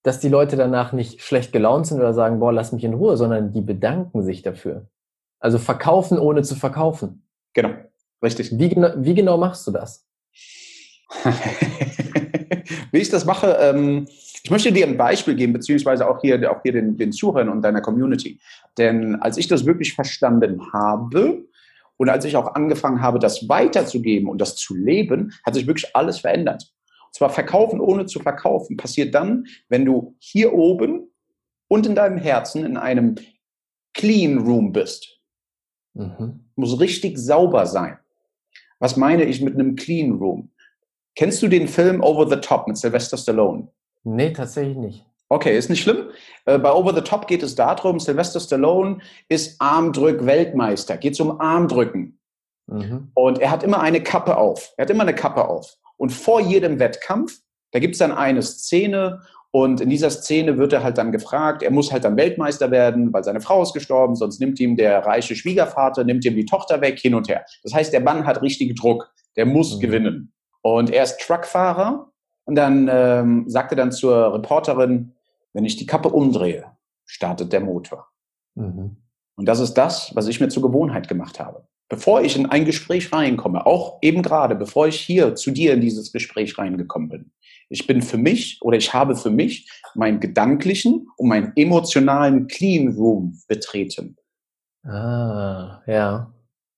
dass 0.03 0.21
die 0.21 0.29
Leute 0.29 0.57
danach 0.57 0.93
nicht 0.93 1.21
schlecht 1.21 1.53
gelaunt 1.53 1.87
sind 1.87 1.99
oder 1.99 2.15
sagen, 2.15 2.39
boah, 2.39 2.53
lass 2.53 2.73
mich 2.73 2.85
in 2.85 2.95
Ruhe, 2.95 3.17
sondern 3.17 3.53
die 3.53 3.61
bedanken 3.61 4.23
sich 4.23 4.43
dafür. 4.43 4.87
Also 5.41 5.59
verkaufen, 5.59 6.19
ohne 6.19 6.43
zu 6.43 6.55
verkaufen. 6.55 7.27
Genau, 7.55 7.71
richtig. 8.23 8.59
Wie, 8.59 8.69
genau, 8.69 8.91
wie 8.97 9.15
genau 9.15 9.37
machst 9.37 9.67
du 9.67 9.73
das? 9.73 10.07
wie 12.93 12.99
ich 12.99 13.11
das 13.11 13.25
mache, 13.25 13.57
ähm, 13.61 14.07
ich 14.43 14.51
möchte 14.51 14.73
dir 14.73 14.87
ein 14.87 14.97
Beispiel 14.97 15.35
geben, 15.35 15.53
beziehungsweise 15.53 16.09
auch 16.09 16.21
hier, 16.21 16.51
auch 16.51 16.63
hier 16.63 16.73
den, 16.73 16.97
den 16.97 17.13
Zuhörern 17.13 17.49
und 17.49 17.63
deiner 17.63 17.81
Community. 17.81 18.39
Denn 18.79 19.17
als 19.17 19.37
ich 19.39 19.49
das 19.49 19.67
wirklich 19.67 19.95
verstanden 19.95 20.73
habe 20.73 21.45
und 21.97 22.09
als 22.09 22.25
ich 22.25 22.37
auch 22.37 22.55
angefangen 22.55 23.01
habe, 23.01 23.19
das 23.19 23.49
weiterzugeben 23.49 24.29
und 24.29 24.41
das 24.41 24.57
zu 24.57 24.75
leben, 24.75 25.33
hat 25.45 25.55
sich 25.55 25.67
wirklich 25.67 25.95
alles 25.95 26.21
verändert. 26.21 26.73
Und 27.07 27.15
zwar 27.15 27.31
verkaufen 27.31 27.81
ohne 27.81 28.07
zu 28.07 28.21
verkaufen 28.21 28.77
passiert 28.77 29.15
dann, 29.15 29.47
wenn 29.69 29.85
du 29.85 30.15
hier 30.19 30.53
oben 30.53 31.11
und 31.69 31.87
in 31.87 31.95
deinem 31.95 32.19
Herzen 32.19 32.65
in 32.65 32.77
einem 32.77 33.17
Clean 33.95 34.39
Room 34.39 34.73
bist. 34.73 35.19
Mhm. 35.95 36.45
Muss 36.55 36.79
richtig 36.79 37.19
sauber 37.19 37.67
sein. 37.67 37.99
Was 38.79 38.97
meine 38.97 39.25
ich 39.25 39.41
mit 39.41 39.55
einem 39.55 39.75
Clean 39.75 40.13
Room? 40.13 40.51
Kennst 41.15 41.43
du 41.43 41.49
den 41.49 41.67
Film 41.67 42.03
Over 42.03 42.29
the 42.29 42.37
Top 42.37 42.69
mit 42.69 42.77
Sylvester 42.77 43.17
Stallone? 43.17 43.69
Nee, 44.07 44.33
tatsächlich 44.33 44.77
nicht. 44.77 45.07
Okay, 45.29 45.59
ist 45.59 45.69
nicht 45.69 45.83
schlimm. 45.83 46.11
Äh, 46.45 46.59
bei 46.59 46.73
Over 46.73 46.95
the 46.95 47.01
Top 47.01 47.27
geht 47.27 47.43
es 47.43 47.57
darum, 47.57 47.99
Sylvester 47.99 48.39
Stallone 48.39 48.99
ist 49.29 49.61
Armdrück-Weltmeister, 49.61 50.97
geht 50.97 51.21
um 51.21 51.41
Armdrücken. 51.41 52.21
Mhm. 52.69 53.11
Und 53.15 53.41
er 53.41 53.51
hat 53.51 53.65
immer 53.65 53.81
eine 53.81 54.01
Kappe 54.01 54.37
auf. 54.37 54.73
Er 54.77 54.83
hat 54.83 54.91
immer 54.91 55.03
eine 55.03 55.15
Kappe 55.15 55.49
auf. 55.49 55.77
Und 55.97 56.11
vor 56.11 56.41
jedem 56.41 56.79
Wettkampf, 56.79 57.41
da 57.73 57.81
gibt 57.81 57.95
es 57.95 57.99
dann 57.99 58.13
eine 58.13 58.43
Szene 58.43 59.23
Und 59.51 59.81
in 59.81 59.89
dieser 59.89 60.11
Szene 60.11 60.59
wird 60.59 60.73
er 60.75 60.85
halt 60.85 60.99
dann 60.99 61.13
gefragt, 61.13 61.63
er 61.63 61.71
muss 61.71 61.91
halt 61.91 62.05
dann 62.05 62.17
Weltmeister 62.17 62.71
werden, 62.71 63.13
weil 63.13 63.25
seine 63.25 63.41
Frau 63.41 63.63
ist 63.63 63.73
gestorben, 63.73 64.15
sonst 64.15 64.39
nimmt 64.39 64.61
ihm 64.61 64.77
der 64.77 65.05
reiche 65.07 65.35
Schwiegervater, 65.35 66.05
nimmt 66.05 66.25
ihm 66.27 66.37
die 66.37 66.45
Tochter 66.45 66.81
weg, 66.81 66.99
hin 66.99 67.15
und 67.15 67.29
her. 67.29 67.45
Das 67.63 67.73
heißt, 67.73 67.93
der 67.93 68.03
Mann 68.03 68.27
hat 68.27 68.43
richtig 68.43 68.77
Druck, 68.77 69.11
der 69.35 69.47
muss 69.47 69.77
mhm. 69.77 69.81
gewinnen. 69.81 70.33
Und 70.63 70.91
er 70.91 71.05
ist 71.05 71.21
Truckfahrer 71.21 72.13
und 72.47 72.55
dann 72.55 72.89
ähm, 72.91 73.45
sagt 73.49 73.73
er 73.73 73.77
dann 73.77 73.93
zur 73.93 74.33
Reporterin, 74.33 75.13
wenn 75.53 75.65
ich 75.65 75.77
die 75.77 75.87
Kappe 75.87 76.09
umdrehe, 76.09 76.65
startet 77.05 77.53
der 77.53 77.61
Motor. 77.61 78.09
Mhm. 78.55 78.97
Und 79.37 79.47
das 79.47 79.61
ist 79.61 79.75
das, 79.75 80.15
was 80.15 80.29
ich 80.29 80.41
mir 80.41 80.49
zur 80.49 80.63
Gewohnheit 80.63 81.09
gemacht 81.09 81.39
habe. 81.41 81.67
Bevor 81.89 82.23
ich 82.23 82.37
in 82.37 82.47
ein 82.47 82.65
Gespräch 82.65 83.13
reinkomme, 83.13 83.67
auch 83.67 83.99
eben 84.01 84.23
gerade, 84.23 84.57
bevor 84.57 84.89
ich 84.89 84.99
hier 84.99 85.35
zu 85.35 85.51
dir 85.51 85.75
in 85.75 85.81
dieses 85.81 86.13
Gespräch 86.13 86.57
reingekommen 86.59 87.09
bin, 87.09 87.33
ich 87.69 87.87
bin 87.87 88.01
für 88.01 88.17
mich 88.17 88.59
oder 88.63 88.77
ich 88.77 88.95
habe 88.95 89.17
für 89.17 89.31
mich 89.31 89.69
meinen 89.95 90.21
gedanklichen 90.21 91.09
und 91.17 91.29
meinen 91.29 91.53
emotionalen 91.57 92.47
Clean 92.47 92.89
Room 92.95 93.41
betreten. 93.49 94.17
Ah, 94.85 95.83
ja. 95.87 96.33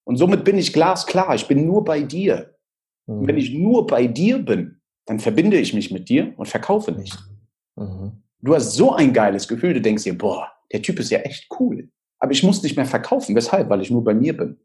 Und 0.04 0.16
somit 0.16 0.44
bin 0.44 0.56
ich 0.56 0.72
glasklar. 0.72 1.34
Ich 1.34 1.46
bin 1.46 1.66
nur 1.66 1.84
bei 1.84 2.02
dir. 2.02 2.54
Mhm. 3.08 3.26
wenn 3.26 3.38
ich 3.38 3.52
nur 3.52 3.86
bei 3.86 4.06
dir 4.06 4.38
bin, 4.38 4.77
dann 5.08 5.20
verbinde 5.20 5.58
ich 5.58 5.72
mich 5.72 5.90
mit 5.90 6.10
dir 6.10 6.34
und 6.36 6.46
verkaufe 6.46 6.92
nicht. 6.92 7.18
Mhm. 7.76 8.22
Du 8.40 8.54
hast 8.54 8.74
so 8.74 8.92
ein 8.92 9.14
geiles 9.14 9.48
Gefühl, 9.48 9.72
du 9.72 9.80
denkst 9.80 10.04
dir, 10.04 10.16
boah, 10.16 10.52
der 10.70 10.82
Typ 10.82 10.98
ist 10.98 11.10
ja 11.10 11.20
echt 11.20 11.48
cool. 11.58 11.88
Aber 12.18 12.32
ich 12.32 12.42
muss 12.42 12.62
nicht 12.62 12.76
mehr 12.76 12.84
verkaufen. 12.84 13.34
Weshalb? 13.34 13.70
Weil 13.70 13.80
ich 13.80 13.90
nur 13.90 14.04
bei 14.04 14.12
mir 14.12 14.36
bin. 14.36 14.58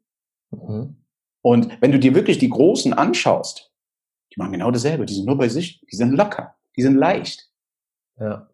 Mhm. 0.51 0.97
Und 1.41 1.81
wenn 1.81 1.91
du 1.93 1.99
dir 1.99 2.13
wirklich 2.13 2.39
die 2.39 2.49
Großen 2.49 2.93
anschaust, 2.93 3.71
die 4.33 4.39
machen 4.39 4.51
genau 4.51 4.69
dasselbe. 4.69 5.05
Die 5.05 5.13
sind 5.13 5.25
nur 5.25 5.37
bei 5.37 5.47
sich. 5.47 5.79
Die 5.91 5.95
sind 5.95 6.11
locker. 6.11 6.55
Die 6.75 6.81
sind 6.81 6.95
leicht. 6.95 7.49
Ja. 8.19 8.49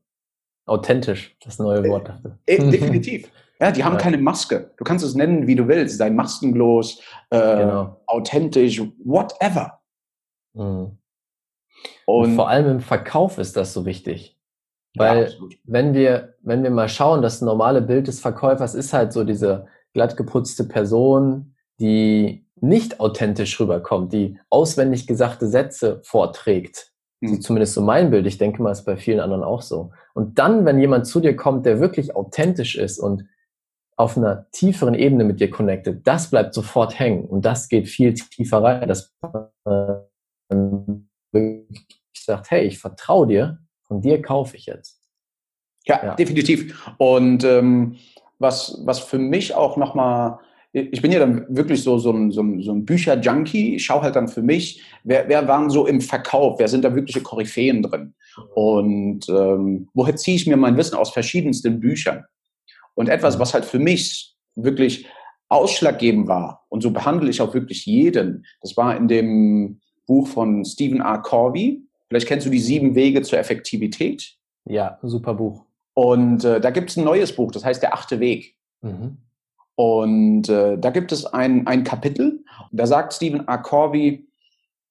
Authentisch, 0.66 1.36
das 1.44 1.58
neue 1.58 1.84
Wort 1.90 2.08
dafür. 2.08 2.38
Äh, 2.46 2.58
äh, 2.58 2.70
definitiv. 2.72 3.32
Ja, 3.60 3.72
die 3.72 3.84
haben 3.84 3.94
ja. 3.94 4.00
keine 4.00 4.20
Maske. 4.20 4.72
Du 4.78 4.84
kannst 4.84 5.04
es 5.04 5.16
nennen, 5.16 5.48
wie 5.48 5.56
du 5.56 5.68
willst. 5.68 5.98
Sei 5.98 6.12
maskenlos, 6.12 7.02
äh, 7.32 7.40
genau. 7.40 8.00
authentisch, 8.06 8.82
whatever. 9.04 9.82
Mhm. 10.54 11.00
Und, 12.06 12.26
Und, 12.26 12.36
vor 12.36 12.50
allem 12.50 12.70
im 12.70 12.80
Verkauf 12.80 13.38
ist 13.38 13.56
das 13.56 13.74
so 13.74 13.86
wichtig. 13.86 14.38
Weil 14.96 15.30
ja, 15.30 15.48
wenn 15.66 15.94
wir, 15.94 16.36
wenn 16.42 16.64
wir 16.64 16.72
mal 16.72 16.90
schauen, 16.90 17.22
das 17.22 17.42
normale 17.42 17.82
Bild 17.82 18.08
des 18.08 18.20
Verkäufers 18.20 18.74
ist 18.76 18.94
halt 18.94 19.14
so 19.14 19.24
diese 19.24 19.68
glatt 19.94 20.18
geputzte 20.18 20.64
Person, 20.64 21.56
die 21.80 22.46
nicht 22.62 23.00
authentisch 23.00 23.60
rüberkommt, 23.60 24.12
die 24.12 24.40
auswendig 24.50 25.08
gesagte 25.08 25.48
Sätze 25.48 26.02
vorträgt. 26.04 26.92
Mhm. 27.22 27.42
Zumindest 27.42 27.74
so 27.74 27.82
mein 27.82 28.12
Bild. 28.12 28.26
Ich 28.26 28.38
denke 28.38 28.62
mal, 28.62 28.72
ist 28.72 28.86
bei 28.86 28.98
vielen 28.98 29.20
anderen 29.20 29.44
auch 29.44 29.62
so. 29.62 29.92
Und 30.14 30.40
dann, 30.40 30.66
wenn 30.66 30.80
jemand 30.80 31.08
zu 31.08 31.20
dir 31.20 31.36
kommt, 31.36 31.66
der 31.66 31.80
wirklich 31.80 32.16
authentisch 32.16 32.76
ist 32.78 33.00
und 33.00 33.26
auf 33.96 34.18
einer 34.18 34.50
tieferen 34.52 34.94
Ebene 34.94 35.26
mit 35.26 35.40
dir 35.40 35.50
connected, 35.50 36.08
das 36.08 36.30
bleibt 36.30 36.54
sofort 36.54 36.98
hängen 36.98 37.26
und 37.26 37.46
das 37.46 37.68
geht 37.68 37.88
viel 37.88 38.14
tiefer 38.14 38.64
rein. 38.64 38.88
Das 38.88 39.14
ich 41.32 42.24
sagt, 42.24 42.52
hey, 42.52 42.66
ich 42.66 42.80
vertraue 42.80 43.28
dir, 43.28 43.60
von 43.84 44.02
dir 44.02 44.22
kaufe 44.22 44.56
ich 44.58 44.66
jetzt. 44.66 45.00
Ja, 45.86 46.00
ja. 46.04 46.16
definitiv. 46.16 46.94
Und 46.98 47.44
ähm, 47.44 47.98
was, 48.38 48.80
was 48.86 49.00
für 49.00 49.18
mich 49.18 49.54
auch 49.56 49.78
nochmal, 49.78 50.40
ich 50.72 51.02
bin 51.02 51.12
ja 51.12 51.20
dann 51.20 51.46
wirklich 51.50 51.84
so, 51.84 51.98
so 51.98 52.12
ein, 52.12 52.32
so 52.32 52.42
ein, 52.42 52.62
so 52.62 52.72
ein 52.72 52.86
Bücher-Junkie. 52.86 53.76
Ich 53.76 53.86
schaue 53.86 54.02
halt 54.02 54.16
dann 54.16 54.28
für 54.28 54.42
mich, 54.42 54.84
wer, 55.04 55.28
wer 55.28 55.48
waren 55.48 55.70
so 55.70 55.88
im 55.88 56.02
Verkauf, 56.02 56.60
wer 56.60 56.68
sind 56.68 56.84
da 56.84 56.94
wirkliche 56.94 57.22
Koryphäen 57.22 57.82
drin? 57.82 58.14
Und 58.54 59.28
ähm, 59.30 59.90
woher 59.94 60.16
ziehe 60.16 60.38
ich 60.38 60.48
mir 60.48 60.58
mein 60.58 60.78
Wissen 60.78 60.96
aus 60.96 61.12
verschiedensten 61.12 61.80
Büchern? 61.80 62.24
Und 62.94 63.10
etwas, 63.10 63.40
was 63.40 63.54
halt 63.54 63.66
für 63.66 63.80
mich 63.80 64.36
wirklich 64.56 65.08
ausschlaggebend 65.50 66.28
war, 66.28 66.66
und 66.70 66.82
so 66.82 66.92
behandle 66.92 67.30
ich 67.30 67.42
auch 67.42 67.54
wirklich 67.56 67.86
jeden, 67.86 68.46
das 68.62 68.78
war 68.78 68.96
in 68.96 69.08
dem 69.08 69.82
Buch 70.10 70.28
von 70.28 70.66
Stephen 70.66 71.02
R. 71.02 71.20
Corby. 71.20 71.84
Vielleicht 72.08 72.28
kennst 72.28 72.48
du 72.48 72.50
die 72.50 72.60
sieben 72.60 72.96
Wege 72.96 73.22
zur 73.22 73.38
Effektivität. 73.38 74.36
Ja, 74.66 74.98
super 75.04 75.36
Buch. 75.36 75.64
Und 75.94 76.44
äh, 76.44 76.60
da 76.60 76.72
gibt 76.72 76.90
es 76.90 76.98
ein 76.98 77.04
neues 77.04 77.36
Buch, 77.36 77.52
das 77.52 77.64
heißt 77.64 77.84
Der 77.84 77.94
achte 77.94 78.20
Weg. 78.20 78.56
Mhm. 78.82 79.18
Und 79.76 80.50
äh, 80.50 80.78
da 80.80 80.90
gibt 80.90 81.12
es 81.12 81.26
ein, 81.26 81.68
ein 81.68 81.84
Kapitel, 81.84 82.44
da 82.72 82.88
sagt 82.88 83.14
Stephen 83.14 83.48
R. 83.48 83.60
Corby, 83.60 84.28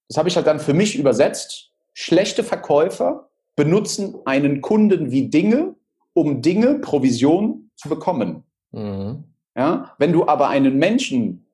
das 0.09 0.17
habe 0.17 0.29
ich 0.29 0.37
halt 0.37 0.47
dann 0.47 0.61
für 0.61 0.73
mich 0.73 0.97
übersetzt, 0.97 1.73
schlechte 1.93 2.45
Verkäufer 2.45 3.29
benutzen 3.57 4.15
einen 4.25 4.61
Kunden 4.61 5.11
wie 5.11 5.29
Dinge, 5.29 5.75
um 6.15 6.43
Dinge, 6.43 6.77
Provision 6.77 7.71
zu 7.75 7.89
bekommen. 7.89 8.45
Mhm. 8.71 9.25
Ja? 9.57 9.95
Wenn 9.99 10.13
du 10.13 10.29
aber 10.29 10.49
einen 10.49 10.79
Menschen 10.79 11.45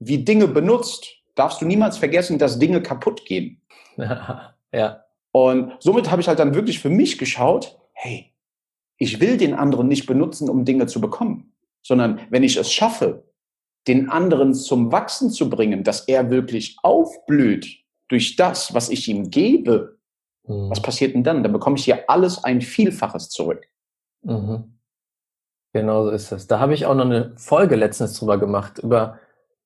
wie 0.00 0.18
Dinge 0.18 0.48
benutzt, 0.48 1.21
darfst 1.34 1.60
du 1.60 1.66
niemals 1.66 1.98
vergessen, 1.98 2.38
dass 2.38 2.58
Dinge 2.58 2.82
kaputt 2.82 3.24
gehen. 3.24 3.60
ja. 3.96 5.04
Und 5.32 5.72
somit 5.80 6.10
habe 6.10 6.20
ich 6.20 6.28
halt 6.28 6.38
dann 6.38 6.54
wirklich 6.54 6.78
für 6.78 6.90
mich 6.90 7.18
geschaut, 7.18 7.78
hey, 7.92 8.32
ich 8.98 9.20
will 9.20 9.36
den 9.36 9.54
anderen 9.54 9.88
nicht 9.88 10.06
benutzen, 10.06 10.48
um 10.48 10.64
Dinge 10.64 10.86
zu 10.86 11.00
bekommen, 11.00 11.52
sondern 11.82 12.20
wenn 12.30 12.42
ich 12.42 12.56
es 12.56 12.70
schaffe, 12.70 13.24
den 13.88 14.10
anderen 14.10 14.54
zum 14.54 14.92
Wachsen 14.92 15.30
zu 15.30 15.50
bringen, 15.50 15.82
dass 15.82 16.06
er 16.06 16.30
wirklich 16.30 16.76
aufblüht 16.82 17.82
durch 18.08 18.36
das, 18.36 18.74
was 18.74 18.90
ich 18.90 19.08
ihm 19.08 19.30
gebe, 19.30 19.98
mhm. 20.46 20.70
was 20.70 20.80
passiert 20.80 21.14
denn 21.14 21.24
dann? 21.24 21.42
Dann 21.42 21.52
bekomme 21.52 21.76
ich 21.76 21.84
hier 21.84 22.08
alles 22.08 22.44
ein 22.44 22.60
Vielfaches 22.60 23.30
zurück. 23.30 23.66
Mhm. 24.22 24.78
Genau 25.72 26.04
so 26.04 26.10
ist 26.10 26.30
es. 26.30 26.46
Da 26.46 26.60
habe 26.60 26.74
ich 26.74 26.86
auch 26.86 26.94
noch 26.94 27.06
eine 27.06 27.32
Folge 27.36 27.76
letztens 27.76 28.18
drüber 28.18 28.38
gemacht, 28.38 28.78
über 28.78 29.18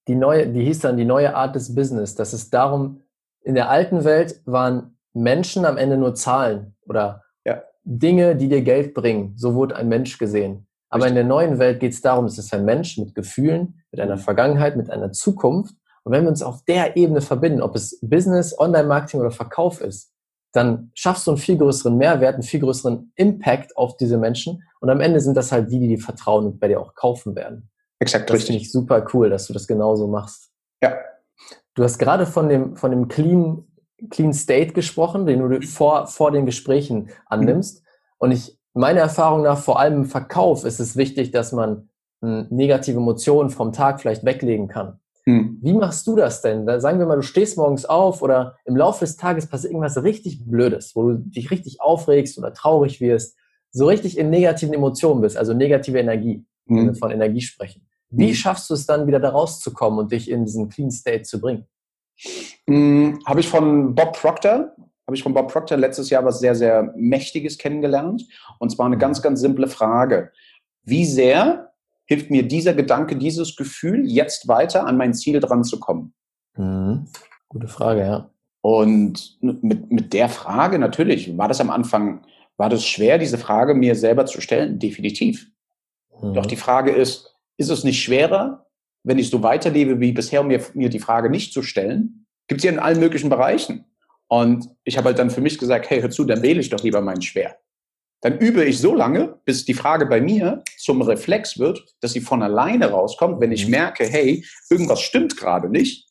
die 0.08 0.14
neue, 0.14 0.48
die 0.48 0.64
hieß 0.64 0.80
dann 0.80 0.96
die 0.96 1.04
neue 1.04 1.34
Art 1.34 1.54
des 1.54 1.74
Business. 1.74 2.14
Das 2.14 2.32
ist 2.32 2.54
darum, 2.54 3.02
in 3.42 3.54
der 3.54 3.70
alten 3.70 4.04
Welt 4.04 4.40
waren 4.44 4.98
Menschen 5.14 5.64
am 5.64 5.76
Ende 5.76 5.96
nur 5.96 6.14
Zahlen 6.14 6.76
oder 6.86 7.22
ja. 7.44 7.62
Dinge, 7.84 8.36
die 8.36 8.48
dir 8.48 8.62
Geld 8.62 8.94
bringen. 8.94 9.34
So 9.36 9.54
wurde 9.54 9.76
ein 9.76 9.88
Mensch 9.88 10.18
gesehen. 10.18 10.66
Aber 10.88 11.04
Richtig. 11.04 11.10
in 11.10 11.14
der 11.14 11.24
neuen 11.24 11.58
Welt 11.58 11.80
geht 11.80 11.92
es 11.92 12.00
darum, 12.00 12.26
es 12.26 12.38
ist 12.38 12.54
ein 12.54 12.64
Mensch 12.64 12.98
mit 12.98 13.14
Gefühlen, 13.14 13.82
mit 13.90 14.00
einer 14.00 14.16
mhm. 14.16 14.20
Vergangenheit, 14.20 14.76
mit 14.76 14.90
einer 14.90 15.12
Zukunft. 15.12 15.74
Und 16.04 16.12
wenn 16.12 16.22
wir 16.22 16.30
uns 16.30 16.42
auf 16.42 16.64
der 16.64 16.96
Ebene 16.96 17.20
verbinden, 17.20 17.62
ob 17.62 17.74
es 17.74 17.98
Business, 18.00 18.56
Online-Marketing 18.58 19.20
oder 19.20 19.32
Verkauf 19.32 19.80
ist, 19.80 20.12
dann 20.52 20.90
schaffst 20.94 21.26
du 21.26 21.32
einen 21.32 21.38
viel 21.38 21.58
größeren 21.58 21.96
Mehrwert, 21.96 22.34
einen 22.34 22.42
viel 22.42 22.60
größeren 22.60 23.12
Impact 23.16 23.76
auf 23.76 23.96
diese 23.96 24.16
Menschen. 24.16 24.62
Und 24.80 24.88
am 24.88 25.00
Ende 25.00 25.20
sind 25.20 25.36
das 25.36 25.52
halt 25.52 25.70
die, 25.70 25.80
die 25.80 25.88
dir 25.88 25.98
vertrauen 25.98 26.46
und 26.46 26.60
bei 26.60 26.68
dir 26.68 26.80
auch 26.80 26.94
kaufen 26.94 27.34
werden. 27.34 27.68
Exakt, 27.98 28.28
das 28.28 28.34
richtig. 28.34 28.46
finde 28.48 28.62
ich 28.62 28.72
super 28.72 29.06
cool, 29.14 29.30
dass 29.30 29.46
du 29.46 29.52
das 29.52 29.66
genauso 29.66 30.06
machst. 30.06 30.50
Ja. 30.82 30.96
Du 31.74 31.82
hast 31.82 31.98
gerade 31.98 32.26
von 32.26 32.48
dem, 32.48 32.76
von 32.76 32.90
dem 32.90 33.08
Clean, 33.08 33.64
Clean 34.10 34.32
State 34.32 34.72
gesprochen, 34.72 35.26
den 35.26 35.40
du 35.40 35.62
vor, 35.62 36.06
vor 36.06 36.30
den 36.30 36.46
Gesprächen 36.46 37.10
annimmst. 37.26 37.82
Mhm. 37.82 37.86
Und 38.18 38.30
ich, 38.32 38.58
meiner 38.74 39.00
Erfahrung 39.00 39.42
nach, 39.42 39.58
vor 39.58 39.78
allem 39.78 39.94
im 39.94 40.04
Verkauf 40.04 40.64
ist 40.64 40.80
es 40.80 40.96
wichtig, 40.96 41.30
dass 41.30 41.52
man 41.52 41.88
hm, 42.22 42.46
negative 42.50 42.98
Emotionen 42.98 43.50
vom 43.50 43.72
Tag 43.72 44.00
vielleicht 44.00 44.24
weglegen 44.24 44.68
kann. 44.68 45.00
Mhm. 45.26 45.58
Wie 45.62 45.72
machst 45.72 46.06
du 46.06 46.16
das 46.16 46.40
denn? 46.40 46.66
Da 46.66 46.80
sagen 46.80 46.98
wir 46.98 47.06
mal, 47.06 47.16
du 47.16 47.22
stehst 47.22 47.56
morgens 47.56 47.84
auf 47.84 48.22
oder 48.22 48.56
im 48.64 48.76
Laufe 48.76 49.04
des 49.04 49.16
Tages 49.16 49.46
passiert 49.48 49.72
irgendwas 49.72 50.02
richtig 50.02 50.44
Blödes, 50.46 50.94
wo 50.94 51.10
du 51.10 51.14
dich 51.18 51.50
richtig 51.50 51.80
aufregst 51.80 52.38
oder 52.38 52.54
traurig 52.54 53.00
wirst, 53.00 53.36
so 53.70 53.86
richtig 53.86 54.16
in 54.16 54.30
negativen 54.30 54.72
Emotionen 54.72 55.20
bist, 55.20 55.36
also 55.36 55.52
negative 55.52 55.98
Energie 55.98 56.46
wenn 56.66 56.84
wir 56.84 56.92
mhm. 56.92 56.96
von 56.96 57.10
Energie 57.10 57.40
sprechen. 57.40 57.86
Wie 58.10 58.28
mhm. 58.28 58.34
schaffst 58.34 58.70
du 58.70 58.74
es 58.74 58.86
dann 58.86 59.06
wieder 59.06 59.20
da 59.20 59.30
rauszukommen 59.30 59.98
und 59.98 60.12
dich 60.12 60.30
in 60.30 60.44
diesen 60.44 60.68
Clean 60.68 60.90
State 60.90 61.22
zu 61.22 61.40
bringen? 61.40 61.66
Mhm, 62.66 63.20
habe 63.26 63.40
ich 63.40 63.48
von 63.48 63.94
Bob 63.94 64.18
Proctor, 64.18 64.72
habe 65.06 65.14
ich 65.14 65.22
von 65.22 65.34
Bob 65.34 65.52
Proctor 65.52 65.76
letztes 65.76 66.10
Jahr 66.10 66.24
was 66.24 66.40
sehr, 66.40 66.54
sehr 66.54 66.92
Mächtiges 66.96 67.58
kennengelernt. 67.58 68.22
Und 68.58 68.70
zwar 68.70 68.86
eine 68.86 68.98
ganz, 68.98 69.22
ganz 69.22 69.40
simple 69.40 69.68
Frage. 69.68 70.32
Wie 70.82 71.04
sehr 71.04 71.72
hilft 72.06 72.30
mir 72.30 72.46
dieser 72.46 72.74
Gedanke, 72.74 73.16
dieses 73.16 73.56
Gefühl, 73.56 74.06
jetzt 74.06 74.48
weiter 74.48 74.86
an 74.86 74.96
mein 74.96 75.14
Ziel 75.14 75.40
dran 75.40 75.64
zu 75.64 75.80
kommen? 75.80 76.14
Mhm. 76.56 77.06
Gute 77.48 77.68
Frage, 77.68 78.00
ja. 78.00 78.30
Und 78.60 79.38
mit, 79.40 79.92
mit 79.92 80.12
der 80.12 80.28
Frage 80.28 80.78
natürlich, 80.78 81.36
war 81.38 81.46
das 81.46 81.60
am 81.60 81.70
Anfang, 81.70 82.22
war 82.56 82.68
das 82.68 82.84
schwer, 82.84 83.18
diese 83.18 83.38
Frage 83.38 83.74
mir 83.74 83.94
selber 83.94 84.26
zu 84.26 84.40
stellen? 84.40 84.78
Definitiv. 84.78 85.50
Mhm. 86.22 86.34
Doch 86.34 86.46
die 86.46 86.56
Frage 86.56 86.92
ist, 86.92 87.34
ist 87.56 87.70
es 87.70 87.84
nicht 87.84 88.02
schwerer, 88.02 88.66
wenn 89.04 89.18
ich 89.18 89.30
so 89.30 89.42
weiterlebe 89.42 90.00
wie 90.00 90.12
bisher, 90.12 90.40
um 90.40 90.48
mir, 90.48 90.64
mir 90.74 90.88
die 90.88 90.98
Frage 90.98 91.30
nicht 91.30 91.52
zu 91.52 91.62
stellen? 91.62 92.26
Gibt 92.48 92.60
es 92.60 92.64
ja 92.64 92.72
in 92.72 92.78
allen 92.78 93.00
möglichen 93.00 93.30
Bereichen. 93.30 93.84
Und 94.28 94.68
ich 94.84 94.96
habe 94.96 95.06
halt 95.06 95.18
dann 95.18 95.30
für 95.30 95.40
mich 95.40 95.58
gesagt, 95.58 95.88
hey, 95.90 96.00
hör 96.00 96.10
zu, 96.10 96.24
dann 96.24 96.42
wähle 96.42 96.60
ich 96.60 96.70
doch 96.70 96.82
lieber 96.82 97.00
meinen 97.00 97.22
Schwer. 97.22 97.58
Dann 98.22 98.38
übe 98.38 98.64
ich 98.64 98.80
so 98.80 98.94
lange, 98.94 99.38
bis 99.44 99.64
die 99.64 99.74
Frage 99.74 100.06
bei 100.06 100.20
mir 100.20 100.62
zum 100.78 101.02
Reflex 101.02 101.58
wird, 101.58 101.94
dass 102.00 102.12
sie 102.12 102.20
von 102.20 102.42
alleine 102.42 102.90
rauskommt, 102.90 103.40
wenn 103.40 103.52
ich 103.52 103.66
mhm. 103.66 103.72
merke, 103.72 104.04
hey, 104.04 104.44
irgendwas 104.70 105.00
stimmt 105.00 105.36
gerade 105.36 105.68
nicht. 105.68 106.08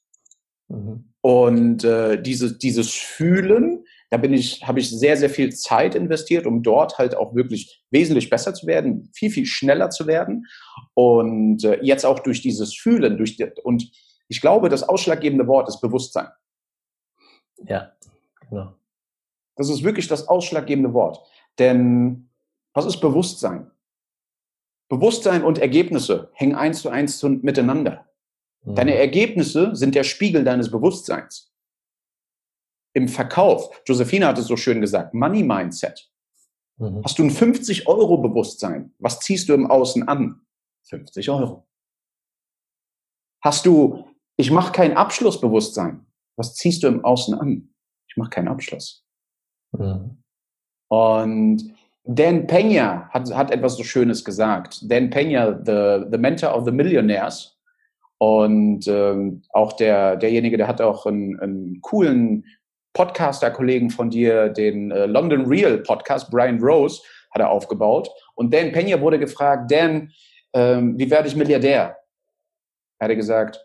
Mhm. 0.70 1.12
Und 1.22 1.84
äh, 1.84 2.22
dieses, 2.22 2.58
dieses 2.60 2.94
Fühlen, 2.94 3.84
Da 4.12 4.18
bin 4.18 4.34
ich, 4.34 4.66
habe 4.66 4.80
ich 4.80 4.90
sehr, 4.90 5.18
sehr 5.18 5.30
viel 5.30 5.54
Zeit 5.54 5.96
investiert, 5.96 6.46
um 6.46 6.62
dort 6.62 6.98
halt 6.98 7.16
auch 7.16 7.34
wirklich 7.36 7.84
wesentlich 7.90 8.30
besser 8.30 8.54
zu 8.54 8.68
werden, 8.68 9.10
viel, 9.14 9.32
viel 9.32 9.46
schneller 9.46 9.90
zu 9.90 10.08
werden. 10.08 10.46
Und 10.94 11.64
äh, 11.64 11.80
jetzt 11.82 12.06
auch 12.06 12.20
durch 12.20 12.42
dieses 12.42 12.76
Fühlen, 12.76 13.18
durch 13.18 13.38
die, 13.38 13.48
und 13.64 13.90
ich 14.28 14.42
glaube, 14.42 14.70
das 14.70 14.84
ausschlaggebende 14.84 15.48
Wort 15.48 15.68
ist 15.68 15.82
Bewusstsein. 15.82 16.28
Ja, 17.68 17.92
genau. 18.50 18.76
Das 19.56 19.70
ist 19.70 19.84
wirklich 19.84 20.08
das 20.08 20.28
ausschlaggebende 20.28 20.94
Wort. 20.94 21.20
Denn 21.60 22.30
was 22.74 22.86
ist 22.86 23.00
Bewusstsein? 23.00 23.72
Bewusstsein 24.90 25.44
und 25.44 25.58
Ergebnisse 25.58 26.30
hängen 26.34 26.56
eins 26.56 26.82
zu 26.82 26.90
eins 26.90 27.24
miteinander. 27.24 28.06
Mhm. 28.64 28.76
Deine 28.76 28.96
Ergebnisse 28.96 29.76
sind 29.76 29.96
der 29.96 30.04
Spiegel 30.04 30.44
deines 30.44 30.70
Bewusstseins. 30.70 31.55
Im 32.96 33.10
Verkauf, 33.10 33.82
Josephine 33.86 34.26
hat 34.26 34.38
es 34.38 34.48
so 34.48 34.56
schön 34.56 34.80
gesagt, 34.80 35.14
Money 35.14 35.44
Mindset. 35.44 36.10
Mhm. 36.78 37.02
Hast 37.04 37.20
du 37.20 37.24
ein 37.24 37.30
50 37.30 37.88
Euro 37.88 38.18
Bewusstsein? 38.18 38.94
Was 39.00 39.20
ziehst 39.20 39.50
du 39.50 39.54
im 39.54 39.70
Außen 39.70 40.08
an? 40.08 40.46
50 40.84 41.30
Euro. 41.30 41.68
Hast 43.44 43.66
du, 43.66 44.08
ich 44.38 44.50
mache 44.50 44.72
kein 44.72 44.96
Abschlussbewusstsein? 44.96 46.06
Was 46.38 46.56
ziehst 46.56 46.84
du 46.84 46.88
im 46.88 47.04
Außen 47.04 47.36
an? 47.36 47.74
Ich 48.08 48.16
mache 48.16 48.30
keinen 48.30 48.48
Abschluss. 48.48 49.06
Mhm. 49.74 50.24
Und 50.88 51.76
Dan 52.06 52.48
Pena 52.48 53.10
hat, 53.10 53.34
hat 53.36 53.52
etwas 53.52 53.76
so 53.76 53.84
Schönes 53.84 54.24
gesagt. 54.24 54.80
Dan 54.90 55.10
Pena, 55.10 55.60
the, 55.66 56.06
the 56.12 56.18
mentor 56.18 56.56
of 56.56 56.64
the 56.64 56.72
millionaires. 56.72 57.60
Und 58.20 58.88
ähm, 58.88 59.42
auch 59.50 59.74
der, 59.74 60.16
derjenige, 60.16 60.56
der 60.56 60.68
hat 60.68 60.80
auch 60.80 61.06
einen, 61.06 61.38
einen 61.42 61.82
coolen 61.82 62.46
Podcaster-Kollegen 62.96 63.92
von 63.92 64.10
dir, 64.10 64.50
den 64.50 64.90
äh, 64.90 65.06
London 65.06 65.46
Real 65.46 65.78
Podcast, 65.78 66.32
Brian 66.32 66.60
Rose, 66.60 67.04
hat 67.32 67.42
er 67.42 67.52
aufgebaut. 67.52 68.10
Und 68.34 68.52
Dan 68.52 68.72
Pena 68.72 69.00
wurde 69.00 69.20
gefragt, 69.20 69.70
Dan, 69.72 70.12
ähm, 70.54 70.98
wie 70.98 71.12
werde 71.12 71.28
ich 71.28 71.36
Milliardär? 71.36 71.98
Er 73.00 73.10
hat 73.10 73.16
gesagt, 73.16 73.64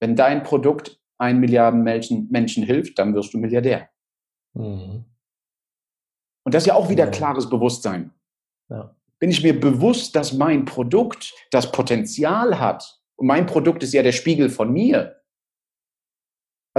wenn 0.00 0.16
dein 0.16 0.42
Produkt 0.42 0.98
ein 1.18 1.40
Milliarden 1.40 1.82
Menschen, 1.82 2.28
Menschen 2.30 2.64
hilft, 2.64 2.98
dann 2.98 3.14
wirst 3.14 3.34
du 3.34 3.38
Milliardär. 3.38 3.90
Mhm. 4.54 5.04
Und 6.44 6.54
das 6.54 6.62
ist 6.62 6.68
ja 6.68 6.74
auch 6.74 6.88
wieder 6.88 7.04
ja. 7.04 7.10
klares 7.10 7.50
Bewusstsein. 7.50 8.14
Ja. 8.70 8.96
Bin 9.18 9.30
ich 9.30 9.42
mir 9.42 9.58
bewusst, 9.58 10.16
dass 10.16 10.32
mein 10.32 10.64
Produkt 10.64 11.34
das 11.50 11.70
Potenzial 11.70 12.58
hat, 12.58 13.00
und 13.20 13.26
mein 13.26 13.44
Produkt 13.44 13.82
ist 13.82 13.92
ja 13.92 14.02
der 14.02 14.12
Spiegel 14.12 14.48
von 14.48 14.72
mir. 14.72 15.19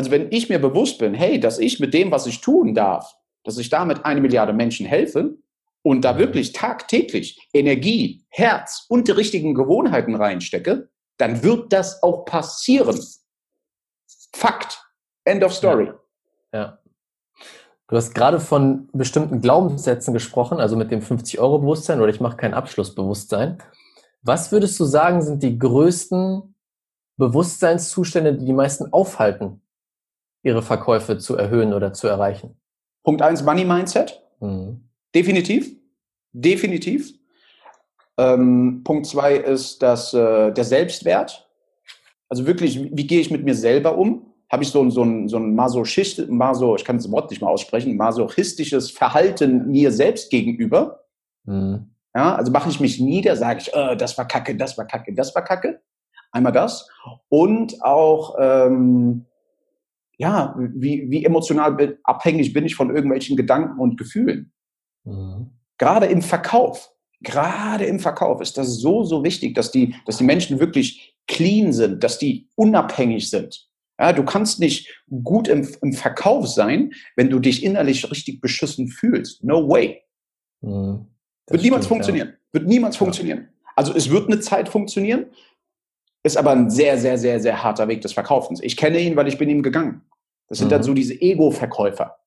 Also 0.02 0.10
wenn 0.10 0.32
ich 0.32 0.50
mir 0.50 0.58
bewusst 0.58 0.98
bin, 0.98 1.14
hey, 1.14 1.40
dass 1.40 1.60
ich 1.60 1.80
mit 1.80 1.94
dem, 1.94 2.10
was 2.10 2.26
ich 2.26 2.42
tun 2.42 2.74
darf, 2.74 3.16
dass 3.44 3.60
ich 3.60 3.70
damit 3.70 4.04
eine 4.04 4.20
Milliarde 4.20 4.52
Menschen 4.52 4.88
helfe 4.88 5.38
und 5.84 6.02
da 6.02 6.18
wirklich 6.18 6.54
tagtäglich 6.54 7.48
Energie, 7.54 8.26
Herz 8.30 8.88
und 8.90 9.08
die 9.08 9.12
richtigen 9.12 9.54
Gewohnheiten 9.54 10.16
reinstecke, 10.16 10.90
dann 11.18 11.44
wird 11.44 11.72
das 11.72 12.02
auch 12.02 12.26
passieren. 12.26 13.00
Fakt. 14.36 14.84
End 15.24 15.44
of 15.44 15.54
story. 15.54 15.92
Ja. 16.52 16.60
ja. 16.60 16.80
Du 17.88 17.96
hast 17.96 18.16
gerade 18.16 18.40
von 18.40 18.90
bestimmten 18.94 19.40
Glaubenssätzen 19.40 20.16
gesprochen, 20.16 20.60
also 20.60 20.76
mit 20.76 20.90
dem 20.90 21.02
50-Euro-Bewusstsein 21.02 22.02
oder 22.02 22.10
ich 22.10 22.22
mache 22.22 22.38
kein 22.38 22.56
Abschlussbewusstsein. 22.56 23.60
Was 24.24 24.52
würdest 24.52 24.80
du 24.80 24.86
sagen, 24.86 25.22
sind 25.22 25.44
die 25.44 25.60
größten 25.60 26.56
Bewusstseinszustände, 27.18 28.34
die 28.34 28.46
die 28.46 28.54
meisten 28.54 28.92
aufhalten, 28.92 29.61
ihre 30.44 30.62
Verkäufe 30.62 31.18
zu 31.18 31.36
erhöhen 31.36 31.74
oder 31.74 31.94
zu 31.94 32.08
erreichen? 32.08 32.60
Punkt 33.04 33.22
eins 33.22 33.44
Money 33.44 33.66
Mindset. 33.66 34.22
Mhm. 34.40 34.90
Definitiv. 35.14 35.76
Definitiv. 36.34 37.14
Ähm, 38.18 38.82
Punkt 38.84 39.06
zwei 39.06 39.36
ist 39.36 39.82
das, 39.82 40.14
äh, 40.14 40.52
der 40.52 40.64
Selbstwert. 40.64 41.50
Also 42.30 42.46
wirklich, 42.46 42.82
wie, 42.82 42.92
wie 42.94 43.08
gehe 43.08 43.20
ich 43.20 43.32
mit 43.32 43.44
mir 43.44 43.56
selber 43.56 43.98
um? 43.98 44.32
habe 44.52 44.64
ich 44.64 44.70
so, 44.70 44.84
ein 44.84 44.92
so 44.92 45.04
ein, 45.04 45.30
so 45.30 45.38
ein 45.38 45.56
Masochist, 45.56 46.28
Maso, 46.30 46.76
ich 46.76 46.84
kann 46.84 46.98
das 46.98 47.10
Wort 47.10 47.32
nicht 47.32 47.42
mal 47.42 47.48
aussprechen, 47.48 47.96
masochistisches 47.96 48.92
Verhalten 48.92 49.72
mir 49.72 49.92
selbst 49.94 50.30
gegenüber. 50.30 51.06
Mhm. 51.46 51.96
Ja, 52.14 52.36
also 52.36 52.52
mache 52.52 52.70
ich 52.70 52.82
mich 52.82 53.00
nieder, 53.00 53.38
sage 53.38 53.62
ich, 53.62 53.74
äh, 53.74 53.96
das 53.96 54.18
war 54.18 54.28
Kacke, 54.28 54.58
das 54.58 54.78
war 54.78 54.86
Kacke, 54.86 55.14
das 55.14 55.34
war 55.34 55.44
Kacke. 55.46 55.82
Einmal 56.34 56.52
das. 56.52 56.90
Und 57.30 57.82
auch, 57.82 58.36
ähm, 58.40 59.26
ja, 60.22 60.56
wie, 60.56 61.10
wie 61.10 61.26
emotional 61.26 61.98
abhängig 62.04 62.54
bin 62.54 62.64
ich 62.64 62.76
von 62.76 62.94
irgendwelchen 62.96 63.36
Gedanken 63.36 63.80
und 63.80 63.98
Gefühlen. 63.98 64.54
Mhm. 65.04 65.50
Gerade 65.80 66.06
im 66.06 66.22
Verkauf, 66.22 66.92
gerade 67.22 67.86
im 67.86 68.00
Verkauf 68.00 68.40
ist 68.40 68.56
das 68.56 68.78
so, 68.78 69.04
so 69.04 69.24
wichtig, 69.24 69.56
dass 69.56 69.72
die, 69.72 69.96
dass 70.06 70.18
die 70.18 70.24
Menschen 70.24 70.60
wirklich 70.60 71.16
clean 71.28 71.74
sind, 71.74 72.04
dass 72.04 72.20
die 72.20 72.50
unabhängig 72.54 73.32
sind. 73.32 73.68
Ja, 74.00 74.14
du 74.14 74.24
kannst 74.24 74.60
nicht 74.60 74.96
gut 75.24 75.48
im, 75.48 75.68
im, 75.82 75.94
Verkauf 75.94 76.48
sein, 76.48 76.92
wenn 77.16 77.32
du 77.32 77.40
dich 77.40 77.64
innerlich 77.64 78.10
richtig 78.12 78.42
beschissen 78.42 78.90
fühlst. 78.90 79.44
No 79.44 79.68
way. 79.68 80.04
Mhm, 80.62 81.08
wird 81.50 81.64
niemals 81.64 81.88
funktionieren. 81.88 82.28
Ja. 82.28 82.60
Wird 82.60 82.68
niemals 82.68 82.96
ja. 82.96 83.00
funktionieren. 83.00 83.48
Also 83.76 83.96
es 83.96 84.12
wird 84.12 84.28
eine 84.28 84.40
Zeit 84.40 84.70
funktionieren, 84.70 85.32
ist 86.22 86.38
aber 86.38 86.52
ein 86.52 86.70
sehr, 86.70 87.00
sehr, 87.00 87.18
sehr, 87.18 87.40
sehr 87.40 87.64
harter 87.64 87.88
Weg 87.88 88.02
des 88.02 88.14
Verkaufens. 88.14 88.62
Ich 88.62 88.78
kenne 88.78 89.00
ihn, 89.00 89.16
weil 89.16 89.28
ich 89.28 89.40
bin 89.40 89.50
ihm 89.50 89.64
gegangen. 89.64 90.04
Das 90.52 90.58
sind 90.58 90.68
mhm. 90.68 90.72
dann 90.72 90.84
so 90.84 90.94
diese 90.94 91.14
Ego-Verkäufer. 91.14 92.18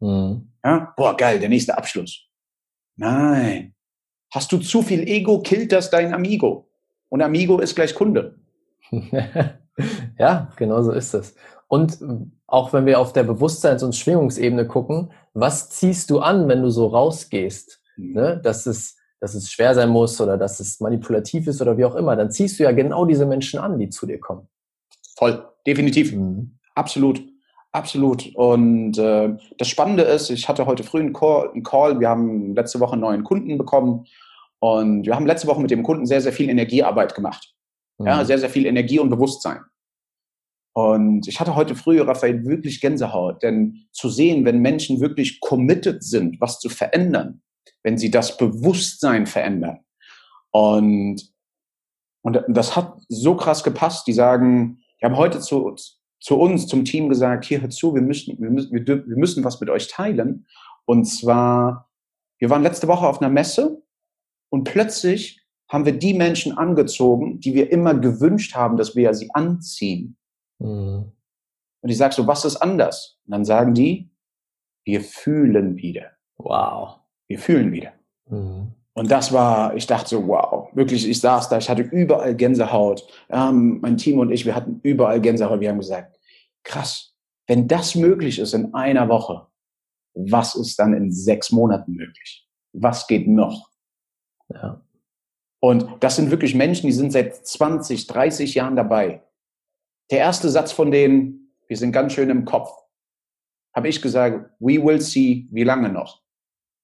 Mhm. 0.00 0.52
Ja? 0.62 0.92
Boah, 0.94 1.16
geil, 1.16 1.40
der 1.40 1.48
nächste 1.48 1.78
Abschluss. 1.78 2.28
Nein. 2.96 3.74
Hast 4.30 4.52
du 4.52 4.58
zu 4.58 4.82
viel 4.82 5.08
Ego, 5.08 5.40
killt 5.40 5.72
das 5.72 5.88
dein 5.88 6.12
Amigo. 6.12 6.70
Und 7.08 7.22
Amigo 7.22 7.60
ist 7.60 7.74
gleich 7.74 7.94
Kunde. 7.94 8.38
Ja, 10.18 10.52
genau 10.56 10.82
so 10.82 10.92
ist 10.92 11.14
es. 11.14 11.34
Und 11.66 11.98
auch 12.46 12.74
wenn 12.74 12.84
wir 12.84 13.00
auf 13.00 13.14
der 13.14 13.22
Bewusstseins- 13.22 13.82
und 13.82 13.96
Schwingungsebene 13.96 14.66
gucken, 14.66 15.12
was 15.32 15.70
ziehst 15.70 16.10
du 16.10 16.18
an, 16.18 16.46
wenn 16.46 16.60
du 16.60 16.68
so 16.68 16.88
rausgehst? 16.88 17.80
Mhm. 17.96 18.12
Ne? 18.12 18.40
Dass, 18.44 18.66
es, 18.66 18.98
dass 19.18 19.34
es 19.34 19.50
schwer 19.50 19.74
sein 19.74 19.88
muss 19.88 20.20
oder 20.20 20.36
dass 20.36 20.60
es 20.60 20.78
manipulativ 20.78 21.46
ist 21.46 21.62
oder 21.62 21.78
wie 21.78 21.86
auch 21.86 21.94
immer, 21.94 22.16
dann 22.16 22.30
ziehst 22.30 22.58
du 22.58 22.64
ja 22.64 22.72
genau 22.72 23.06
diese 23.06 23.24
Menschen 23.24 23.58
an, 23.58 23.78
die 23.78 23.88
zu 23.88 24.06
dir 24.06 24.20
kommen. 24.20 24.46
Voll, 25.16 25.42
definitiv. 25.66 26.12
Mhm. 26.12 26.58
Absolut. 26.74 27.22
Absolut. 27.72 28.34
Und 28.34 28.98
äh, 28.98 29.34
das 29.56 29.68
Spannende 29.68 30.02
ist, 30.02 30.28
ich 30.28 30.46
hatte 30.48 30.66
heute 30.66 30.84
früh 30.84 31.00
einen 31.00 31.14
Call, 31.14 31.50
einen 31.50 31.62
Call, 31.62 31.98
wir 32.00 32.08
haben 32.08 32.54
letzte 32.54 32.80
Woche 32.80 32.92
einen 32.92 33.00
neuen 33.00 33.24
Kunden 33.24 33.56
bekommen 33.56 34.04
und 34.58 35.06
wir 35.06 35.16
haben 35.16 35.26
letzte 35.26 35.48
Woche 35.48 35.60
mit 35.60 35.70
dem 35.70 35.82
Kunden 35.82 36.04
sehr, 36.04 36.20
sehr 36.20 36.34
viel 36.34 36.50
Energiearbeit 36.50 37.14
gemacht. 37.14 37.54
Mhm. 37.98 38.06
Ja, 38.06 38.24
sehr, 38.24 38.38
sehr 38.38 38.50
viel 38.50 38.66
Energie 38.66 38.98
und 38.98 39.08
Bewusstsein. 39.08 39.60
Und 40.74 41.28
ich 41.28 41.40
hatte 41.40 41.54
heute 41.54 41.74
früh, 41.74 42.00
Raphael, 42.00 42.44
wirklich 42.46 42.80
Gänsehaut, 42.80 43.42
denn 43.42 43.86
zu 43.90 44.08
sehen, 44.08 44.44
wenn 44.44 44.60
Menschen 44.60 45.00
wirklich 45.00 45.40
committed 45.40 46.02
sind, 46.02 46.40
was 46.40 46.60
zu 46.60 46.68
verändern, 46.68 47.42
wenn 47.82 47.98
sie 47.98 48.10
das 48.10 48.36
Bewusstsein 48.36 49.26
verändern. 49.26 49.80
Und, 50.50 51.32
und 52.22 52.42
das 52.48 52.76
hat 52.76 52.94
so 53.08 53.34
krass 53.36 53.64
gepasst. 53.64 54.06
Die 54.06 54.12
sagen, 54.12 54.82
die 55.00 55.06
haben 55.06 55.16
heute 55.16 55.40
zu, 55.40 55.74
zu 56.22 56.38
uns, 56.38 56.68
zum 56.68 56.84
Team 56.84 57.08
gesagt, 57.08 57.44
hier, 57.44 57.60
hör 57.60 57.70
zu, 57.70 57.94
wir 57.94 58.00
müssen, 58.00 58.40
wir 58.40 58.50
müssen, 58.50 58.72
wir 58.72 59.16
müssen 59.16 59.42
was 59.42 59.60
mit 59.60 59.68
euch 59.68 59.88
teilen. 59.88 60.46
Und 60.84 61.04
zwar, 61.04 61.90
wir 62.38 62.48
waren 62.48 62.62
letzte 62.62 62.86
Woche 62.86 63.06
auf 63.06 63.20
einer 63.20 63.30
Messe 63.30 63.82
und 64.48 64.64
plötzlich 64.64 65.44
haben 65.68 65.84
wir 65.84 65.98
die 65.98 66.14
Menschen 66.14 66.56
angezogen, 66.56 67.40
die 67.40 67.54
wir 67.54 67.72
immer 67.72 67.94
gewünscht 67.94 68.54
haben, 68.54 68.76
dass 68.76 68.94
wir 68.94 69.12
sie 69.14 69.30
anziehen. 69.34 70.16
Mhm. 70.60 71.10
Und 71.80 71.90
ich 71.90 71.98
sage 71.98 72.14
so, 72.14 72.26
was 72.26 72.44
ist 72.44 72.56
anders? 72.56 73.18
Und 73.26 73.32
dann 73.32 73.44
sagen 73.44 73.74
die, 73.74 74.10
wir 74.84 75.00
fühlen 75.00 75.76
wieder. 75.76 76.12
Wow. 76.36 77.00
Wir 77.26 77.38
fühlen 77.40 77.72
wieder. 77.72 77.94
Mhm. 78.28 78.74
Und 78.94 79.10
das 79.10 79.32
war, 79.32 79.74
ich 79.74 79.86
dachte 79.86 80.10
so, 80.10 80.26
wow, 80.28 80.68
wirklich, 80.74 81.08
ich 81.08 81.20
saß 81.20 81.48
da, 81.48 81.58
ich 81.58 81.70
hatte 81.70 81.82
überall 81.82 82.34
Gänsehaut. 82.34 83.06
Ähm, 83.30 83.80
mein 83.80 83.96
Team 83.96 84.18
und 84.18 84.30
ich, 84.30 84.44
wir 84.44 84.54
hatten 84.54 84.80
überall 84.82 85.20
Gänsehaut. 85.20 85.60
Wir 85.60 85.70
haben 85.70 85.78
gesagt, 85.78 86.18
krass, 86.62 87.14
wenn 87.46 87.68
das 87.68 87.94
möglich 87.94 88.38
ist 88.38 88.52
in 88.52 88.74
einer 88.74 89.08
Woche, 89.08 89.46
was 90.14 90.54
ist 90.54 90.78
dann 90.78 90.92
in 90.92 91.10
sechs 91.10 91.50
Monaten 91.50 91.92
möglich? 91.92 92.46
Was 92.74 93.06
geht 93.06 93.26
noch? 93.26 93.70
Ja. 94.48 94.84
Und 95.60 95.86
das 96.00 96.16
sind 96.16 96.30
wirklich 96.30 96.54
Menschen, 96.54 96.86
die 96.86 96.92
sind 96.92 97.12
seit 97.12 97.46
20, 97.46 98.06
30 98.06 98.54
Jahren 98.54 98.76
dabei. 98.76 99.22
Der 100.10 100.18
erste 100.18 100.50
Satz 100.50 100.72
von 100.72 100.90
denen, 100.90 101.54
wir 101.66 101.76
sind 101.78 101.92
ganz 101.92 102.12
schön 102.12 102.28
im 102.28 102.44
Kopf, 102.44 102.70
habe 103.74 103.88
ich 103.88 104.02
gesagt, 104.02 104.50
we 104.58 104.84
will 104.84 105.00
see, 105.00 105.48
wie 105.50 105.64
lange 105.64 105.88
noch. 105.88 106.22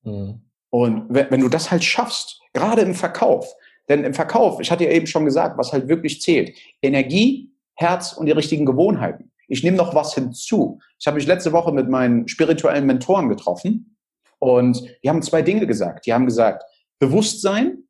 Mhm. 0.02 0.47
Und 0.70 1.06
wenn 1.08 1.40
du 1.40 1.48
das 1.48 1.70
halt 1.70 1.84
schaffst, 1.84 2.40
gerade 2.52 2.82
im 2.82 2.94
Verkauf, 2.94 3.54
denn 3.88 4.04
im 4.04 4.14
Verkauf, 4.14 4.60
ich 4.60 4.70
hatte 4.70 4.84
ja 4.84 4.90
eben 4.90 5.06
schon 5.06 5.24
gesagt, 5.24 5.56
was 5.56 5.72
halt 5.72 5.88
wirklich 5.88 6.20
zählt, 6.20 6.56
Energie, 6.82 7.50
Herz 7.74 8.12
und 8.12 8.26
die 8.26 8.32
richtigen 8.32 8.66
Gewohnheiten. 8.66 9.30
Ich 9.48 9.62
nehme 9.62 9.78
noch 9.78 9.94
was 9.94 10.14
hinzu. 10.14 10.78
Ich 10.98 11.06
habe 11.06 11.16
mich 11.16 11.26
letzte 11.26 11.52
Woche 11.52 11.72
mit 11.72 11.88
meinen 11.88 12.28
spirituellen 12.28 12.84
Mentoren 12.84 13.30
getroffen 13.30 13.96
und 14.38 14.82
die 15.02 15.08
haben 15.08 15.22
zwei 15.22 15.42
Dinge 15.42 15.66
gesagt. 15.66 16.06
Die 16.06 16.12
haben 16.12 16.26
gesagt, 16.26 16.64
Bewusstsein 16.98 17.84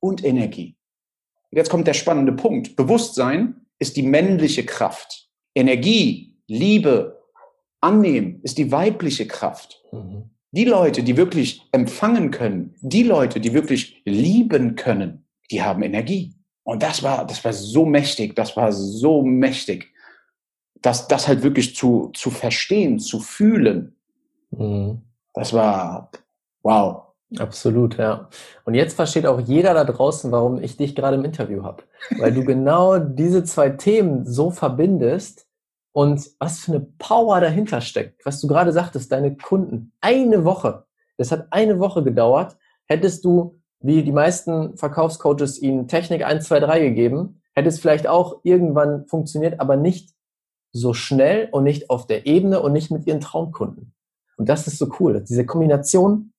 und 0.00 0.24
Energie. 0.24 0.76
Und 1.50 1.56
jetzt 1.56 1.70
kommt 1.70 1.86
der 1.86 1.94
spannende 1.94 2.32
Punkt. 2.32 2.76
Bewusstsein 2.76 3.66
ist 3.78 3.96
die 3.96 4.02
männliche 4.02 4.66
Kraft. 4.66 5.28
Energie, 5.54 6.36
Liebe, 6.46 7.22
Annehmen 7.80 8.40
ist 8.42 8.58
die 8.58 8.70
weibliche 8.70 9.26
Kraft. 9.26 9.82
Mhm. 9.90 10.30
Die 10.52 10.64
Leute, 10.64 11.02
die 11.02 11.16
wirklich 11.16 11.68
empfangen 11.72 12.30
können, 12.30 12.74
die 12.80 13.04
Leute, 13.04 13.40
die 13.40 13.52
wirklich 13.52 14.02
lieben 14.04 14.74
können, 14.74 15.26
die 15.50 15.62
haben 15.62 15.82
Energie. 15.82 16.34
Und 16.64 16.82
das 16.82 17.02
war, 17.02 17.26
das 17.26 17.44
war 17.44 17.52
so 17.52 17.86
mächtig, 17.86 18.34
das 18.36 18.56
war 18.56 18.72
so 18.72 19.22
mächtig, 19.22 19.92
das, 20.82 21.08
das 21.08 21.28
halt 21.28 21.42
wirklich 21.42 21.76
zu, 21.76 22.10
zu 22.14 22.30
verstehen, 22.30 22.98
zu 22.98 23.20
fühlen. 23.20 23.94
Mhm. 24.50 25.02
Das 25.34 25.52
war, 25.52 26.10
wow. 26.62 27.02
Absolut, 27.38 27.96
ja. 27.96 28.28
Und 28.64 28.74
jetzt 28.74 28.94
versteht 28.94 29.24
auch 29.24 29.38
jeder 29.40 29.72
da 29.72 29.84
draußen, 29.84 30.32
warum 30.32 30.60
ich 30.60 30.76
dich 30.76 30.96
gerade 30.96 31.16
im 31.16 31.24
Interview 31.24 31.62
habe. 31.62 31.84
Weil 32.18 32.32
du 32.32 32.44
genau 32.44 32.98
diese 32.98 33.44
zwei 33.44 33.70
Themen 33.70 34.26
so 34.26 34.50
verbindest 34.50 35.46
und 35.92 36.30
was 36.38 36.60
für 36.60 36.72
eine 36.72 36.86
Power 36.98 37.40
dahinter 37.40 37.80
steckt. 37.80 38.24
Was 38.24 38.40
du 38.40 38.46
gerade 38.46 38.72
sagtest, 38.72 39.10
deine 39.10 39.36
Kunden. 39.36 39.92
Eine 40.00 40.44
Woche. 40.44 40.84
Das 41.16 41.32
hat 41.32 41.48
eine 41.50 41.78
Woche 41.78 42.02
gedauert. 42.02 42.56
Hättest 42.86 43.24
du, 43.24 43.60
wie 43.80 44.02
die 44.02 44.12
meisten 44.12 44.76
Verkaufscoaches, 44.76 45.60
ihnen 45.60 45.88
Technik 45.88 46.24
1, 46.24 46.46
2, 46.46 46.60
3 46.60 46.80
gegeben, 46.80 47.42
hätte 47.54 47.68
es 47.68 47.80
vielleicht 47.80 48.06
auch 48.06 48.40
irgendwann 48.42 49.06
funktioniert, 49.06 49.60
aber 49.60 49.76
nicht 49.76 50.14
so 50.72 50.94
schnell 50.94 51.48
und 51.50 51.64
nicht 51.64 51.90
auf 51.90 52.06
der 52.06 52.26
Ebene 52.26 52.60
und 52.60 52.72
nicht 52.72 52.90
mit 52.90 53.06
ihren 53.06 53.20
Traumkunden. 53.20 53.92
Und 54.36 54.48
das 54.48 54.66
ist 54.66 54.78
so 54.78 54.90
cool. 55.00 55.24
Diese 55.28 55.44
Kombination, 55.44 56.32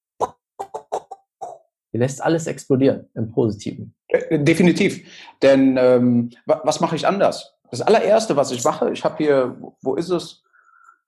die 1.94 1.98
lässt 1.98 2.24
alles 2.24 2.48
explodieren 2.48 3.10
im 3.14 3.32
Positiven. 3.32 3.94
Äh, 4.08 4.40
definitiv. 4.40 5.06
Denn 5.42 5.78
ähm, 5.78 6.32
was 6.46 6.80
mache 6.80 6.96
ich 6.96 7.06
anders? 7.06 7.54
Das 7.72 7.82
allererste, 7.82 8.36
was 8.36 8.52
ich 8.52 8.64
mache, 8.64 8.92
ich 8.92 9.04
habe 9.04 9.18
hier, 9.18 9.58
wo 9.82 9.96
ist 9.96 10.10
es? 10.10 10.44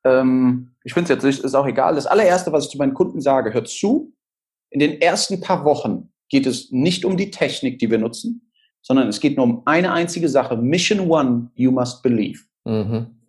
Ähm, 0.05 0.75
ich 0.83 0.93
finde 0.93 1.05
es 1.05 1.15
jetzt 1.15 1.23
nicht, 1.23 1.43
ist 1.43 1.55
auch 1.55 1.67
egal. 1.67 1.95
Das 1.95 2.07
allererste, 2.07 2.51
was 2.51 2.65
ich 2.65 2.71
zu 2.71 2.77
meinen 2.77 2.93
Kunden 2.93 3.21
sage, 3.21 3.53
hört 3.53 3.67
zu. 3.67 4.13
In 4.69 4.79
den 4.79 5.01
ersten 5.01 5.41
paar 5.41 5.65
Wochen 5.65 6.11
geht 6.29 6.47
es 6.47 6.71
nicht 6.71 7.05
um 7.05 7.17
die 7.17 7.31
Technik, 7.31 7.79
die 7.79 7.91
wir 7.91 7.97
nutzen, 7.97 8.49
sondern 8.81 9.07
es 9.09 9.19
geht 9.19 9.37
nur 9.37 9.45
um 9.45 9.61
eine 9.65 9.91
einzige 9.91 10.29
Sache. 10.29 10.57
Mission 10.57 11.11
One, 11.11 11.51
you 11.55 11.71
must 11.71 12.01
believe. 12.01 12.41
Mhm. 12.63 13.19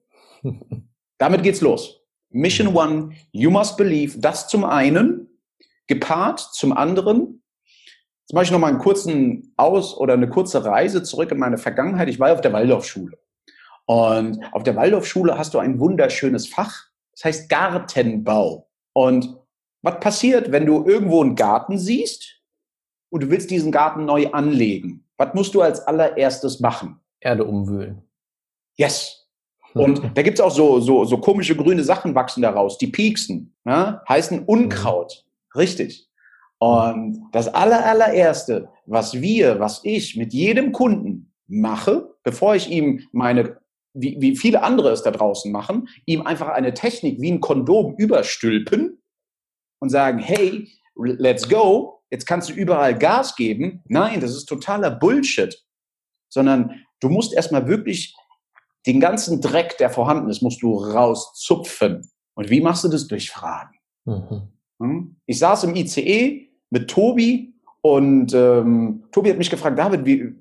Damit 1.18 1.42
geht's 1.42 1.60
los. 1.60 2.00
Mission 2.30 2.74
One, 2.74 3.10
you 3.32 3.50
must 3.50 3.76
believe. 3.76 4.18
Das 4.20 4.48
zum 4.48 4.64
einen, 4.64 5.28
gepaart 5.86 6.40
zum 6.40 6.72
anderen. 6.72 7.42
Jetzt 8.22 8.32
mache 8.32 8.44
ich 8.44 8.50
noch 8.50 8.58
mal 8.58 8.68
einen 8.68 8.78
kurzen 8.78 9.52
Aus- 9.56 9.96
oder 9.96 10.14
eine 10.14 10.28
kurze 10.28 10.64
Reise 10.64 11.02
zurück 11.02 11.30
in 11.30 11.38
meine 11.38 11.58
Vergangenheit. 11.58 12.08
Ich 12.08 12.18
war 12.18 12.32
auf 12.32 12.40
der 12.40 12.52
Waldorfschule. 12.52 13.18
Und 13.86 14.40
auf 14.52 14.62
der 14.62 14.76
Waldorfschule 14.76 15.36
hast 15.36 15.54
du 15.54 15.58
ein 15.58 15.78
wunderschönes 15.78 16.48
Fach. 16.48 16.86
Das 17.12 17.24
heißt 17.24 17.48
Gartenbau. 17.48 18.68
Und 18.92 19.36
was 19.82 20.00
passiert, 20.00 20.50
wenn 20.52 20.66
du 20.66 20.86
irgendwo 20.86 21.22
einen 21.22 21.36
Garten 21.36 21.78
siehst 21.78 22.40
und 23.10 23.22
du 23.22 23.30
willst 23.30 23.50
diesen 23.50 23.70
Garten 23.70 24.06
neu 24.06 24.30
anlegen? 24.32 25.04
Was 25.18 25.34
musst 25.34 25.54
du 25.54 25.60
als 25.60 25.80
allererstes 25.80 26.60
machen? 26.60 27.00
Erde 27.20 27.44
umwühlen. 27.44 28.02
Yes. 28.76 29.28
Und 29.74 30.02
da 30.14 30.22
gibt's 30.22 30.40
auch 30.40 30.50
so, 30.50 30.80
so, 30.80 31.04
so 31.04 31.18
komische 31.18 31.54
grüne 31.54 31.84
Sachen 31.84 32.14
wachsen 32.14 32.42
daraus, 32.42 32.78
die 32.78 32.86
pieksen, 32.86 33.54
ne? 33.64 34.00
heißen 34.08 34.44
Unkraut. 34.44 35.24
Mhm. 35.54 35.60
Richtig. 35.60 36.08
Und 36.58 37.28
das 37.32 37.48
aller, 37.52 37.84
allererste, 37.84 38.70
was 38.86 39.20
wir, 39.20 39.60
was 39.60 39.80
ich 39.84 40.16
mit 40.16 40.32
jedem 40.32 40.72
Kunden 40.72 41.32
mache, 41.46 42.14
bevor 42.22 42.54
ich 42.54 42.70
ihm 42.70 43.06
meine, 43.12 43.58
wie, 43.94 44.20
wie 44.20 44.36
viele 44.36 44.62
andere 44.62 44.90
es 44.90 45.02
da 45.02 45.10
draußen 45.10 45.50
machen, 45.50 45.88
ihm 46.04 46.22
einfach 46.22 46.48
eine 46.48 46.74
Technik 46.74 47.20
wie 47.20 47.30
ein 47.30 47.40
Kondom 47.40 47.94
überstülpen 47.96 49.00
und 49.80 49.88
sagen, 49.88 50.18
hey, 50.18 50.68
let's 50.96 51.48
go, 51.48 52.02
jetzt 52.10 52.26
kannst 52.26 52.50
du 52.50 52.52
überall 52.52 52.98
Gas 52.98 53.36
geben. 53.36 53.82
Nein, 53.86 54.20
das 54.20 54.32
ist 54.32 54.46
totaler 54.46 54.90
Bullshit. 54.90 55.56
Sondern 56.28 56.82
du 57.00 57.08
musst 57.08 57.32
erstmal 57.32 57.68
wirklich 57.68 58.14
den 58.86 59.00
ganzen 59.00 59.40
Dreck, 59.40 59.78
der 59.78 59.90
vorhanden 59.90 60.28
ist, 60.28 60.42
musst 60.42 60.62
du 60.62 60.74
rauszupfen. 60.74 62.10
Und 62.34 62.50
wie 62.50 62.60
machst 62.60 62.84
du 62.84 62.88
das? 62.88 63.06
Durch 63.06 63.30
Fragen. 63.30 63.78
Mhm. 64.04 64.48
Hm? 64.80 65.16
Ich 65.26 65.38
saß 65.38 65.64
im 65.64 65.76
ICE 65.76 66.48
mit 66.70 66.90
Tobi 66.90 67.54
und 67.80 68.34
ähm, 68.34 69.04
Tobi 69.12 69.30
hat 69.30 69.38
mich 69.38 69.50
gefragt, 69.50 69.78
David, 69.78 70.04
wie, 70.04 70.34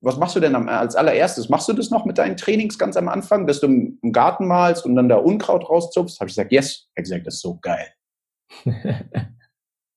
was 0.00 0.18
machst 0.18 0.36
du 0.36 0.40
denn 0.40 0.54
als 0.54 0.94
allererstes? 0.94 1.48
Machst 1.48 1.68
du 1.68 1.72
das 1.72 1.90
noch 1.90 2.04
mit 2.04 2.18
deinen 2.18 2.36
Trainings 2.36 2.78
ganz 2.78 2.96
am 2.96 3.08
Anfang, 3.08 3.46
dass 3.46 3.60
du 3.60 3.66
im, 3.66 4.12
Garten 4.12 4.46
malst 4.46 4.84
und 4.84 4.94
dann 4.94 5.08
da 5.08 5.16
Unkraut 5.16 5.68
rauszupfst? 5.68 6.20
Habe 6.20 6.28
ich 6.28 6.36
gesagt, 6.36 6.52
yes. 6.52 6.88
Er 6.94 7.00
hat 7.00 7.04
gesagt, 7.04 7.26
das 7.26 7.34
ist 7.34 7.40
so 7.40 7.58
geil. 7.60 7.88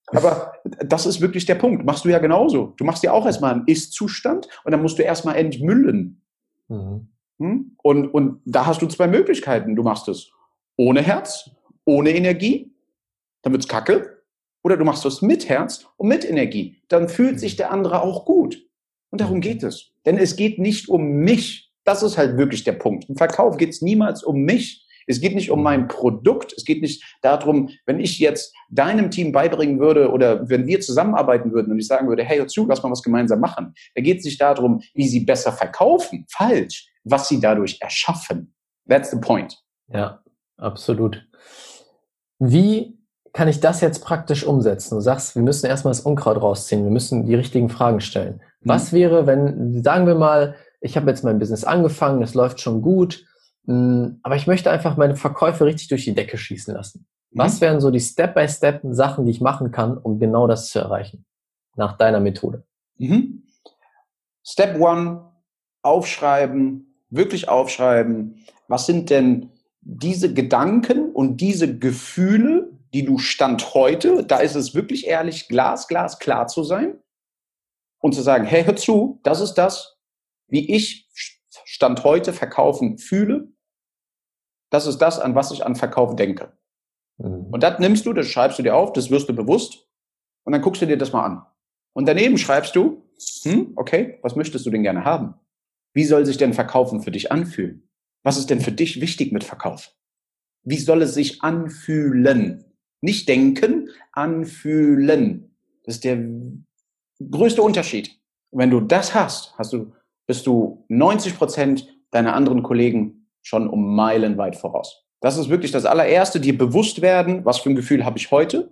Aber 0.08 0.54
das 0.64 1.06
ist 1.06 1.22
wirklich 1.22 1.46
der 1.46 1.56
Punkt. 1.56 1.86
Machst 1.86 2.06
du 2.06 2.10
ja 2.10 2.20
genauso. 2.20 2.74
Du 2.78 2.84
machst 2.84 3.04
ja 3.04 3.12
auch 3.12 3.26
erstmal 3.26 3.54
einen 3.54 3.68
Ist-Zustand 3.68 4.48
und 4.64 4.72
dann 4.72 4.82
musst 4.82 4.98
du 4.98 5.04
erstmal 5.04 5.36
entmüllen. 5.36 6.22
Mhm. 6.68 7.10
Hm? 7.40 7.76
Und, 7.82 8.08
und 8.08 8.42
da 8.46 8.66
hast 8.66 8.82
du 8.82 8.88
zwei 8.88 9.08
Möglichkeiten. 9.08 9.76
Du 9.76 9.84
machst 9.84 10.08
es 10.08 10.32
ohne 10.76 11.02
Herz, 11.02 11.50
ohne 11.86 12.12
Energie, 12.12 12.74
dann 13.42 13.54
wird's 13.54 13.68
kacke. 13.68 14.24
Oder 14.62 14.76
du 14.76 14.84
machst 14.84 15.06
es 15.06 15.22
mit 15.22 15.48
Herz 15.48 15.86
und 15.96 16.10
mit 16.10 16.30
Energie. 16.30 16.82
Dann 16.90 17.08
fühlt 17.08 17.40
sich 17.40 17.56
der 17.56 17.72
andere 17.72 18.02
auch 18.02 18.26
gut. 18.26 18.69
Und 19.12 19.22
darum 19.22 19.42
geht 19.42 19.64
es. 19.64 19.92
Denn 20.06 20.18
es 20.18 20.36
geht 20.36 20.60
nicht 20.60 20.90
um 20.90 21.04
mich. 21.18 21.72
Das 21.84 22.04
ist 22.04 22.18
halt 22.18 22.38
wirklich 22.38 22.64
der 22.64 22.74
Punkt. 22.74 23.10
Im 23.10 23.16
Verkauf 23.16 23.58
geht 23.58 23.70
es 23.70 23.82
niemals 23.82 24.24
um 24.24 24.42
mich. 24.42 24.86
Es 25.08 25.20
geht 25.20 25.34
nicht 25.34 25.50
um 25.50 25.64
mein 25.64 25.88
Produkt. 25.88 26.54
Es 26.56 26.66
geht 26.66 26.84
nicht 26.84 27.04
darum, 27.24 27.70
wenn 27.88 28.00
ich 28.00 28.20
jetzt 28.20 28.54
deinem 28.70 29.10
Team 29.10 29.32
beibringen 29.32 29.80
würde 29.80 30.12
oder 30.12 30.48
wenn 30.50 30.68
wir 30.68 30.82
zusammenarbeiten 30.82 31.52
würden 31.52 31.72
und 31.72 31.80
ich 31.80 31.88
sagen 31.88 32.08
würde, 32.08 32.24
hey, 32.24 32.38
hör 32.38 32.48
zu, 32.48 32.68
lass 32.68 32.84
mal 32.84 32.92
was 32.92 33.02
gemeinsam 33.02 33.40
machen. 33.40 33.74
Da 33.96 34.02
geht 34.02 34.20
es 34.20 34.26
nicht 34.26 34.40
darum, 34.40 34.82
wie 34.94 35.08
sie 35.08 35.22
besser 35.22 35.52
verkaufen. 35.52 36.26
Falsch 36.30 36.90
was 37.04 37.28
sie 37.28 37.40
dadurch 37.40 37.78
erschaffen. 37.82 38.54
That's 38.88 39.12
the 39.12 39.18
point. 39.18 39.58
Ja, 39.88 40.24
absolut. 40.58 41.26
Wie 42.40 42.98
kann 43.34 43.48
ich 43.48 43.60
das 43.60 43.82
jetzt 43.82 44.04
praktisch 44.04 44.44
umsetzen? 44.44 44.96
Du 44.96 45.02
sagst, 45.02 45.36
wir 45.36 45.42
müssen 45.42 45.68
erstmal 45.68 45.92
das 45.92 46.02
Unkraut 46.02 46.42
rausziehen, 46.42 46.84
wir 46.84 46.92
müssen 46.92 47.26
die 47.26 47.36
richtigen 47.36 47.70
Fragen 47.70 48.02
stellen. 48.02 48.42
Mhm. 48.62 48.70
Was 48.70 48.94
wäre, 48.94 49.26
wenn, 49.28 49.84
sagen 49.84 50.08
wir 50.08 50.16
mal, 50.16 50.56
ich 50.82 50.96
habe 50.96 51.10
jetzt 51.10 51.24
mein 51.24 51.40
Business 51.40 51.64
angefangen, 51.64 52.22
es 52.22 52.34
läuft 52.34 52.60
schon 52.60 52.82
gut, 52.82 53.26
hm, 53.66 54.20
aber 54.24 54.36
ich 54.36 54.48
möchte 54.48 54.72
einfach 54.72 54.98
meine 54.98 55.16
Verkäufe 55.16 55.66
richtig 55.66 55.90
durch 55.90 56.06
die 56.06 56.16
Decke 56.16 56.38
schießen 56.38 56.74
lassen. 56.74 57.06
Mhm. 57.32 57.40
Was 57.40 57.62
wären 57.62 57.80
so 57.80 57.92
die 57.92 58.00
Step-by-Step-Sachen, 58.00 59.26
die 59.26 59.32
ich 59.32 59.42
machen 59.42 59.72
kann, 59.72 59.98
um 59.98 60.20
genau 60.20 60.48
das 60.48 60.70
zu 60.70 60.80
erreichen? 60.80 61.26
Nach 61.76 61.98
deiner 61.98 62.20
Methode. 62.20 62.64
Mhm. 62.98 63.44
Step 64.44 64.80
one, 64.80 65.32
aufschreiben, 65.82 66.96
wirklich 67.10 67.48
aufschreiben, 67.48 68.46
was 68.68 68.86
sind 68.86 69.10
denn 69.10 69.52
diese 69.82 70.34
Gedanken 70.34 71.12
und 71.12 71.38
diese 71.38 71.78
Gefühle, 71.78 72.70
die 72.94 73.06
du 73.06 73.18
Stand 73.18 73.74
heute, 73.74 74.24
da 74.24 74.38
ist 74.38 74.56
es 74.56 74.76
wirklich 74.76 75.08
ehrlich, 75.08 75.48
Glas, 75.48 75.88
Glas 75.88 76.20
klar 76.20 76.48
zu 76.48 76.64
sein 76.64 76.96
und 78.00 78.14
zu 78.14 78.22
sagen, 78.22 78.46
hey, 78.46 78.64
hör 78.64 78.76
zu, 78.76 79.20
das 79.24 79.42
ist 79.42 79.56
das, 79.56 79.98
wie 80.48 80.74
ich 80.74 81.10
Stand 81.66 82.04
heute 82.04 82.34
verkaufen 82.34 82.98
fühle. 82.98 83.52
Das 84.70 84.86
ist 84.86 84.98
das, 85.00 85.20
an 85.20 85.36
was 85.36 85.52
ich 85.52 85.66
an 85.66 85.76
Verkauf 85.76 86.16
denke. 86.16 86.58
Mhm. 87.18 87.48
Und 87.52 87.64
das 87.64 87.80
nimmst 87.80 88.06
du, 88.06 88.14
das 88.14 88.28
schreibst 88.28 88.60
du 88.60 88.64
dir 88.64 88.76
auf, 88.76 88.94
das 88.94 89.12
wirst 89.12 89.30
du 89.30 89.34
bewusst 89.34 89.88
und 90.44 90.54
dann 90.54 90.62
guckst 90.62 90.82
du 90.82 90.88
dir 90.88 90.98
das 90.98 91.12
mal 91.12 91.26
an. 91.26 91.46
Und 91.94 92.08
daneben 92.08 92.38
schreibst 92.38 92.76
du, 92.76 93.04
hm, 93.44 93.74
okay, 93.76 94.20
was 94.22 94.36
möchtest 94.36 94.66
du 94.66 94.70
denn 94.70 94.84
gerne 94.84 95.04
haben? 95.04 95.36
Wie 95.94 96.06
soll 96.06 96.26
sich 96.26 96.38
denn 96.38 96.54
Verkaufen 96.54 97.02
für 97.02 97.12
dich 97.12 97.32
anfühlen? 97.32 97.90
Was 98.24 98.38
ist 98.38 98.50
denn 98.50 98.62
für 98.62 98.72
dich 98.72 99.02
wichtig 99.02 99.32
mit 99.32 99.44
Verkauf? 99.44 99.94
Wie 100.64 100.78
soll 100.78 101.02
es 101.02 101.14
sich 101.14 101.42
anfühlen? 101.42 102.66
Nicht 103.02 103.28
denken, 103.28 103.90
anfühlen. 104.12 105.56
Das 105.84 105.96
ist 105.96 106.04
der 106.04 106.18
größte 107.20 107.62
Unterschied. 107.62 108.20
Wenn 108.52 108.70
du 108.70 108.80
das 108.80 109.14
hast, 109.14 109.58
hast 109.58 109.74
du, 109.74 109.94
bist 110.28 110.48
du 110.48 110.86
90 110.90 111.38
Prozent 111.38 111.88
deiner 112.12 112.34
anderen 112.34 112.64
Kollegen 112.64 113.28
schon 113.42 113.68
um 113.68 113.96
Meilen 113.96 114.38
weit 114.38 114.56
voraus. 114.56 115.06
Das 115.22 115.38
ist 115.38 115.50
wirklich 115.50 115.72
das 115.72 115.86
allererste, 115.86 116.40
dir 116.40 116.58
bewusst 116.58 117.02
werden, 117.02 117.46
was 117.46 117.60
für 117.60 117.70
ein 117.70 117.76
Gefühl 117.76 118.06
habe 118.06 118.18
ich 118.18 118.32
heute, 118.32 118.72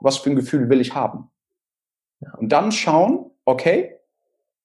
was 0.00 0.18
für 0.18 0.30
ein 0.30 0.36
Gefühl 0.36 0.68
will 0.68 0.80
ich 0.80 0.94
haben. 0.94 1.30
Und 2.38 2.50
dann 2.50 2.72
schauen, 2.72 3.30
okay, 3.44 3.94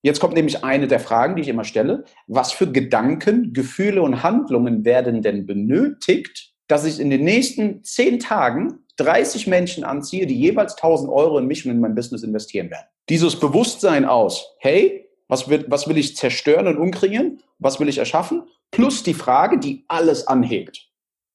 Jetzt 0.02 0.20
kommt 0.20 0.34
nämlich 0.34 0.64
eine 0.64 0.88
der 0.88 1.00
Fragen, 1.00 1.36
die 1.36 1.42
ich 1.42 1.50
immer 1.50 1.66
stelle. 1.66 2.06
Was 2.28 2.52
für 2.54 2.72
Gedanken, 2.72 3.52
Gefühle 3.54 4.02
und 4.02 4.24
Handlungen 4.24 4.86
werden 4.86 5.22
denn 5.22 5.46
benötigt, 5.46 6.54
dass 6.68 6.86
ich 6.86 7.00
in 7.00 7.10
den 7.10 7.24
nächsten 7.24 7.84
zehn 7.84 8.20
Tagen 8.20 8.86
30 9.00 9.48
Menschen 9.48 9.84
anziehe, 9.84 10.28
die 10.28 10.40
jeweils 10.40 10.76
1000 10.76 11.12
Euro 11.12 11.38
in 11.38 11.48
mich 11.48 11.66
und 11.66 11.72
in 11.72 11.80
mein 11.80 11.96
Business 11.96 12.24
investieren 12.24 12.70
werden? 12.70 12.86
Dieses 13.10 13.40
Bewusstsein 13.40 14.06
aus, 14.06 14.56
hey, 14.60 15.10
was, 15.28 15.50
wird, 15.50 15.70
was 15.70 15.88
will 15.88 15.98
ich 15.98 16.16
zerstören 16.16 16.68
und 16.68 16.78
umkreieren? 16.78 17.42
Was 17.60 17.80
will 17.80 17.88
ich 17.90 17.98
erschaffen? 17.98 18.44
Plus 18.72 19.04
die 19.04 19.14
Frage, 19.14 19.60
die 19.60 19.86
alles 19.88 20.28
anhegt. 20.28 20.90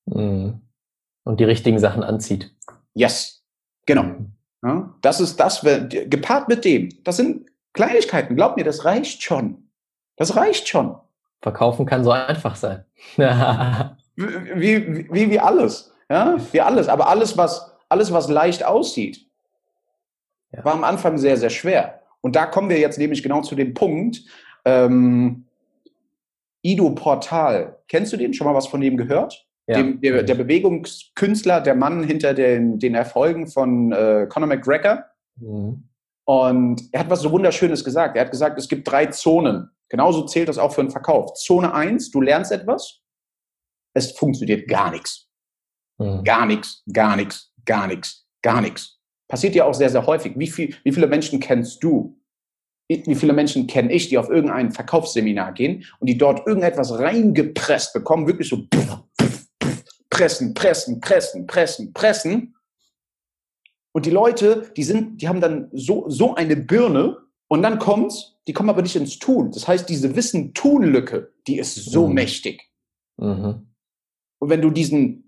Mhm. 0.07 0.61
Und 1.25 1.41
die 1.41 1.45
richtigen 1.45 1.79
Sachen 1.79 2.03
anzieht. 2.03 2.55
Yes, 2.93 3.45
genau. 3.87 4.03
Mhm. 4.03 4.35
Ja, 4.63 4.95
das 5.03 5.21
ist 5.21 5.39
das, 5.41 5.61
gepaart 5.61 6.49
mit 6.49 6.65
dem. 6.65 6.91
Das 7.05 7.17
sind 7.17 7.47
Kleinigkeiten. 7.73 8.37
Glaub 8.37 8.57
mir, 8.57 8.65
das 8.65 8.85
reicht 8.85 9.23
schon. 9.23 9.69
Das 10.17 10.37
reicht 10.37 10.69
schon. 10.69 10.97
Verkaufen 11.43 11.87
kann 11.87 12.05
so 12.05 12.11
einfach 12.11 12.57
sein. 12.57 12.85
wie, 13.17 15.13
wie, 15.13 15.31
wie 15.31 15.41
alles. 15.41 15.94
Ja, 16.15 16.37
wie 16.53 16.61
alles. 16.61 16.89
Aber 16.89 17.09
alles, 17.09 17.37
was, 17.37 17.73
alles, 17.89 18.13
was 18.13 18.29
leicht 18.29 18.65
aussieht, 18.65 19.27
ja. 20.53 20.65
war 20.65 20.75
am 20.75 20.85
Anfang 20.85 21.19
sehr, 21.19 21.37
sehr 21.37 21.51
schwer. 21.51 22.03
Und 22.21 22.37
da 22.37 22.47
kommen 22.47 22.71
wir 22.71 22.79
jetzt 22.79 22.99
nämlich 22.99 23.25
genau 23.25 23.43
zu 23.43 23.57
dem 23.57 23.75
Punkt, 23.75 24.23
ähm, 24.65 25.47
Ido 26.63 26.95
Portal. 26.95 27.81
Kennst 27.89 28.13
du 28.13 28.17
den? 28.17 28.33
Schon 28.33 28.47
mal 28.47 28.55
was 28.55 28.69
von 28.69 28.81
dem 28.81 28.97
gehört? 28.97 29.45
Ja. 29.67 29.79
Dem, 29.79 30.01
der, 30.01 30.23
der, 30.23 30.35
Bewegungskünstler, 30.37 31.61
der 31.61 31.75
Mann 31.75 32.05
hinter 32.05 32.33
den, 32.33 32.79
den 32.79 32.95
Erfolgen 32.95 33.49
von 33.49 33.91
äh, 33.91 34.29
Conor 34.29 34.49
McGregor. 34.49 35.05
Mhm. 35.37 35.89
Und 36.27 36.83
er 36.93 37.01
hat 37.01 37.11
was 37.11 37.23
so 37.23 37.33
Wunderschönes 37.33 37.85
gesagt. 37.85 38.17
Er 38.17 38.25
hat 38.27 38.31
gesagt, 38.31 38.57
es 38.57 38.69
gibt 38.69 38.87
drei 38.87 39.07
Zonen. 39.07 39.69
Genauso 39.89 40.25
zählt 40.27 40.49
das 40.49 40.59
auch 40.59 40.73
für 40.73 40.83
den 40.83 40.93
Verkauf. 40.93 41.35
Zone 41.35 41.75
eins: 41.75 42.13
du 42.13 42.21
lernst 42.21 42.53
etwas. 42.53 43.01
Es 43.95 44.13
funktioniert 44.13 44.69
gar 44.69 44.93
nichts. 44.93 45.24
Mhm. 45.99 46.25
Gar 46.25 46.47
nichts, 46.47 46.83
gar 46.93 47.17
nichts, 47.17 47.53
gar 47.65 47.87
nichts, 47.87 48.27
gar 48.43 48.61
nichts. 48.61 48.99
Passiert 49.29 49.55
ja 49.55 49.65
auch 49.65 49.75
sehr, 49.75 49.91
sehr 49.91 50.07
häufig. 50.07 50.35
Wie, 50.37 50.49
viel, 50.49 50.75
wie 50.85 50.93
viele 50.93 51.07
Menschen 51.07 51.41
kennst 51.41 51.83
du? 51.83 52.19
Wie 52.89 53.15
viele 53.15 53.33
Menschen 53.33 53.67
kenne 53.67 53.93
ich, 53.93 54.11
die 54.11 54.19
auf 54.19 54.29
irgendein 54.29 54.71
Verkaufsseminar 54.71 55.53
gehen 55.53 55.85
und 56.01 56.07
die 56.07 56.19
dort 56.19 56.47
irgendetwas 56.47 56.93
reingepresst 56.99 57.95
bekommen, 57.95 58.27
wirklich 58.27 58.49
so 58.49 58.67
pressen, 60.11 60.53
pressen, 60.53 61.01
pressen, 61.01 61.47
pressen, 61.47 61.93
pressen. 61.95 62.55
Und 63.93 64.05
die 64.05 64.11
Leute, 64.11 64.71
die 64.77 64.85
sind, 64.85 65.23
die 65.23 65.29
haben 65.29 65.41
dann 65.41 65.71
so, 65.73 66.11
so 66.11 66.35
eine 66.35 66.57
Birne 66.57 67.17
und 67.49 67.63
dann 67.63 67.79
kommt's, 67.79 68.37
die 68.47 68.53
kommen 68.53 68.69
aber 68.69 68.83
nicht 68.83 68.97
ins 68.97 69.19
Tun. 69.19 69.51
Das 69.51 69.67
heißt, 69.67 69.89
diese 69.89 70.15
Wissen-Tun-Lücke, 70.15 71.33
die 71.47 71.59
ist 71.59 71.75
so 71.75 72.07
mhm. 72.07 72.15
mächtig. 72.15 72.71
Mhm. 73.17 73.69
Und 74.41 74.51
wenn 74.51 74.61
du 74.61 74.71
diesen 74.71 75.24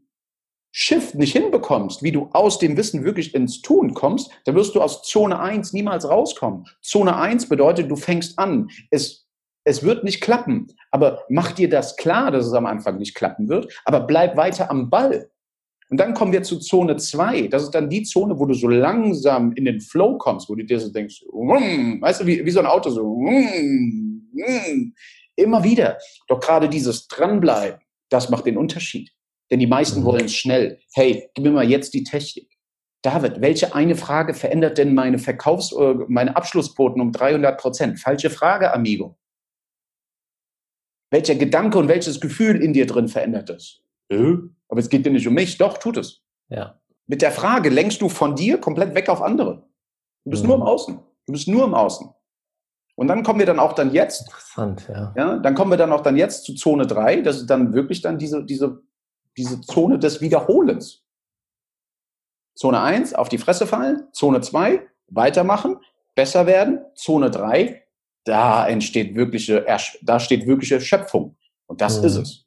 Shift 0.79 1.14
nicht 1.14 1.33
hinbekommst, 1.33 2.03
wie 2.03 2.12
du 2.12 2.29
aus 2.35 2.59
dem 2.59 2.77
Wissen 2.77 3.03
wirklich 3.03 3.35
ins 3.35 3.62
Tun 3.62 3.95
kommst, 3.95 4.31
dann 4.45 4.57
wirst 4.57 4.74
du 4.74 4.83
aus 4.83 5.03
Zone 5.05 5.41
1 5.41 5.72
niemals 5.72 6.07
rauskommen. 6.07 6.66
Zone 6.83 7.16
1 7.16 7.49
bedeutet, 7.49 7.91
du 7.91 7.97
fängst 7.97 8.39
an. 8.39 8.68
Es, 8.91 9.27
es 9.64 9.85
wird 9.85 10.05
nicht 10.05 10.20
klappen, 10.20 10.66
aber 10.91 11.24
mach 11.31 11.53
dir 11.53 11.70
das 11.70 11.97
klar, 11.97 12.31
dass 12.31 12.45
es 12.45 12.53
am 12.53 12.66
Anfang 12.66 12.99
nicht 12.99 13.14
klappen 13.14 13.49
wird, 13.49 13.72
aber 13.87 14.01
bleib 14.01 14.37
weiter 14.37 14.70
am 14.70 14.91
Ball. 14.91 15.31
Und 15.89 15.99
dann 15.99 16.12
kommen 16.12 16.33
wir 16.33 16.43
zu 16.43 16.59
Zone 16.59 16.99
2. 16.99 17.49
Das 17.49 17.62
ist 17.62 17.70
dann 17.70 17.89
die 17.89 18.03
Zone, 18.03 18.39
wo 18.39 18.45
du 18.45 18.53
so 18.53 18.68
langsam 18.68 19.53
in 19.53 19.64
den 19.64 19.81
Flow 19.81 20.18
kommst, 20.18 20.51
wo 20.51 20.57
du 20.57 20.62
dir 20.62 20.79
so 20.79 20.93
denkst, 20.93 21.24
mm, 21.33 22.03
weißt 22.03 22.20
du, 22.20 22.27
wie, 22.27 22.45
wie 22.45 22.51
so 22.51 22.61
ein 22.61 22.66
Auto, 22.66 22.91
so 22.91 23.16
mm, 23.16 24.29
mm, 24.31 24.93
immer 25.37 25.64
wieder. 25.64 25.97
Doch 26.29 26.39
gerade 26.39 26.68
dieses 26.68 27.09
Dranbleiben, 27.09 27.81
das 28.11 28.29
macht 28.29 28.45
den 28.45 28.59
Unterschied. 28.59 29.16
Denn 29.51 29.61
die 29.61 29.66
meisten 29.66 30.01
mhm. 30.01 30.05
wollen 30.05 30.24
es 30.24 30.34
schnell. 30.34 30.80
Hey, 30.92 31.30
gib 31.34 31.44
mir 31.44 31.53
mal 31.53 31.68
jetzt 31.68 31.94
die 31.94 32.05
Technik. 32.05 32.57
David, 33.03 33.40
welche 33.40 33.74
eine 33.74 33.94
Frage 33.94 34.34
verändert 34.34 34.78
denn 34.78 34.94
meine 34.94 35.18
Verkaufs-, 35.18 35.72
äh, 35.72 35.94
meine 36.09 36.36
Abschlussquoten 36.36 37.01
um 37.01 37.12
300 37.12 37.61
Prozent? 37.61 38.01
Falsche 38.01 38.30
Frage, 38.30 38.72
Amigo. 38.72 39.16
Welcher 41.11 41.36
Gedanke 41.36 41.78
und 41.78 41.88
welches 41.88 42.20
Gefühl 42.20 42.61
in 42.61 42.72
dir 42.72 42.86
drin 42.86 43.07
verändert 43.07 43.49
das? 43.49 43.80
Äh? 44.09 44.34
Aber 44.68 44.80
es 44.80 44.88
geht 44.88 45.07
dir 45.07 45.12
nicht 45.12 45.28
um 45.28 45.34
mich. 45.34 45.57
Doch, 45.57 45.78
tut 45.78 45.99
es. 45.99 46.22
Ja. 46.49 46.80
Mit 47.07 47.22
der 47.22 47.30
Frage 47.30 47.68
lenkst 47.68 48.03
du 48.03 48.09
von 48.09 48.34
dir 48.34 48.59
komplett 48.59 48.94
weg 48.97 49.09
auf 49.09 49.22
andere. 49.22 49.68
Du 50.24 50.30
bist 50.30 50.42
mhm. 50.42 50.49
nur 50.49 50.57
im 50.57 50.62
Außen. 50.62 50.99
Du 51.26 51.32
bist 51.32 51.47
nur 51.47 51.64
im 51.64 51.74
Außen. 51.74 52.11
Und 52.97 53.09
dann 53.09 53.22
kommen 53.22 53.38
wir 53.38 53.47
dann 53.47 53.61
auch 53.61 53.74
dann 53.74 53.92
jetzt. 53.92 54.22
Interessant, 54.22 54.88
ja. 54.88 55.14
ja. 55.16 55.38
Dann 55.38 55.55
kommen 55.55 55.70
wir 55.70 55.76
dann 55.76 55.92
auch 55.92 56.01
dann 56.01 56.16
jetzt 56.16 56.44
zu 56.44 56.55
Zone 56.55 56.86
3. 56.86 57.20
Das 57.20 57.36
ist 57.36 57.47
dann 57.47 57.74
wirklich 57.74 58.01
dann 58.01 58.18
diese, 58.18 58.44
diese 58.44 58.82
diese 59.37 59.61
Zone 59.61 59.99
des 59.99 60.20
Wiederholens. 60.20 61.03
Zone 62.57 62.80
1, 62.80 63.14
auf 63.14 63.28
die 63.28 63.39
Fresse 63.39 63.66
fallen. 63.66 64.09
Zone 64.12 64.41
2, 64.41 64.87
weitermachen, 65.09 65.76
besser 66.14 66.47
werden. 66.47 66.80
Zone 66.95 67.30
3, 67.30 67.82
da 68.24 68.66
entsteht 68.66 69.14
wirkliche, 69.14 69.66
da 70.03 70.20
steht 70.20 70.47
wirkliche 70.47 70.80
Schöpfung. 70.80 71.37
Und 71.66 71.80
das 71.80 72.01
mhm. 72.01 72.07
ist 72.07 72.16
es. 72.16 72.47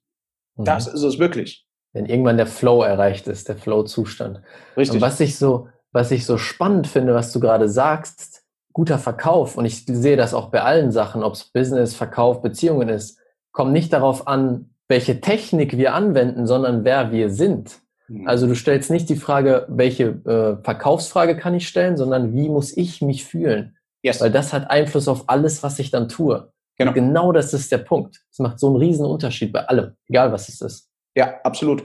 Das 0.57 0.87
mhm. 0.87 0.95
ist 0.95 1.03
es 1.03 1.19
wirklich. 1.19 1.65
Wenn 1.93 2.05
irgendwann 2.05 2.37
der 2.37 2.47
Flow 2.47 2.83
erreicht 2.83 3.27
ist, 3.27 3.47
der 3.47 3.55
Flow-Zustand. 3.55 4.41
Richtig. 4.77 4.95
Und 4.95 5.01
was 5.01 5.19
ich 5.19 5.37
so, 5.37 5.69
was 5.91 6.11
ich 6.11 6.25
so 6.25 6.37
spannend 6.37 6.87
finde, 6.87 7.15
was 7.15 7.31
du 7.31 7.39
gerade 7.39 7.67
sagst, 7.67 8.43
guter 8.73 8.99
Verkauf, 8.99 9.57
und 9.57 9.65
ich 9.65 9.85
sehe 9.85 10.17
das 10.17 10.33
auch 10.33 10.49
bei 10.51 10.61
allen 10.61 10.91
Sachen, 10.91 11.23
ob 11.23 11.33
es 11.33 11.45
Business, 11.45 11.95
Verkauf, 11.95 12.41
Beziehungen 12.41 12.89
ist, 12.89 13.17
kommt 13.51 13.71
nicht 13.71 13.91
darauf 13.91 14.27
an, 14.27 14.68
welche 14.89 15.21
Technik 15.21 15.77
wir 15.77 15.93
anwenden, 15.93 16.47
sondern 16.47 16.83
wer 16.83 17.11
wir 17.11 17.29
sind. 17.29 17.79
Mhm. 18.09 18.27
Also 18.27 18.47
du 18.47 18.55
stellst 18.55 18.91
nicht 18.91 19.07
die 19.07 19.15
Frage, 19.15 19.65
welche 19.69 20.03
äh, 20.03 20.63
Verkaufsfrage 20.63 21.37
kann 21.37 21.53
ich 21.53 21.67
stellen, 21.67 21.95
sondern 21.95 22.33
wie 22.33 22.49
muss 22.49 22.75
ich 22.75 23.01
mich 23.01 23.23
fühlen? 23.23 23.77
Yes. 24.01 24.19
Weil 24.19 24.31
das 24.31 24.51
hat 24.51 24.69
Einfluss 24.69 25.07
auf 25.07 25.29
alles, 25.29 25.63
was 25.63 25.79
ich 25.79 25.91
dann 25.91 26.09
tue. 26.09 26.51
Genau. 26.77 26.93
genau 26.93 27.31
das 27.31 27.53
ist 27.53 27.71
der 27.71 27.79
Punkt. 27.79 28.21
Es 28.31 28.39
macht 28.39 28.59
so 28.59 28.67
einen 28.67 28.77
riesen 28.77 29.05
Unterschied 29.05 29.51
bei 29.51 29.67
allem, 29.67 29.91
egal 30.07 30.31
was 30.31 30.47
es 30.47 30.61
ist. 30.61 30.89
Ja, 31.15 31.39
absolut. 31.43 31.83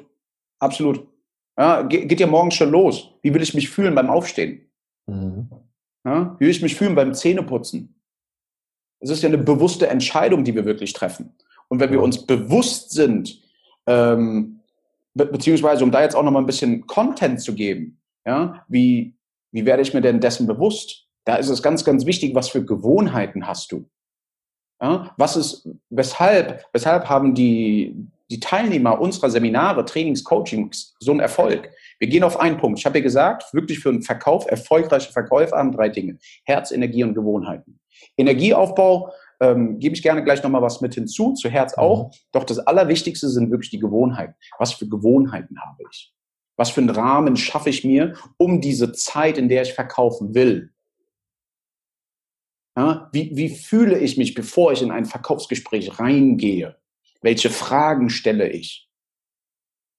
Absolut. 0.60 1.06
Ja, 1.58 1.82
geht 1.82 2.20
ja 2.20 2.26
morgens 2.26 2.54
schon 2.54 2.70
los. 2.70 3.10
Wie 3.22 3.34
will 3.34 3.42
ich 3.42 3.54
mich 3.54 3.68
fühlen 3.68 3.94
beim 3.94 4.08
Aufstehen? 4.08 4.70
Mhm. 5.06 5.50
Ja, 6.06 6.36
wie 6.38 6.44
will 6.44 6.50
ich 6.50 6.62
mich 6.62 6.76
fühlen 6.76 6.94
beim 6.94 7.12
Zähneputzen? 7.12 8.00
Es 9.00 9.10
ist 9.10 9.22
ja 9.22 9.28
eine 9.28 9.38
bewusste 9.38 9.88
Entscheidung, 9.88 10.44
die 10.44 10.54
wir 10.54 10.64
wirklich 10.64 10.92
treffen. 10.92 11.34
Und 11.68 11.80
wenn 11.80 11.90
wir 11.90 12.02
uns 12.02 12.26
bewusst 12.26 12.90
sind, 12.90 13.40
ähm, 13.86 14.60
be 15.14 15.26
beziehungsweise 15.26 15.84
um 15.84 15.90
da 15.90 16.02
jetzt 16.02 16.16
auch 16.16 16.22
nochmal 16.22 16.42
ein 16.42 16.46
bisschen 16.46 16.86
Content 16.86 17.40
zu 17.40 17.54
geben, 17.54 18.00
ja, 18.26 18.64
wie, 18.68 19.14
wie 19.52 19.66
werde 19.66 19.82
ich 19.82 19.94
mir 19.94 20.00
denn 20.00 20.20
dessen 20.20 20.46
bewusst? 20.46 21.06
Da 21.24 21.36
ist 21.36 21.48
es 21.48 21.62
ganz, 21.62 21.84
ganz 21.84 22.06
wichtig, 22.06 22.34
was 22.34 22.48
für 22.48 22.64
Gewohnheiten 22.64 23.46
hast 23.46 23.72
du? 23.72 23.88
Ja, 24.82 25.14
was 25.16 25.36
ist, 25.36 25.68
weshalb, 25.88 26.64
weshalb 26.72 27.08
haben 27.08 27.34
die, 27.34 27.94
die 28.30 28.40
Teilnehmer 28.40 29.00
unserer 29.00 29.30
Seminare, 29.30 29.84
Trainings, 29.84 30.24
Coachings 30.24 30.94
so 30.98 31.12
einen 31.12 31.20
Erfolg? 31.20 31.70
Wir 31.98 32.08
gehen 32.08 32.24
auf 32.24 32.38
einen 32.38 32.58
Punkt. 32.58 32.78
Ich 32.78 32.86
habe 32.86 32.98
ja 32.98 33.04
gesagt, 33.04 33.54
wirklich 33.54 33.78
für 33.78 33.90
einen 33.90 34.02
Verkauf, 34.02 34.50
erfolgreiche 34.50 35.12
Verkäufe 35.12 35.56
haben 35.56 35.72
drei 35.72 35.88
Dinge. 35.88 36.18
Herz, 36.44 36.70
Energie 36.70 37.04
und 37.04 37.14
Gewohnheiten. 37.14 37.78
Energieaufbau 38.16 39.12
ähm, 39.44 39.78
gebe 39.78 39.94
ich 39.94 40.02
gerne 40.02 40.24
gleich 40.24 40.42
nochmal 40.42 40.62
was 40.62 40.80
mit 40.80 40.94
hinzu, 40.94 41.34
zu 41.34 41.48
Herz 41.48 41.74
auch. 41.74 42.08
Mhm. 42.08 42.10
Doch 42.32 42.44
das 42.44 42.58
Allerwichtigste 42.58 43.28
sind 43.28 43.50
wirklich 43.50 43.70
die 43.70 43.78
Gewohnheiten. 43.78 44.34
Was 44.58 44.72
für 44.72 44.88
Gewohnheiten 44.88 45.60
habe 45.60 45.82
ich? 45.90 46.12
Was 46.56 46.70
für 46.70 46.80
einen 46.80 46.90
Rahmen 46.90 47.36
schaffe 47.36 47.70
ich 47.70 47.84
mir, 47.84 48.14
um 48.36 48.60
diese 48.60 48.92
Zeit, 48.92 49.38
in 49.38 49.48
der 49.48 49.62
ich 49.62 49.72
verkaufen 49.72 50.34
will? 50.34 50.72
Ja, 52.76 53.08
wie, 53.12 53.36
wie 53.36 53.50
fühle 53.50 53.98
ich 53.98 54.16
mich, 54.16 54.34
bevor 54.34 54.72
ich 54.72 54.82
in 54.82 54.90
ein 54.90 55.04
Verkaufsgespräch 55.04 55.98
reingehe? 55.98 56.76
Welche 57.22 57.50
Fragen 57.50 58.10
stelle 58.10 58.48
ich? 58.48 58.88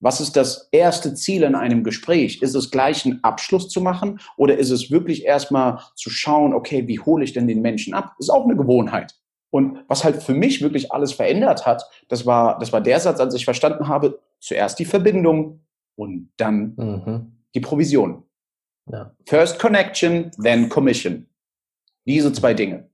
Was 0.02 0.20
ist 0.20 0.36
das 0.36 0.68
erste 0.72 1.14
Ziel 1.16 1.44
in 1.44 1.56
einem 1.56 1.84
Gespräch? 1.84 2.42
Ist 2.42 2.54
es 2.54 2.70
gleich 2.70 3.06
einen 3.06 3.24
Abschluss 3.24 3.70
zu 3.70 3.82
machen 3.82 4.20
oder 4.38 4.58
ist 4.58 4.70
es 4.70 4.92
wirklich 4.92 5.24
erstmal 5.24 5.82
zu 5.96 6.10
schauen, 6.10 6.54
okay, 6.54 6.88
wie 6.88 7.00
hole 7.00 7.24
ich 7.24 7.34
denn 7.34 7.48
den 7.48 7.62
Menschen 7.62 7.94
ab? 7.94 8.14
Ist 8.20 8.30
auch 8.30 8.44
eine 8.44 8.58
Gewohnheit. 8.58 9.16
Und 9.56 9.86
was 9.88 10.04
halt 10.04 10.22
für 10.22 10.34
mich 10.34 10.62
wirklich 10.62 10.92
alles 10.92 11.14
verändert 11.14 11.66
hat, 11.66 11.90
das 12.10 12.26
war, 12.26 12.60
das 12.60 12.74
war 12.74 12.82
der 12.82 13.00
Satz, 13.00 13.22
als 13.22 13.34
ich 13.36 13.46
verstanden 13.46 13.88
habe, 13.88 14.20
zuerst 14.42 14.78
die 14.80 14.84
Verbindung 14.84 15.62
und 15.96 16.30
dann 16.36 16.74
mhm. 16.76 17.32
die 17.54 17.62
Provision. 17.62 18.24
Ja. 18.92 19.16
First 19.26 19.58
Connection, 19.58 20.30
then 20.44 20.68
Commission. 20.68 21.28
Diese 22.06 22.34
zwei 22.34 22.54
Dinge. 22.54 22.90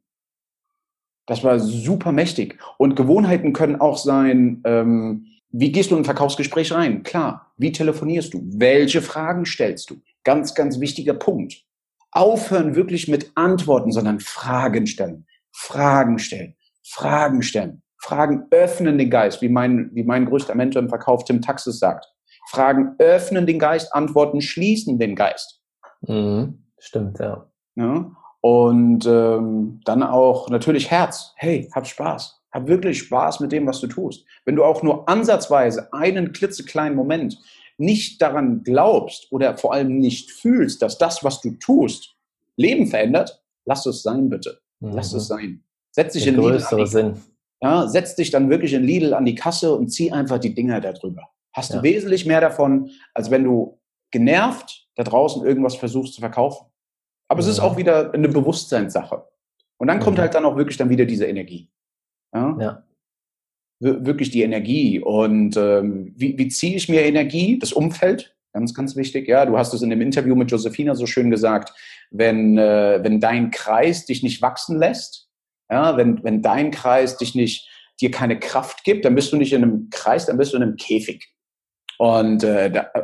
Das 1.25 1.43
war 1.43 1.57
super 1.57 2.11
mächtig. 2.11 2.59
Und 2.77 2.95
Gewohnheiten 2.95 3.53
können 3.53 3.81
auch 3.81 3.97
sein, 3.97 4.61
ähm, 4.63 5.25
wie 5.49 5.71
gehst 5.71 5.89
du 5.89 5.95
in 5.95 6.01
ein 6.01 6.05
Verkaufsgespräch 6.05 6.73
rein? 6.73 7.01
Klar. 7.01 7.51
Wie 7.57 7.71
telefonierst 7.71 8.35
du? 8.35 8.41
Welche 8.43 9.01
Fragen 9.01 9.47
stellst 9.47 9.89
du? 9.89 9.99
Ganz, 10.23 10.53
ganz 10.53 10.79
wichtiger 10.79 11.15
Punkt. 11.15 11.65
Aufhören 12.11 12.75
wirklich 12.75 13.07
mit 13.07 13.31
Antworten, 13.33 13.91
sondern 13.91 14.19
Fragen 14.19 14.85
stellen. 14.85 15.25
Fragen 15.51 16.19
stellen, 16.19 16.55
Fragen 16.83 17.41
stellen. 17.41 17.81
Fragen 17.99 18.47
öffnen 18.49 18.97
den 18.97 19.09
Geist, 19.09 19.41
wie 19.41 19.49
mein, 19.49 19.91
wie 19.93 20.03
mein 20.03 20.25
größter 20.25 20.55
Mentor 20.55 20.81
im 20.81 20.89
Verkauf 20.89 21.23
Tim 21.23 21.41
Taxis 21.41 21.79
sagt. 21.79 22.07
Fragen 22.49 22.95
öffnen 22.97 23.45
den 23.45 23.59
Geist, 23.59 23.93
Antworten 23.93 24.41
schließen 24.41 24.97
den 24.97 25.15
Geist. 25.15 25.61
Mhm. 26.01 26.65
Stimmt, 26.79 27.19
ja. 27.19 27.47
ja? 27.75 28.11
Und 28.41 29.05
ähm, 29.05 29.81
dann 29.85 30.01
auch 30.01 30.49
natürlich 30.49 30.89
Herz. 30.89 31.33
Hey, 31.37 31.69
hab 31.75 31.85
Spaß. 31.85 32.41
Hab 32.51 32.67
wirklich 32.67 32.99
Spaß 32.99 33.39
mit 33.39 33.51
dem, 33.51 33.67
was 33.67 33.79
du 33.79 33.87
tust. 33.87 34.25
Wenn 34.45 34.55
du 34.55 34.63
auch 34.63 34.81
nur 34.81 35.07
ansatzweise 35.07 35.93
einen 35.93 36.33
klitzekleinen 36.33 36.95
Moment 36.95 37.37
nicht 37.77 38.21
daran 38.21 38.63
glaubst 38.63 39.31
oder 39.31 39.57
vor 39.57 39.73
allem 39.73 39.99
nicht 39.99 40.31
fühlst, 40.31 40.81
dass 40.81 40.97
das, 40.97 41.23
was 41.23 41.41
du 41.41 41.51
tust, 41.51 42.15
Leben 42.57 42.87
verändert, 42.87 43.41
lass 43.65 43.85
es 43.85 44.01
sein, 44.01 44.29
bitte. 44.29 44.59
Mhm. 44.81 44.91
Lass 44.93 45.13
es 45.13 45.27
sein. 45.27 45.63
Setz 45.91 46.13
dich 46.13 46.23
Der 46.23 46.33
in 46.33 46.39
größere 46.39 46.87
Sinn. 46.87 47.21
Ja, 47.61 47.87
setz 47.87 48.15
dich 48.15 48.31
dann 48.31 48.49
wirklich 48.49 48.73
in 48.73 48.83
Lidl 48.83 49.13
an 49.13 49.25
die 49.25 49.35
Kasse 49.35 49.75
und 49.75 49.89
zieh 49.89 50.11
einfach 50.11 50.39
die 50.39 50.53
Dinger 50.53 50.81
darüber. 50.81 51.29
Hast 51.53 51.71
ja. 51.71 51.77
du 51.77 51.83
wesentlich 51.83 52.25
mehr 52.25 52.41
davon, 52.41 52.89
als 53.13 53.29
wenn 53.29 53.43
du 53.43 53.79
genervt 54.11 54.87
da 54.95 55.03
draußen 55.03 55.45
irgendwas 55.45 55.75
versuchst 55.75 56.13
zu 56.15 56.21
verkaufen. 56.21 56.67
Aber 57.27 57.41
ja. 57.41 57.47
es 57.47 57.53
ist 57.53 57.59
auch 57.59 57.77
wieder 57.77 58.13
eine 58.13 58.29
Bewusstseinssache. 58.29 59.27
Und 59.77 59.87
dann 59.87 59.99
kommt 59.99 60.19
halt 60.19 60.33
dann 60.35 60.45
auch 60.45 60.57
wirklich 60.57 60.77
dann 60.77 60.89
wieder 60.89 61.05
diese 61.05 61.25
Energie. 61.25 61.69
Ja. 62.33 62.57
ja. 62.59 62.83
Wirklich 63.79 64.29
die 64.29 64.43
Energie. 64.43 64.99
Und 64.99 65.57
ähm, 65.57 66.13
wie, 66.15 66.37
wie 66.37 66.47
ziehe 66.49 66.75
ich 66.75 66.87
mir 66.87 67.01
Energie? 67.01 67.57
Das 67.57 67.73
Umfeld, 67.73 68.35
ganz, 68.53 68.73
ganz 68.73 68.95
wichtig. 68.95 69.27
Ja, 69.27 69.45
du 69.45 69.57
hast 69.57 69.73
es 69.73 69.81
in 69.81 69.89
dem 69.89 70.01
Interview 70.01 70.35
mit 70.35 70.51
Josefina 70.51 70.93
so 70.93 71.07
schön 71.07 71.31
gesagt. 71.31 71.73
Wenn, 72.11 72.57
äh, 72.57 72.99
wenn 73.01 73.19
dein 73.19 73.51
Kreis 73.51 74.05
dich 74.05 74.21
nicht 74.21 74.41
wachsen 74.41 74.77
lässt, 74.77 75.29
ja, 75.69 75.95
wenn, 75.97 76.23
wenn 76.23 76.41
dein 76.41 76.71
Kreis 76.71 77.17
dich 77.17 77.33
nicht, 77.33 77.69
dir 78.01 78.11
keine 78.11 78.39
Kraft 78.39 78.83
gibt, 78.83 79.05
dann 79.05 79.15
bist 79.15 79.31
du 79.31 79.37
nicht 79.37 79.53
in 79.53 79.63
einem 79.63 79.89
Kreis, 79.89 80.25
dann 80.25 80.37
bist 80.37 80.53
du 80.53 80.57
in 80.57 80.63
einem 80.63 80.75
Käfig. 80.75 81.33
Und 81.97 82.43
äh, 82.43 82.71
da, 82.71 82.89
äh, 82.95 83.03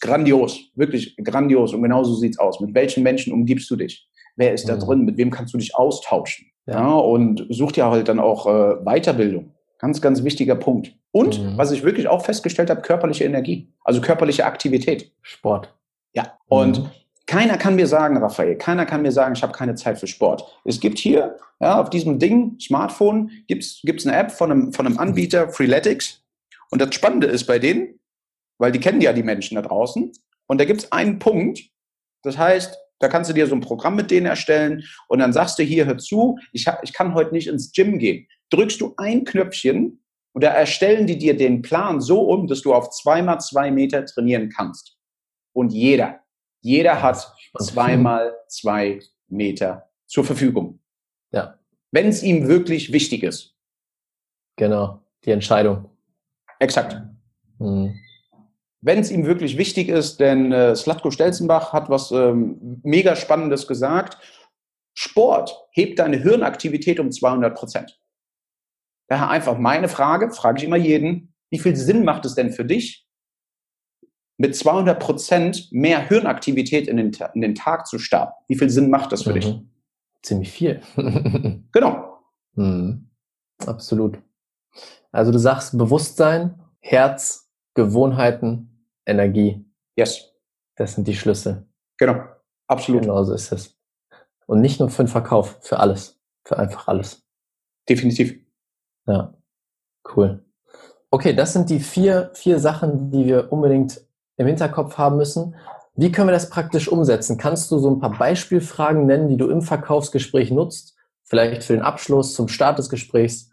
grandios, 0.00 0.58
wirklich 0.74 1.16
grandios. 1.22 1.74
Und 1.74 1.82
genau 1.82 2.02
so 2.02 2.14
sieht's 2.14 2.38
aus. 2.38 2.60
Mit 2.60 2.74
welchen 2.74 3.02
Menschen 3.02 3.32
umgibst 3.32 3.70
du 3.70 3.76
dich? 3.76 4.08
Wer 4.36 4.54
ist 4.54 4.68
da 4.68 4.76
mhm. 4.76 4.80
drin? 4.80 5.04
Mit 5.04 5.18
wem 5.18 5.30
kannst 5.30 5.52
du 5.52 5.58
dich 5.58 5.76
austauschen? 5.76 6.46
Ja. 6.66 6.80
ja 6.80 6.94
und 6.94 7.46
such 7.50 7.72
dir 7.72 7.90
halt 7.90 8.08
dann 8.08 8.18
auch 8.18 8.46
äh, 8.46 8.76
Weiterbildung. 8.84 9.52
Ganz, 9.78 10.00
ganz 10.00 10.24
wichtiger 10.24 10.54
Punkt. 10.54 10.94
Und 11.10 11.42
mhm. 11.42 11.58
was 11.58 11.72
ich 11.72 11.82
wirklich 11.82 12.08
auch 12.08 12.24
festgestellt 12.24 12.70
habe, 12.70 12.80
körperliche 12.80 13.24
Energie, 13.24 13.68
also 13.84 14.00
körperliche 14.00 14.46
Aktivität. 14.46 15.12
Sport. 15.20 15.74
Ja. 16.14 16.38
Und 16.46 16.78
mhm. 16.78 16.90
Keiner 17.26 17.56
kann 17.56 17.76
mir 17.76 17.86
sagen, 17.86 18.16
Raphael, 18.16 18.56
keiner 18.56 18.86
kann 18.86 19.02
mir 19.02 19.12
sagen, 19.12 19.34
ich 19.34 19.42
habe 19.42 19.52
keine 19.52 19.74
Zeit 19.74 19.98
für 19.98 20.06
Sport. 20.06 20.44
Es 20.64 20.80
gibt 20.80 20.98
hier, 20.98 21.36
ja, 21.60 21.80
auf 21.80 21.90
diesem 21.90 22.18
Ding, 22.18 22.58
Smartphone, 22.60 23.30
gibt's 23.46 23.80
gibt's 23.82 24.06
eine 24.06 24.16
App 24.16 24.32
von 24.32 24.50
einem, 24.50 24.72
von 24.72 24.86
einem 24.86 24.98
Anbieter, 24.98 25.48
Freeletics. 25.48 26.22
Und 26.70 26.80
das 26.80 26.94
Spannende 26.94 27.26
ist 27.26 27.46
bei 27.46 27.58
denen, 27.58 28.00
weil 28.58 28.72
die 28.72 28.80
kennen 28.80 29.00
ja 29.00 29.12
die 29.12 29.22
Menschen 29.22 29.54
da 29.54 29.62
draußen. 29.62 30.12
Und 30.46 30.60
da 30.60 30.64
gibt 30.64 30.82
es 30.82 30.92
einen 30.92 31.18
Punkt, 31.18 31.60
das 32.22 32.38
heißt, 32.38 32.78
da 32.98 33.08
kannst 33.08 33.28
du 33.30 33.34
dir 33.34 33.46
so 33.46 33.54
ein 33.54 33.60
Programm 33.60 33.96
mit 33.96 34.10
denen 34.10 34.26
erstellen 34.26 34.84
und 35.08 35.18
dann 35.18 35.32
sagst 35.32 35.58
du 35.58 35.64
hier, 35.64 35.86
hör 35.86 35.98
zu, 35.98 36.38
ich, 36.52 36.68
hab, 36.68 36.82
ich 36.84 36.92
kann 36.92 37.14
heute 37.14 37.32
nicht 37.32 37.48
ins 37.48 37.72
Gym 37.72 37.98
gehen. 37.98 38.28
Drückst 38.50 38.80
du 38.80 38.94
ein 38.96 39.24
Knöpfchen 39.24 40.04
und 40.32 40.44
da 40.44 40.48
erstellen 40.48 41.06
die 41.06 41.18
dir 41.18 41.36
den 41.36 41.62
Plan 41.62 42.00
so 42.00 42.20
um, 42.22 42.46
dass 42.46 42.62
du 42.62 42.72
auf 42.72 42.90
zweimal 42.90 43.40
zwei 43.40 43.70
Meter 43.70 44.04
trainieren 44.06 44.50
kannst. 44.50 44.96
Und 45.52 45.72
jeder, 45.72 46.21
jeder 46.62 47.02
hat 47.02 47.34
zweimal 47.58 48.34
zwei 48.48 49.00
Meter 49.28 49.90
zur 50.06 50.24
Verfügung. 50.24 50.80
Ja. 51.32 51.58
Wenn 51.90 52.08
es 52.08 52.22
ihm 52.22 52.48
wirklich 52.48 52.92
wichtig 52.92 53.22
ist. 53.22 53.54
Genau, 54.56 55.02
die 55.24 55.30
Entscheidung. 55.30 55.90
Exakt. 56.58 56.96
Mhm 57.58 57.98
wenn 58.82 58.98
es 58.98 59.10
ihm 59.10 59.24
wirklich 59.24 59.56
wichtig 59.56 59.88
ist, 59.88 60.18
denn 60.20 60.52
äh, 60.52 60.74
Slatko 60.74 61.10
Stelzenbach 61.10 61.72
hat 61.72 61.88
was 61.88 62.10
ähm, 62.10 62.80
mega 62.82 63.16
Spannendes 63.16 63.66
gesagt. 63.66 64.18
Sport 64.92 65.56
hebt 65.70 66.00
deine 66.00 66.18
Hirnaktivität 66.18 67.00
um 67.00 67.10
200 67.10 67.56
Prozent. 67.56 67.98
Daher 69.08 69.30
einfach 69.30 69.56
meine 69.56 69.88
Frage, 69.88 70.30
frage 70.32 70.58
ich 70.58 70.64
immer 70.64 70.76
jeden, 70.76 71.32
wie 71.50 71.60
viel 71.60 71.76
Sinn 71.76 72.04
macht 72.04 72.24
es 72.24 72.34
denn 72.34 72.52
für 72.52 72.64
dich, 72.64 73.01
mit 74.42 74.56
200 74.56 74.98
Prozent 74.98 75.70
mehr 75.70 76.00
Hirnaktivität 76.08 76.88
in 76.88 76.96
den, 76.96 77.12
in 77.34 77.42
den 77.42 77.54
Tag 77.54 77.86
zu 77.86 78.00
starten? 78.00 78.34
Wie 78.48 78.58
viel 78.58 78.70
Sinn 78.70 78.90
macht 78.90 79.12
das 79.12 79.22
für 79.22 79.30
mhm. 79.30 79.34
dich? 79.34 79.60
Ziemlich 80.24 80.50
viel. 80.50 80.80
genau. 81.72 82.18
Mhm. 82.54 83.08
Absolut. 83.64 84.18
Also 85.12 85.30
du 85.30 85.38
sagst 85.38 85.78
Bewusstsein, 85.78 86.60
Herz, 86.80 87.52
Gewohnheiten, 87.74 88.88
Energie. 89.06 89.64
Yes. 89.94 90.32
Das 90.74 90.94
sind 90.96 91.06
die 91.06 91.14
Schlüssel. 91.14 91.64
Genau, 91.96 92.24
absolut. 92.66 93.02
Genau 93.02 93.22
so 93.22 93.34
ist 93.34 93.52
es. 93.52 93.78
Und 94.46 94.60
nicht 94.60 94.80
nur 94.80 94.90
für 94.90 95.04
den 95.04 95.08
Verkauf, 95.08 95.58
für 95.60 95.78
alles. 95.78 96.20
Für 96.44 96.58
einfach 96.58 96.88
alles. 96.88 97.22
Definitiv. 97.88 98.34
Ja, 99.06 99.34
cool. 100.16 100.44
Okay, 101.10 101.32
das 101.32 101.52
sind 101.52 101.70
die 101.70 101.78
vier, 101.78 102.32
vier 102.34 102.58
Sachen, 102.58 103.12
die 103.12 103.26
wir 103.26 103.52
unbedingt 103.52 104.00
im 104.36 104.46
Hinterkopf 104.46 104.98
haben 104.98 105.16
müssen. 105.16 105.54
Wie 105.94 106.10
können 106.10 106.28
wir 106.28 106.32
das 106.32 106.50
praktisch 106.50 106.88
umsetzen? 106.88 107.38
Kannst 107.38 107.70
du 107.70 107.78
so 107.78 107.90
ein 107.90 108.00
paar 108.00 108.16
Beispielfragen 108.16 109.06
nennen, 109.06 109.28
die 109.28 109.36
du 109.36 109.48
im 109.48 109.62
Verkaufsgespräch 109.62 110.50
nutzt? 110.50 110.96
Vielleicht 111.24 111.64
für 111.64 111.74
den 111.74 111.82
Abschluss, 111.82 112.34
zum 112.34 112.48
Start 112.48 112.78
des 112.78 112.88
Gesprächs? 112.88 113.50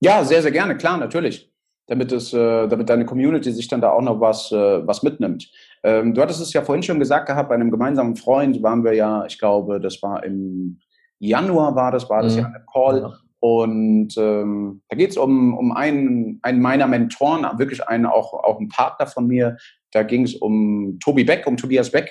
Ja, 0.00 0.24
sehr, 0.24 0.42
sehr 0.42 0.52
gerne, 0.52 0.76
klar, 0.76 0.96
natürlich 0.96 1.54
damit 1.86 2.12
es, 2.12 2.32
äh, 2.32 2.66
damit 2.68 2.88
deine 2.88 3.04
Community 3.04 3.52
sich 3.52 3.68
dann 3.68 3.80
da 3.80 3.90
auch 3.90 4.00
noch 4.00 4.20
was, 4.20 4.50
äh, 4.52 4.86
was 4.86 5.02
mitnimmt. 5.02 5.50
Ähm, 5.82 6.14
du 6.14 6.22
hattest 6.22 6.40
es 6.40 6.52
ja 6.52 6.62
vorhin 6.62 6.82
schon 6.82 6.98
gesagt 6.98 7.26
gehabt, 7.26 7.48
bei 7.48 7.54
einem 7.54 7.70
gemeinsamen 7.70 8.16
Freund 8.16 8.62
waren 8.62 8.84
wir 8.84 8.94
ja, 8.94 9.24
ich 9.26 9.38
glaube, 9.38 9.80
das 9.80 10.02
war 10.02 10.24
im 10.24 10.80
Januar 11.18 11.74
war 11.74 11.92
das, 11.92 12.08
war 12.08 12.22
das 12.22 12.34
mhm. 12.34 12.40
ja 12.40 12.46
eine 12.46 12.64
Call. 12.72 13.18
Und 13.44 14.16
ähm, 14.16 14.80
da 14.88 14.96
geht 14.96 15.10
es 15.10 15.18
um, 15.18 15.52
um 15.52 15.72
einen, 15.72 16.38
einen 16.40 16.62
meiner 16.62 16.86
Mentoren, 16.86 17.46
wirklich 17.58 17.86
einen, 17.86 18.06
auch, 18.06 18.32
auch 18.32 18.58
einen 18.58 18.70
Partner 18.70 19.06
von 19.06 19.26
mir. 19.26 19.58
Da 19.90 20.02
ging 20.02 20.22
es 20.22 20.34
um 20.34 20.98
Tobi 20.98 21.24
Beck, 21.24 21.46
um 21.46 21.58
Tobias 21.58 21.90
Beck. 21.90 22.10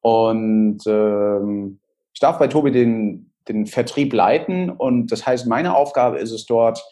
Und 0.00 0.78
ähm, 0.86 1.78
ich 2.14 2.20
darf 2.20 2.38
bei 2.38 2.46
Tobi 2.46 2.70
den, 2.70 3.30
den 3.48 3.66
Vertrieb 3.66 4.14
leiten. 4.14 4.70
Und 4.70 5.12
das 5.12 5.26
heißt, 5.26 5.46
meine 5.46 5.76
Aufgabe 5.76 6.16
ist 6.16 6.30
es 6.30 6.46
dort, 6.46 6.82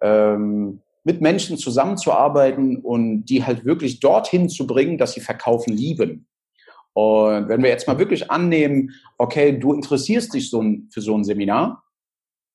ähm, 0.00 0.80
mit 1.02 1.20
Menschen 1.20 1.56
zusammenzuarbeiten 1.56 2.76
und 2.76 3.24
die 3.24 3.44
halt 3.44 3.64
wirklich 3.64 3.98
dorthin 3.98 4.48
zu 4.48 4.64
bringen, 4.64 4.96
dass 4.96 5.14
sie 5.14 5.20
verkaufen 5.20 5.72
lieben. 5.72 6.28
Und 6.92 7.48
wenn 7.48 7.64
wir 7.64 7.70
jetzt 7.70 7.88
mal 7.88 7.98
wirklich 7.98 8.30
annehmen, 8.30 8.92
okay, 9.18 9.58
du 9.58 9.72
interessierst 9.72 10.32
dich 10.34 10.50
so 10.50 10.62
ein, 10.62 10.88
für 10.92 11.00
so 11.00 11.16
ein 11.16 11.24
Seminar, 11.24 11.82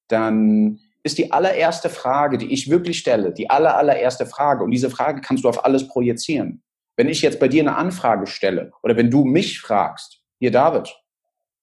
dann 0.07 0.79
ist 1.03 1.17
die 1.17 1.31
allererste 1.31 1.89
Frage, 1.89 2.37
die 2.37 2.51
ich 2.51 2.69
wirklich 2.69 2.99
stelle, 2.99 3.31
die 3.31 3.49
aller, 3.49 3.77
allererste 3.77 4.25
Frage, 4.25 4.63
und 4.63 4.71
diese 4.71 4.89
Frage 4.89 5.21
kannst 5.21 5.43
du 5.43 5.49
auf 5.49 5.63
alles 5.65 5.87
projizieren. 5.87 6.61
Wenn 6.95 7.09
ich 7.09 7.21
jetzt 7.21 7.39
bei 7.39 7.47
dir 7.47 7.61
eine 7.61 7.75
Anfrage 7.75 8.27
stelle 8.27 8.71
oder 8.83 8.97
wenn 8.97 9.11
du 9.11 9.23
mich 9.23 9.61
fragst, 9.61 10.21
hier 10.39 10.51
David, 10.51 10.95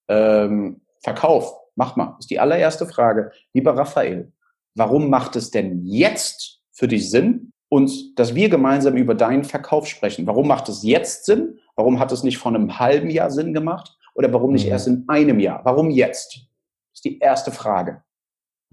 ähm, 0.08 0.80
Verkauf, 1.02 1.52
mach 1.74 1.96
mal, 1.96 2.16
ist 2.18 2.30
die 2.30 2.38
allererste 2.38 2.86
Frage, 2.86 3.32
lieber 3.52 3.76
Raphael, 3.76 4.32
warum 4.74 5.10
macht 5.10 5.36
es 5.36 5.50
denn 5.50 5.84
jetzt 5.84 6.60
für 6.72 6.88
dich 6.88 7.10
Sinn 7.10 7.52
und 7.68 8.18
dass 8.18 8.34
wir 8.34 8.48
gemeinsam 8.48 8.96
über 8.96 9.14
deinen 9.14 9.44
Verkauf 9.44 9.88
sprechen. 9.88 10.26
Warum 10.26 10.46
macht 10.46 10.68
es 10.68 10.82
jetzt 10.82 11.24
Sinn? 11.24 11.58
Warum 11.74 11.98
hat 11.98 12.12
es 12.12 12.22
nicht 12.22 12.38
vor 12.38 12.54
einem 12.54 12.78
halben 12.78 13.10
Jahr 13.10 13.30
Sinn 13.30 13.52
gemacht? 13.52 13.96
Oder 14.14 14.32
warum 14.32 14.52
nicht 14.52 14.66
mhm. 14.66 14.70
erst 14.70 14.86
in 14.86 15.04
einem 15.08 15.40
Jahr? 15.40 15.60
Warum 15.64 15.90
jetzt? 15.90 16.36
Das 16.36 16.98
ist 16.98 17.04
die 17.04 17.18
erste 17.18 17.50
Frage. 17.50 18.04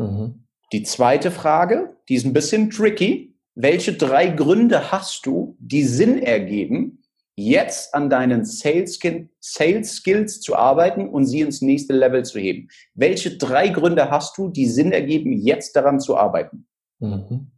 Mhm. 0.02 0.43
Die 0.72 0.84
zweite 0.84 1.32
Frage, 1.32 1.97
die 2.10 2.16
ist 2.16 2.26
ein 2.26 2.34
bisschen 2.34 2.70
tricky. 2.70 3.36
Welche 3.56 3.93
drei 3.93 4.28
Gründe 4.28 4.91
hast 4.91 5.26
du, 5.26 5.58
die 5.60 5.84
Sinn 5.84 6.20
ergeben, 6.20 7.04
jetzt 7.36 7.93
an 7.93 8.10
deinen 8.10 8.45
Sales, 8.45 8.99
Sales 9.39 9.95
Skills 9.95 10.39
zu 10.39 10.56
arbeiten 10.56 11.10
und 11.10 11.26
sie 11.26 11.41
ins 11.41 11.62
nächste 11.62 11.93
Level 11.93 12.24
zu 12.24 12.39
heben? 12.39 12.70
Welche 12.93 13.38
drei 13.38 13.68
Gründe 13.68 14.10
hast 14.10 14.38
du, 14.38 14.49
die 14.49 14.68
Sinn 14.68 14.91
ergeben, 14.91 15.34
jetzt 15.34 15.76
daran 15.76 15.99
zu 15.99 16.16
arbeiten? 16.18 16.68
Mhm. 16.99 17.52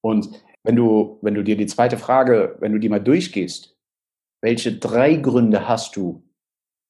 Und 0.00 0.30
wenn 0.62 0.76
du, 0.76 1.18
wenn 1.20 1.34
du 1.34 1.44
dir 1.44 1.56
die 1.56 1.66
zweite 1.66 1.98
Frage, 1.98 2.56
wenn 2.60 2.72
du 2.72 2.78
die 2.78 2.88
mal 2.88 3.00
durchgehst, 3.00 3.76
welche 4.40 4.78
drei 4.78 5.16
Gründe 5.16 5.68
hast 5.68 5.96
du, 5.96 6.22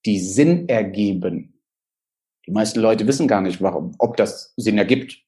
die 0.04 0.20
Sinn 0.20 0.68
ergeben? 0.68 1.55
Die 2.46 2.52
meisten 2.52 2.80
Leute 2.80 3.06
wissen 3.06 3.28
gar 3.28 3.40
nicht, 3.40 3.60
warum, 3.60 3.92
ob 3.98 4.16
das 4.16 4.54
Sinn 4.56 4.78
ergibt. 4.78 5.22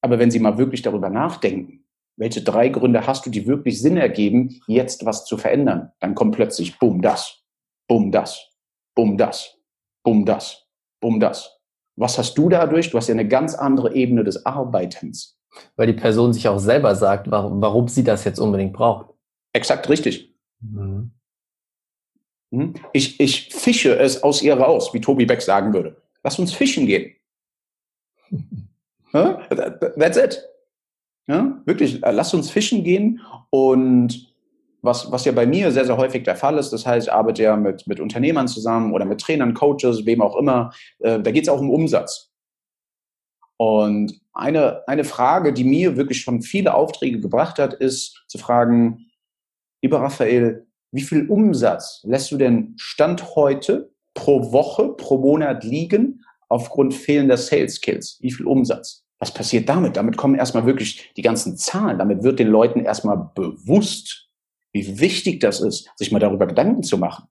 Aber 0.00 0.18
wenn 0.18 0.30
sie 0.30 0.40
mal 0.40 0.58
wirklich 0.58 0.82
darüber 0.82 1.08
nachdenken, 1.08 1.84
welche 2.16 2.42
drei 2.42 2.68
Gründe 2.68 3.06
hast 3.06 3.26
du, 3.26 3.30
die 3.30 3.46
wirklich 3.46 3.80
Sinn 3.80 3.96
ergeben, 3.96 4.60
jetzt 4.66 5.04
was 5.04 5.24
zu 5.24 5.36
verändern, 5.36 5.92
dann 6.00 6.14
kommt 6.14 6.34
plötzlich 6.34 6.78
bumm 6.78 7.02
das, 7.02 7.42
bumm 7.88 8.12
das, 8.12 8.48
bumm 8.94 9.16
das, 9.16 9.58
bumm 10.02 10.24
das, 10.24 10.66
bumm 11.00 11.20
das. 11.20 11.60
Was 11.96 12.18
hast 12.18 12.36
du 12.36 12.48
dadurch? 12.48 12.90
Du 12.90 12.98
hast 12.98 13.08
ja 13.08 13.14
eine 13.14 13.28
ganz 13.28 13.54
andere 13.54 13.94
Ebene 13.94 14.24
des 14.24 14.44
Arbeitens. 14.44 15.38
Weil 15.76 15.86
die 15.86 15.92
Person 15.92 16.32
sich 16.32 16.48
auch 16.48 16.58
selber 16.58 16.96
sagt, 16.96 17.30
warum, 17.30 17.60
warum 17.62 17.86
sie 17.86 18.02
das 18.02 18.24
jetzt 18.24 18.40
unbedingt 18.40 18.72
braucht. 18.72 19.14
Exakt 19.52 19.88
richtig. 19.88 20.34
Mhm. 20.60 21.12
mhm. 22.50 22.74
Ich, 22.92 23.20
ich 23.20 23.54
fische 23.54 23.96
es 23.96 24.22
aus 24.22 24.42
ihr 24.42 24.58
raus, 24.58 24.92
wie 24.92 25.00
Tobi 25.00 25.26
Beck 25.26 25.42
sagen 25.42 25.72
würde. 25.72 26.02
Lass 26.24 26.38
uns 26.38 26.52
fischen 26.52 26.86
gehen. 26.86 27.14
That's 29.12 30.16
it. 30.16 30.42
Ja, 31.26 31.62
wirklich, 31.64 32.02
äh, 32.02 32.10
lass 32.10 32.34
uns 32.34 32.50
fischen 32.50 32.82
gehen 32.84 33.20
und 33.50 34.34
was, 34.82 35.10
was 35.10 35.24
ja 35.24 35.32
bei 35.32 35.46
mir 35.46 35.72
sehr, 35.72 35.86
sehr 35.86 35.96
häufig 35.96 36.24
der 36.24 36.36
Fall 36.36 36.58
ist, 36.58 36.70
das 36.70 36.84
heißt, 36.84 37.06
ich 37.06 37.12
arbeite 37.12 37.42
ja 37.42 37.56
mit, 37.56 37.86
mit 37.86 38.00
Unternehmern 38.00 38.48
zusammen 38.48 38.92
oder 38.92 39.06
mit 39.06 39.20
Trainern, 39.20 39.54
Coaches, 39.54 40.04
wem 40.04 40.20
auch 40.20 40.36
immer, 40.36 40.72
äh, 40.98 41.20
da 41.20 41.30
geht 41.30 41.44
es 41.44 41.48
auch 41.48 41.60
um 41.60 41.70
Umsatz. 41.70 42.30
Und 43.56 44.20
eine, 44.34 44.86
eine 44.86 45.04
Frage, 45.04 45.54
die 45.54 45.64
mir 45.64 45.96
wirklich 45.96 46.20
schon 46.20 46.42
viele 46.42 46.74
Aufträge 46.74 47.20
gebracht 47.20 47.58
hat, 47.58 47.72
ist 47.72 48.24
zu 48.26 48.36
fragen, 48.36 49.06
lieber 49.80 50.00
Raphael, 50.00 50.66
wie 50.92 51.02
viel 51.02 51.28
Umsatz 51.30 52.02
lässt 52.04 52.30
du 52.30 52.36
denn 52.36 52.74
Stand 52.76 53.34
heute 53.36 53.93
pro 54.14 54.52
Woche, 54.52 54.90
pro 54.90 55.18
Monat 55.18 55.64
liegen 55.64 56.24
aufgrund 56.48 56.94
fehlender 56.94 57.36
Sales 57.36 57.76
Skills? 57.76 58.18
Wie 58.20 58.30
viel 58.30 58.46
Umsatz? 58.46 59.04
Was 59.18 59.32
passiert 59.32 59.68
damit? 59.68 59.96
Damit 59.96 60.16
kommen 60.16 60.34
erstmal 60.34 60.66
wirklich 60.66 61.12
die 61.16 61.22
ganzen 61.22 61.56
Zahlen. 61.56 61.98
Damit 61.98 62.22
wird 62.22 62.38
den 62.38 62.48
Leuten 62.48 62.80
erstmal 62.80 63.30
bewusst, 63.34 64.28
wie 64.72 64.98
wichtig 65.00 65.40
das 65.40 65.60
ist, 65.60 65.90
sich 65.96 66.12
mal 66.12 66.18
darüber 66.18 66.46
Gedanken 66.46 66.82
zu 66.82 66.98
machen. 66.98 67.26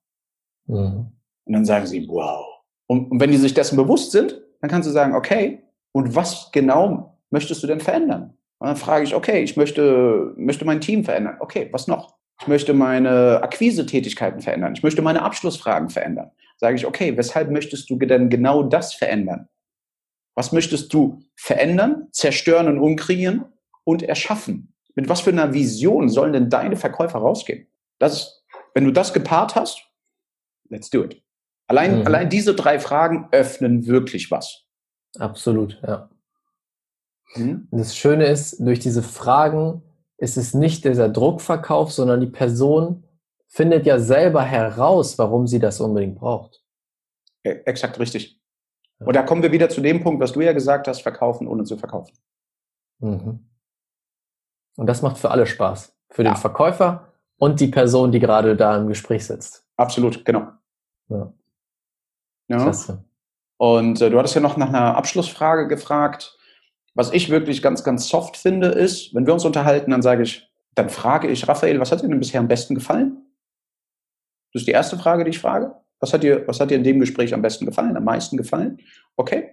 Mhm. 0.67 1.11
Und 1.45 1.53
dann 1.53 1.65
sagen 1.65 1.85
sie, 1.85 2.07
wow. 2.07 2.45
Und, 2.87 3.11
und 3.11 3.19
wenn 3.19 3.31
die 3.31 3.37
sich 3.37 3.53
dessen 3.53 3.75
bewusst 3.75 4.11
sind, 4.11 4.41
dann 4.61 4.69
kannst 4.69 4.87
du 4.87 4.93
sagen, 4.93 5.13
okay, 5.13 5.63
und 5.91 6.15
was 6.15 6.51
genau 6.51 7.19
möchtest 7.29 7.61
du 7.63 7.67
denn 7.67 7.79
verändern? 7.79 8.37
Und 8.59 8.67
dann 8.67 8.77
frage 8.77 9.03
ich, 9.03 9.13
okay, 9.13 9.43
ich 9.43 9.57
möchte, 9.57 10.33
möchte 10.37 10.63
mein 10.63 10.79
Team 10.79 11.03
verändern. 11.03 11.37
Okay, 11.39 11.67
was 11.71 11.87
noch? 11.87 12.15
Ich 12.41 12.47
möchte 12.47 12.73
meine 12.73 13.41
Akquise-Tätigkeiten 13.43 14.41
verändern. 14.41 14.73
Ich 14.75 14.83
möchte 14.83 15.01
meine 15.01 15.21
Abschlussfragen 15.21 15.89
verändern. 15.89 16.31
Sage 16.63 16.77
ich, 16.77 16.85
okay, 16.85 17.17
weshalb 17.17 17.51
möchtest 17.51 17.89
du 17.89 17.97
denn 17.97 18.29
genau 18.29 18.63
das 18.63 18.93
verändern? 18.93 19.49
Was 20.33 20.53
möchtest 20.53 20.93
du 20.93 21.21
verändern, 21.35 22.07
zerstören 22.13 22.69
und 22.69 22.79
umkreieren 22.79 23.43
und 23.83 24.01
erschaffen? 24.01 24.73
Mit 24.95 25.09
was 25.09 25.19
für 25.19 25.31
einer 25.31 25.53
Vision 25.53 26.07
sollen 26.07 26.31
denn 26.31 26.49
deine 26.49 26.77
Verkäufer 26.77 27.19
rausgehen? 27.19 27.67
Das, 27.99 28.45
wenn 28.73 28.85
du 28.85 28.91
das 28.91 29.11
gepaart 29.11 29.55
hast, 29.55 29.83
let's 30.69 30.89
do 30.89 31.03
it. 31.03 31.21
Allein, 31.67 31.99
mhm. 31.99 32.07
allein 32.07 32.29
diese 32.29 32.55
drei 32.55 32.79
Fragen 32.79 33.27
öffnen 33.33 33.85
wirklich 33.85 34.31
was. 34.31 34.63
Absolut, 35.19 35.81
ja. 35.85 36.09
Mhm. 37.35 37.67
Und 37.71 37.77
das 37.77 37.97
Schöne 37.97 38.27
ist, 38.27 38.65
durch 38.65 38.79
diese 38.79 39.03
Fragen 39.03 39.81
ist 40.17 40.37
es 40.37 40.53
nicht 40.53 40.85
dieser 40.85 41.09
Druckverkauf, 41.09 41.91
sondern 41.91 42.21
die 42.21 42.27
Person 42.27 43.02
findet 43.53 43.85
ja 43.85 43.99
selber 43.99 44.41
heraus, 44.41 45.19
warum 45.19 45.45
sie 45.45 45.59
das 45.59 45.79
unbedingt 45.79 46.15
braucht. 46.15 46.63
E, 47.43 47.51
exakt 47.65 47.99
richtig. 47.99 48.41
Und 48.99 49.15
da 49.15 49.21
kommen 49.21 49.43
wir 49.43 49.51
wieder 49.51 49.69
zu 49.69 49.81
dem 49.81 50.01
Punkt, 50.01 50.21
was 50.21 50.31
du 50.31 50.41
ja 50.41 50.53
gesagt 50.53 50.87
hast, 50.87 51.01
verkaufen 51.01 51.47
ohne 51.47 51.63
zu 51.63 51.77
verkaufen. 51.77 52.17
Mhm. 52.99 53.47
Und 54.75 54.87
das 54.87 55.03
macht 55.03 55.19
für 55.19 55.29
alle 55.29 55.45
Spaß. 55.45 55.95
Für 56.09 56.23
ja. 56.23 56.31
den 56.31 56.37
Verkäufer 56.37 57.13
und 57.37 57.59
die 57.59 57.67
Person, 57.67 58.11
die 58.11 58.19
gerade 58.19 58.55
da 58.55 58.75
im 58.75 58.87
Gespräch 58.87 59.25
sitzt. 59.25 59.67
Absolut, 59.77 60.25
genau. 60.25 60.47
Ja. 61.09 61.31
ja. 62.47 62.57
Klasse. 62.57 63.03
Und 63.57 64.01
äh, 64.01 64.09
du 64.09 64.17
hattest 64.17 64.33
ja 64.33 64.41
noch 64.41 64.57
nach 64.57 64.69
einer 64.69 64.97
Abschlussfrage 64.97 65.67
gefragt. 65.67 66.39
Was 66.95 67.11
ich 67.11 67.29
wirklich 67.29 67.61
ganz, 67.61 67.83
ganz 67.83 68.07
soft 68.07 68.37
finde, 68.37 68.69
ist, 68.69 69.13
wenn 69.13 69.27
wir 69.27 69.33
uns 69.33 69.45
unterhalten, 69.45 69.91
dann 69.91 70.01
sage 70.01 70.23
ich, 70.23 70.51
dann 70.73 70.89
frage 70.89 71.27
ich, 71.27 71.47
Raphael, 71.47 71.79
was 71.79 71.91
hat 71.91 72.01
dir 72.01 72.07
denn 72.07 72.19
bisher 72.19 72.39
am 72.39 72.47
besten 72.47 72.73
gefallen? 72.73 73.22
Das 74.53 74.61
ist 74.61 74.67
die 74.67 74.71
erste 74.71 74.97
Frage, 74.97 75.23
die 75.23 75.31
ich 75.31 75.39
frage. 75.39 75.75
Was 75.99 76.13
hat 76.13 76.23
dir, 76.23 76.47
was 76.47 76.59
hat 76.59 76.69
dir 76.69 76.75
in 76.75 76.83
dem 76.83 76.99
Gespräch 76.99 77.33
am 77.33 77.41
besten 77.41 77.65
gefallen, 77.65 77.97
am 77.97 78.03
meisten 78.03 78.37
gefallen? 78.37 78.79
Okay. 79.15 79.51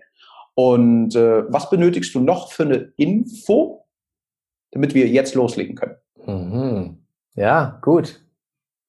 Und 0.54 1.14
äh, 1.14 1.50
was 1.50 1.70
benötigst 1.70 2.14
du 2.14 2.20
noch 2.20 2.52
für 2.52 2.64
eine 2.64 2.92
Info, 2.96 3.86
damit 4.72 4.94
wir 4.94 5.08
jetzt 5.08 5.34
loslegen 5.34 5.74
können? 5.74 5.96
Mhm. 6.26 7.06
Ja, 7.34 7.78
gut. 7.82 8.20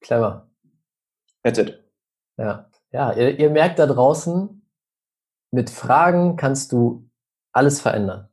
Clever. 0.00 0.48
That's 1.42 1.58
it. 1.58 1.82
Ja, 2.36 2.68
ja 2.90 3.12
ihr, 3.12 3.38
ihr 3.38 3.50
merkt 3.50 3.78
da 3.78 3.86
draußen, 3.86 4.62
mit 5.50 5.70
Fragen 5.70 6.36
kannst 6.36 6.72
du 6.72 7.08
alles 7.52 7.80
verändern. 7.80 8.28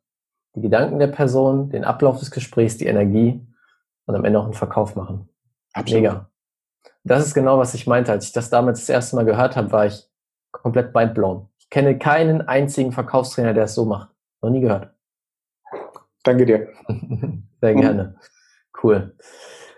Die 0.55 0.61
Gedanken 0.61 0.99
der 0.99 1.07
Person, 1.07 1.69
den 1.69 1.83
Ablauf 1.83 2.19
des 2.19 2.31
Gesprächs, 2.31 2.77
die 2.77 2.87
Energie 2.87 3.45
und 4.05 4.15
am 4.15 4.25
Ende 4.25 4.39
auch 4.39 4.45
einen 4.45 4.53
Verkauf 4.53 4.95
machen. 4.95 5.29
Absolut. 5.73 6.01
Mega. 6.01 6.28
Das 7.09 7.25
ist 7.25 7.33
genau, 7.33 7.57
was 7.57 7.73
ich 7.73 7.87
meinte. 7.87 8.11
Als 8.11 8.25
ich 8.25 8.33
das 8.33 8.51
damals 8.51 8.81
das 8.81 8.89
erste 8.89 9.15
Mal 9.15 9.25
gehört 9.25 9.55
habe, 9.55 9.71
war 9.71 9.87
ich 9.87 10.07
komplett 10.51 10.93
mindblown. 10.93 11.49
Ich 11.57 11.71
kenne 11.71 11.97
keinen 11.97 12.47
einzigen 12.47 12.91
Verkaufstrainer, 12.91 13.55
der 13.55 13.63
es 13.63 13.73
so 13.73 13.83
macht. 13.83 14.09
Noch 14.43 14.51
nie 14.51 14.61
gehört. 14.61 14.93
Danke 16.23 16.45
dir. 16.45 16.67
Sehr 17.61 17.73
gerne. 17.73 18.15
Cool. 18.83 19.15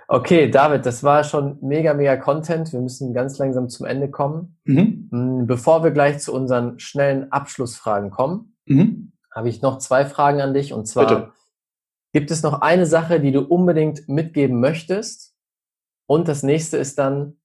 Okay, 0.10 0.52
David, 0.52 0.86
das 0.86 1.06
war 1.06 1.24
schon 1.24 1.58
mega, 1.62 1.94
mega 1.94 2.18
Content. 2.18 2.74
Wir 2.74 2.82
müssen 2.82 3.14
ganz 3.14 3.38
langsam 3.38 3.70
zum 3.70 3.86
Ende 3.86 4.12
kommen. 4.12 4.58
Mhm. 4.66 5.08
Mm, 5.10 5.48
bevor 5.48 5.86
wir 5.86 5.92
gleich 5.92 6.20
zu 6.20 6.34
unseren 6.34 6.80
schnellen 6.80 7.32
Abschlussfragen 7.32 8.12
kommen, 8.12 8.58
mhm. 8.66 9.14
habe 9.34 9.48
ich 9.48 9.62
noch 9.62 9.78
zwei 9.78 10.04
Fragen 10.06 10.42
an 10.42 10.54
dich. 10.54 10.74
Und 10.74 10.86
zwar, 10.86 11.08
Bitte. 11.08 11.32
gibt 12.12 12.30
es 12.30 12.44
noch 12.44 12.60
eine 12.60 12.86
Sache, 12.86 13.22
die 13.22 13.32
du 13.32 13.40
unbedingt 13.40 14.10
mitgeben 14.10 14.60
möchtest, 14.60 15.31
und 16.12 16.28
das 16.28 16.44
nächste 16.44 16.76
ist 16.76 17.00
dann, 17.00 17.38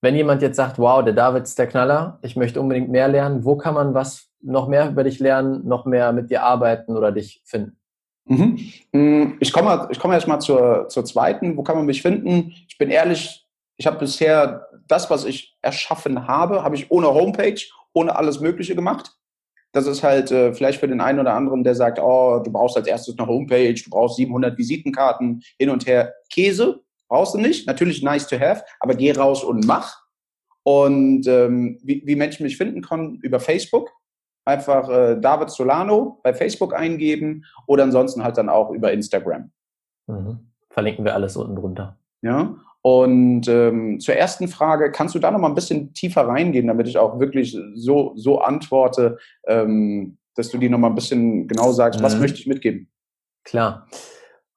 wenn 0.00 0.16
jemand 0.16 0.42
jetzt 0.42 0.56
sagt, 0.56 0.76
wow, 0.80 1.04
der 1.04 1.14
David 1.14 1.44
ist 1.44 1.56
der 1.56 1.68
Knaller, 1.68 2.18
ich 2.22 2.34
möchte 2.34 2.60
unbedingt 2.60 2.90
mehr 2.90 3.06
lernen, 3.06 3.44
wo 3.44 3.56
kann 3.56 3.74
man 3.74 3.94
was 3.94 4.28
noch 4.40 4.66
mehr 4.66 4.88
über 4.88 5.04
dich 5.04 5.20
lernen, 5.20 5.64
noch 5.68 5.86
mehr 5.86 6.12
mit 6.12 6.28
dir 6.28 6.42
arbeiten 6.42 6.96
oder 6.96 7.12
dich 7.12 7.42
finden? 7.44 7.78
Mhm. 8.24 8.58
Mm, 8.90 9.36
ich 9.38 9.52
komme 9.52 9.86
ich 9.92 10.00
komme 10.00 10.14
erstmal 10.14 10.40
zur, 10.40 10.88
zur 10.88 11.04
zweiten. 11.04 11.56
Wo 11.56 11.62
kann 11.62 11.76
man 11.76 11.86
mich 11.86 12.02
finden? 12.02 12.52
Ich 12.66 12.76
bin 12.76 12.90
ehrlich, 12.90 13.46
ich 13.76 13.86
habe 13.86 14.00
bisher 14.00 14.66
das, 14.88 15.08
was 15.08 15.24
ich 15.24 15.56
erschaffen 15.62 16.26
habe, 16.26 16.64
habe 16.64 16.74
ich 16.74 16.90
ohne 16.90 17.14
Homepage, 17.14 17.62
ohne 17.92 18.16
alles 18.16 18.40
Mögliche 18.40 18.74
gemacht. 18.74 19.12
Das 19.70 19.86
ist 19.86 20.02
halt 20.02 20.32
äh, 20.32 20.52
vielleicht 20.52 20.80
für 20.80 20.88
den 20.88 21.00
einen 21.00 21.20
oder 21.20 21.34
anderen, 21.34 21.62
der 21.62 21.76
sagt, 21.76 22.00
oh, 22.00 22.40
du 22.44 22.50
brauchst 22.50 22.76
als 22.76 22.88
erstes 22.88 23.16
eine 23.16 23.28
Homepage, 23.28 23.74
du 23.74 23.90
brauchst 23.90 24.16
700 24.16 24.58
Visitenkarten, 24.58 25.40
hin 25.56 25.70
und 25.70 25.86
her. 25.86 26.12
Käse, 26.30 26.82
Brauchst 27.12 27.34
du 27.34 27.38
nicht. 27.38 27.66
Natürlich 27.66 28.02
nice 28.02 28.26
to 28.26 28.40
have, 28.40 28.64
aber 28.80 28.94
geh 28.94 29.12
raus 29.12 29.44
und 29.44 29.66
mach. 29.66 30.00
Und 30.62 31.26
ähm, 31.26 31.78
wie, 31.82 32.02
wie 32.06 32.16
Menschen 32.16 32.42
mich 32.42 32.56
finden 32.56 32.80
können, 32.80 33.16
über 33.16 33.38
Facebook. 33.38 33.90
Einfach 34.46 34.88
äh, 34.88 35.20
David 35.20 35.50
Solano 35.50 36.20
bei 36.22 36.32
Facebook 36.32 36.74
eingeben 36.74 37.44
oder 37.66 37.82
ansonsten 37.82 38.24
halt 38.24 38.38
dann 38.38 38.48
auch 38.48 38.70
über 38.70 38.94
Instagram. 38.94 39.50
Mhm. 40.06 40.38
Verlinken 40.70 41.04
wir 41.04 41.12
alles 41.12 41.36
unten 41.36 41.54
drunter. 41.54 41.98
Ja. 42.22 42.56
Und 42.80 43.46
ähm, 43.46 44.00
zur 44.00 44.14
ersten 44.14 44.48
Frage, 44.48 44.90
kannst 44.90 45.14
du 45.14 45.18
da 45.18 45.30
noch 45.30 45.38
mal 45.38 45.48
ein 45.48 45.54
bisschen 45.54 45.92
tiefer 45.92 46.26
reingehen, 46.26 46.66
damit 46.66 46.88
ich 46.88 46.96
auch 46.96 47.20
wirklich 47.20 47.54
so, 47.74 48.14
so 48.16 48.40
antworte, 48.40 49.18
ähm, 49.46 50.16
dass 50.34 50.48
du 50.48 50.56
die 50.56 50.70
noch 50.70 50.78
mal 50.78 50.88
ein 50.88 50.94
bisschen 50.94 51.46
genau 51.46 51.72
sagst, 51.72 52.00
mhm. 52.00 52.04
was 52.04 52.18
möchte 52.18 52.38
ich 52.38 52.46
mitgeben? 52.46 52.88
Klar. 53.44 53.86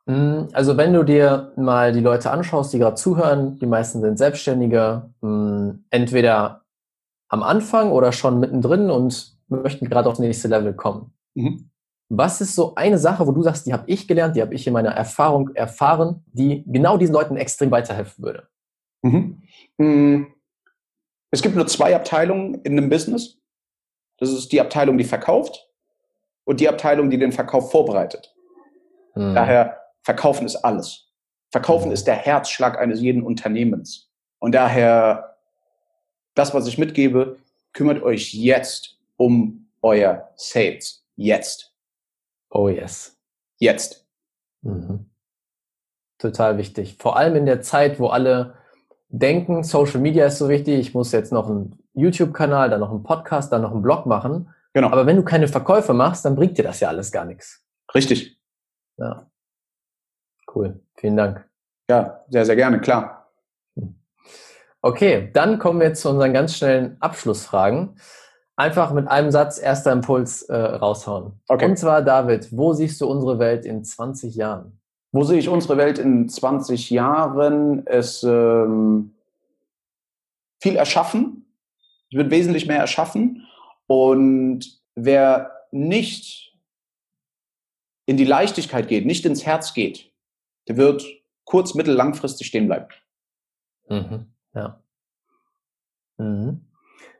Hm, 0.07 0.49
also 0.53 0.77
wenn 0.77 0.93
du 0.93 1.03
dir 1.03 1.51
mal 1.55 1.91
die 1.91 2.01
Leute 2.01 2.31
anschaust, 2.31 2.73
die 2.73 2.79
gerade 2.79 2.95
zuhören, 2.95 3.57
die 3.59 3.65
meisten 3.65 4.01
sind 4.01 4.17
Selbstständige, 4.17 5.09
hm, 5.21 5.85
entweder 5.89 6.61
am 7.29 7.43
Anfang 7.43 7.91
oder 7.91 8.11
schon 8.11 8.39
mittendrin 8.39 8.91
und 8.91 9.35
möchten 9.47 9.89
gerade 9.89 10.09
aufs 10.09 10.19
nächste 10.19 10.47
Level 10.47 10.73
kommen. 10.73 11.13
Mhm. 11.33 11.69
Was 12.09 12.39
ist 12.39 12.53
so 12.53 12.75
eine 12.75 12.99
Sache, 12.99 13.25
wo 13.25 13.31
du 13.31 13.41
sagst, 13.41 13.65
die 13.65 13.73
habe 13.73 13.83
ich 13.87 14.07
gelernt, 14.07 14.35
die 14.35 14.41
habe 14.41 14.53
ich 14.53 14.67
in 14.67 14.73
meiner 14.73 14.91
Erfahrung 14.91 15.49
erfahren, 15.55 16.23
die 16.27 16.63
genau 16.67 16.97
diesen 16.97 17.13
Leuten 17.13 17.35
extrem 17.35 17.71
weiterhelfen 17.71 18.23
würde? 18.23 18.47
Mhm. 19.01 19.41
Hm, 19.79 20.27
es 21.31 21.41
gibt 21.41 21.55
nur 21.55 21.67
zwei 21.67 21.95
Abteilungen 21.95 22.61
in 22.61 22.77
einem 22.77 22.89
Business. 22.89 23.39
Das 24.19 24.29
ist 24.29 24.51
die 24.51 24.61
Abteilung, 24.61 24.97
die 24.97 25.03
verkauft 25.03 25.67
und 26.45 26.59
die 26.59 26.69
Abteilung, 26.69 27.09
die 27.09 27.17
den 27.17 27.31
Verkauf 27.31 27.71
vorbereitet. 27.71 28.33
Mhm. 29.15 29.33
Daher 29.33 29.84
Verkaufen 30.05 30.45
ist 30.45 30.57
alles. 30.57 31.11
Verkaufen 31.51 31.87
mhm. 31.87 31.93
ist 31.93 32.05
der 32.05 32.15
Herzschlag 32.15 32.77
eines 32.79 33.01
jeden 33.01 33.23
Unternehmens. 33.23 34.11
Und 34.39 34.53
daher, 34.53 35.37
das, 36.35 36.53
was 36.53 36.67
ich 36.67 36.77
mitgebe, 36.77 37.37
kümmert 37.73 38.03
euch 38.03 38.33
jetzt 38.33 38.99
um 39.17 39.67
euer 39.81 40.29
Sales. 40.35 41.03
Jetzt. 41.15 41.73
Oh 42.49 42.69
yes. 42.69 43.17
Jetzt. 43.57 44.05
Mhm. 44.61 45.09
Total 46.19 46.57
wichtig. 46.57 46.97
Vor 46.99 47.17
allem 47.17 47.35
in 47.35 47.45
der 47.45 47.61
Zeit, 47.61 47.99
wo 47.99 48.07
alle 48.07 48.55
denken, 49.09 49.63
Social 49.63 49.99
Media 49.99 50.27
ist 50.27 50.37
so 50.37 50.49
wichtig, 50.49 50.79
ich 50.79 50.93
muss 50.93 51.11
jetzt 51.11 51.31
noch 51.31 51.49
einen 51.49 51.79
YouTube-Kanal, 51.93 52.69
dann 52.69 52.79
noch 52.79 52.91
einen 52.91 53.03
Podcast, 53.03 53.51
dann 53.51 53.61
noch 53.61 53.71
einen 53.71 53.81
Blog 53.81 54.05
machen. 54.05 54.53
Genau. 54.73 54.89
Aber 54.89 55.05
wenn 55.05 55.15
du 55.15 55.23
keine 55.23 55.47
Verkäufe 55.47 55.93
machst, 55.93 56.25
dann 56.25 56.35
bringt 56.35 56.57
dir 56.57 56.63
das 56.63 56.79
ja 56.79 56.89
alles 56.89 57.11
gar 57.11 57.25
nichts. 57.25 57.65
Richtig. 57.93 58.39
Ja. 58.97 59.29
Cool. 60.55 60.79
Vielen 60.95 61.17
Dank. 61.17 61.45
Ja, 61.89 62.23
sehr, 62.29 62.45
sehr 62.45 62.55
gerne, 62.55 62.79
klar. 62.79 63.29
Hm. 63.75 63.95
Okay, 64.81 65.29
dann 65.33 65.59
kommen 65.59 65.81
wir 65.81 65.93
zu 65.93 66.09
unseren 66.09 66.33
ganz 66.33 66.55
schnellen 66.57 66.97
Abschlussfragen. 67.01 67.99
Einfach 68.55 68.93
mit 68.93 69.09
einem 69.09 69.31
Satz, 69.31 69.59
erster 69.59 69.91
Impuls 69.91 70.43
äh, 70.43 70.55
raushauen. 70.55 71.41
Okay. 71.49 71.65
Und 71.65 71.77
zwar, 71.77 72.01
David, 72.01 72.47
wo 72.55 72.71
siehst 72.71 73.01
du 73.01 73.07
unsere 73.07 73.37
Welt 73.37 73.65
in 73.65 73.83
20 73.83 74.35
Jahren? 74.35 74.79
Wo 75.11 75.23
sehe 75.23 75.39
ich 75.39 75.49
unsere 75.49 75.77
Welt 75.77 75.99
in 75.99 76.29
20 76.29 76.89
Jahren? 76.89 77.85
Es 77.85 78.23
ähm, 78.23 79.13
viel 80.61 80.77
erschaffen. 80.77 81.45
Es 82.09 82.17
wird 82.17 82.31
wesentlich 82.31 82.65
mehr 82.65 82.79
erschaffen. 82.79 83.45
Und 83.87 84.81
wer 84.95 85.51
nicht 85.71 86.57
in 88.05 88.15
die 88.15 88.23
Leichtigkeit 88.23 88.87
geht, 88.87 89.05
nicht 89.05 89.25
ins 89.25 89.45
Herz 89.45 89.73
geht, 89.73 90.11
der 90.67 90.77
wird 90.77 91.05
kurz-, 91.43 91.75
mittel-, 91.75 91.95
langfristig 91.95 92.47
stehen 92.47 92.67
bleiben. 92.67 92.87
Mhm. 93.89 94.33
Ja. 94.53 94.81
Mhm. 96.17 96.65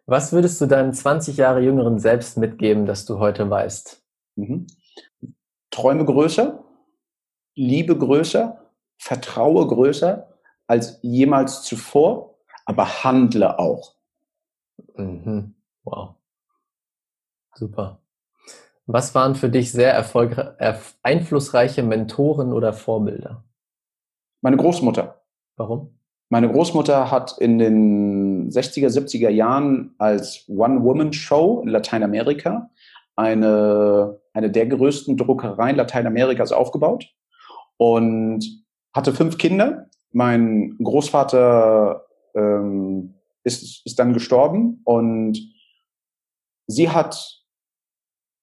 Was 0.06 0.32
würdest 0.32 0.62
du 0.62 0.68
deinem 0.68 0.94
20 0.94 1.38
Jahre 1.38 1.62
jüngeren 1.62 2.00
Selbst 2.00 2.38
mitgeben, 2.38 2.86
dass 2.86 3.06
du 3.06 3.20
heute 3.20 3.50
weißt? 3.50 4.04
Mhm. 4.36 4.68
Träume 5.72 6.06
größer, 6.06 6.64
Liebe 7.56 7.98
größer, 7.98 8.72
vertraue 8.98 9.66
größer 9.68 10.30
als 10.68 11.00
jemals 11.02 11.64
zuvor, 11.64 12.38
aber 12.66 13.04
handle 13.04 13.58
auch. 13.60 13.96
Mhm. 14.96 15.56
Wow. 15.84 16.16
Super. 17.54 18.02
Was 18.88 19.16
waren 19.16 19.36
für 19.36 19.50
dich 19.50 19.72
sehr 19.72 19.94
einflussreiche 21.02 21.84
Mentoren 21.84 22.54
oder 22.54 22.74
Vorbilder? 22.74 23.44
Meine 24.42 24.58
Großmutter. 24.58 25.22
Warum? 25.58 25.98
Meine 26.30 26.52
Großmutter 26.52 27.12
hat 27.12 27.38
in 27.40 27.60
den 27.60 28.50
60er, 28.50 28.90
70er 28.90 29.30
Jahren 29.30 29.96
als 29.98 30.46
One-Woman-Show 30.48 31.62
in 31.64 31.70
Lateinamerika 31.70 32.70
eine, 33.16 34.20
eine 34.34 34.52
der 34.52 34.68
größten 34.68 35.18
Druckereien 35.18 35.78
Lateinamerikas 35.78 36.52
aufgebaut 36.52 37.08
und 37.78 38.46
hatte 38.94 39.14
fünf 39.14 39.38
Kinder. 39.38 39.90
Mein 40.12 40.78
Großvater 40.84 42.06
ähm, 42.36 43.16
ist, 43.44 43.86
ist 43.86 44.00
dann 44.00 44.14
gestorben 44.14 44.82
und 44.84 45.40
sie 46.68 46.90
hat, 46.90 47.45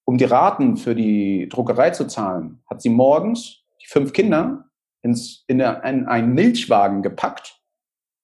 um 0.05 0.17
die 0.17 0.25
Raten 0.25 0.77
für 0.77 0.95
die 0.95 1.47
Druckerei 1.49 1.91
zu 1.91 2.07
zahlen, 2.07 2.61
hat 2.69 2.81
sie 2.81 2.89
morgens 2.89 3.63
die 3.81 3.87
fünf 3.87 4.13
Kinder 4.13 4.69
ins, 5.01 5.43
in, 5.47 5.59
in 5.59 6.07
einen 6.07 6.33
Milchwagen 6.33 7.01
gepackt 7.01 7.61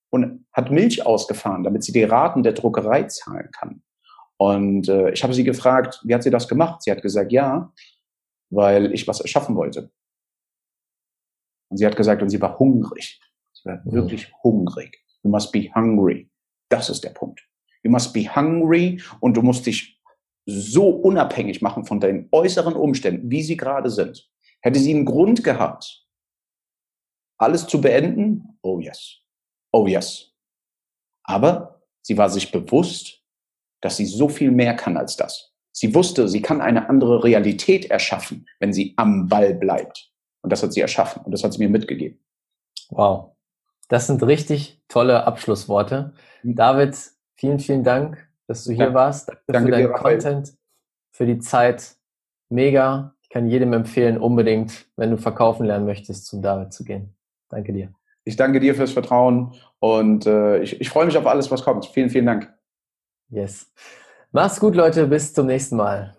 und 0.09 0.45
hat 0.53 0.71
Milch 0.71 1.05
ausgefahren, 1.05 1.63
damit 1.63 1.83
sie 1.83 1.91
die 1.91 2.03
Raten 2.03 2.43
der 2.43 2.53
Druckerei 2.53 3.03
zahlen 3.03 3.49
kann. 3.51 3.83
Und 4.37 4.87
äh, 4.87 5.11
ich 5.11 5.23
habe 5.23 5.33
sie 5.33 5.43
gefragt, 5.43 6.01
wie 6.03 6.15
hat 6.15 6.23
sie 6.23 6.29
das 6.29 6.47
gemacht? 6.47 6.81
Sie 6.81 6.91
hat 6.91 7.01
gesagt, 7.01 7.31
ja, 7.31 7.73
weil 8.49 8.93
ich 8.93 9.07
was 9.07 9.19
erschaffen 9.19 9.55
wollte. 9.55 9.91
Und 11.69 11.77
sie 11.77 11.85
hat 11.85 11.95
gesagt, 11.95 12.21
und 12.21 12.29
sie 12.29 12.41
war 12.41 12.57
hungrig. 12.57 13.19
Sie 13.53 13.69
war 13.69 13.81
mhm. 13.83 13.91
wirklich 13.91 14.33
hungrig. 14.43 14.97
You 15.23 15.29
must 15.29 15.51
be 15.51 15.69
hungry. 15.75 16.29
Das 16.69 16.89
ist 16.89 17.03
der 17.03 17.11
Punkt. 17.11 17.41
You 17.83 17.91
must 17.91 18.13
be 18.13 18.33
hungry 18.33 19.01
und 19.19 19.35
du 19.35 19.41
musst 19.41 19.65
dich 19.65 19.98
so 20.49 20.89
unabhängig 20.89 21.61
machen 21.61 21.85
von 21.85 21.99
deinen 21.99 22.27
äußeren 22.31 22.75
Umständen, 22.75 23.29
wie 23.29 23.43
sie 23.43 23.57
gerade 23.57 23.89
sind. 23.89 24.29
Hätte 24.61 24.79
sie 24.79 24.93
einen 24.93 25.05
Grund 25.05 25.43
gehabt, 25.43 26.05
alles 27.37 27.67
zu 27.67 27.79
beenden? 27.79 28.57
Oh 28.61 28.79
yes. 28.79 29.19
Oh 29.71 29.87
yes. 29.87 30.33
Aber 31.23 31.81
sie 32.01 32.17
war 32.17 32.29
sich 32.29 32.51
bewusst, 32.51 33.23
dass 33.81 33.97
sie 33.97 34.05
so 34.05 34.27
viel 34.27 34.51
mehr 34.51 34.75
kann 34.75 34.97
als 34.97 35.15
das. 35.15 35.53
Sie 35.71 35.93
wusste, 35.95 36.27
sie 36.27 36.41
kann 36.41 36.59
eine 36.59 36.89
andere 36.89 37.23
Realität 37.23 37.85
erschaffen, 37.85 38.47
wenn 38.59 38.73
sie 38.73 38.93
am 38.97 39.27
Ball 39.27 39.53
bleibt. 39.53 40.11
Und 40.41 40.51
das 40.51 40.63
hat 40.63 40.73
sie 40.73 40.81
erschaffen 40.81 41.23
und 41.23 41.31
das 41.31 41.43
hat 41.43 41.53
sie 41.53 41.59
mir 41.59 41.69
mitgegeben. 41.69 42.19
Wow. 42.89 43.35
Das 43.87 44.07
sind 44.07 44.21
richtig 44.23 44.81
tolle 44.87 45.25
Abschlussworte. 45.25 46.13
Mhm. 46.43 46.55
David, 46.55 46.97
vielen, 47.35 47.59
vielen 47.59 47.83
Dank, 47.83 48.28
dass 48.49 48.63
du 48.63 48.71
hier 48.71 48.85
Dank, 48.85 48.95
warst. 48.95 49.29
Danke, 49.29 49.43
danke 49.47 49.65
für 49.65 49.71
deinen 49.71 49.93
Content, 49.93 50.53
für 51.11 51.25
die 51.27 51.37
Zeit. 51.37 51.95
Mega. 52.49 53.13
Ich 53.21 53.29
kann 53.29 53.47
jedem 53.47 53.73
empfehlen, 53.73 54.17
unbedingt, 54.17 54.87
wenn 54.95 55.11
du 55.11 55.17
verkaufen 55.17 55.67
lernen 55.67 55.85
möchtest, 55.85 56.25
zum 56.25 56.41
David 56.41 56.73
zu 56.73 56.83
gehen. 56.83 57.15
Danke 57.49 57.73
dir. 57.73 57.93
Ich 58.23 58.35
danke 58.35 58.59
dir 58.59 58.73
fürs 58.73 58.91
Vertrauen 58.91 59.53
und 59.77 60.25
äh, 60.25 60.59
ich, 60.61 60.81
ich 60.81 60.89
freue 60.89 61.05
mich 61.05 61.15
auf 61.15 61.27
alles, 61.27 61.51
was 61.51 61.63
kommt. 61.63 61.85
Vielen, 61.85 62.09
vielen 62.09 62.25
Dank. 62.25 62.51
Yes. 63.29 63.71
Mach's 64.31 64.59
gut, 64.59 64.75
Leute. 64.75 65.05
Bis 65.05 65.31
zum 65.31 65.45
nächsten 65.45 65.75
Mal. 65.77 66.18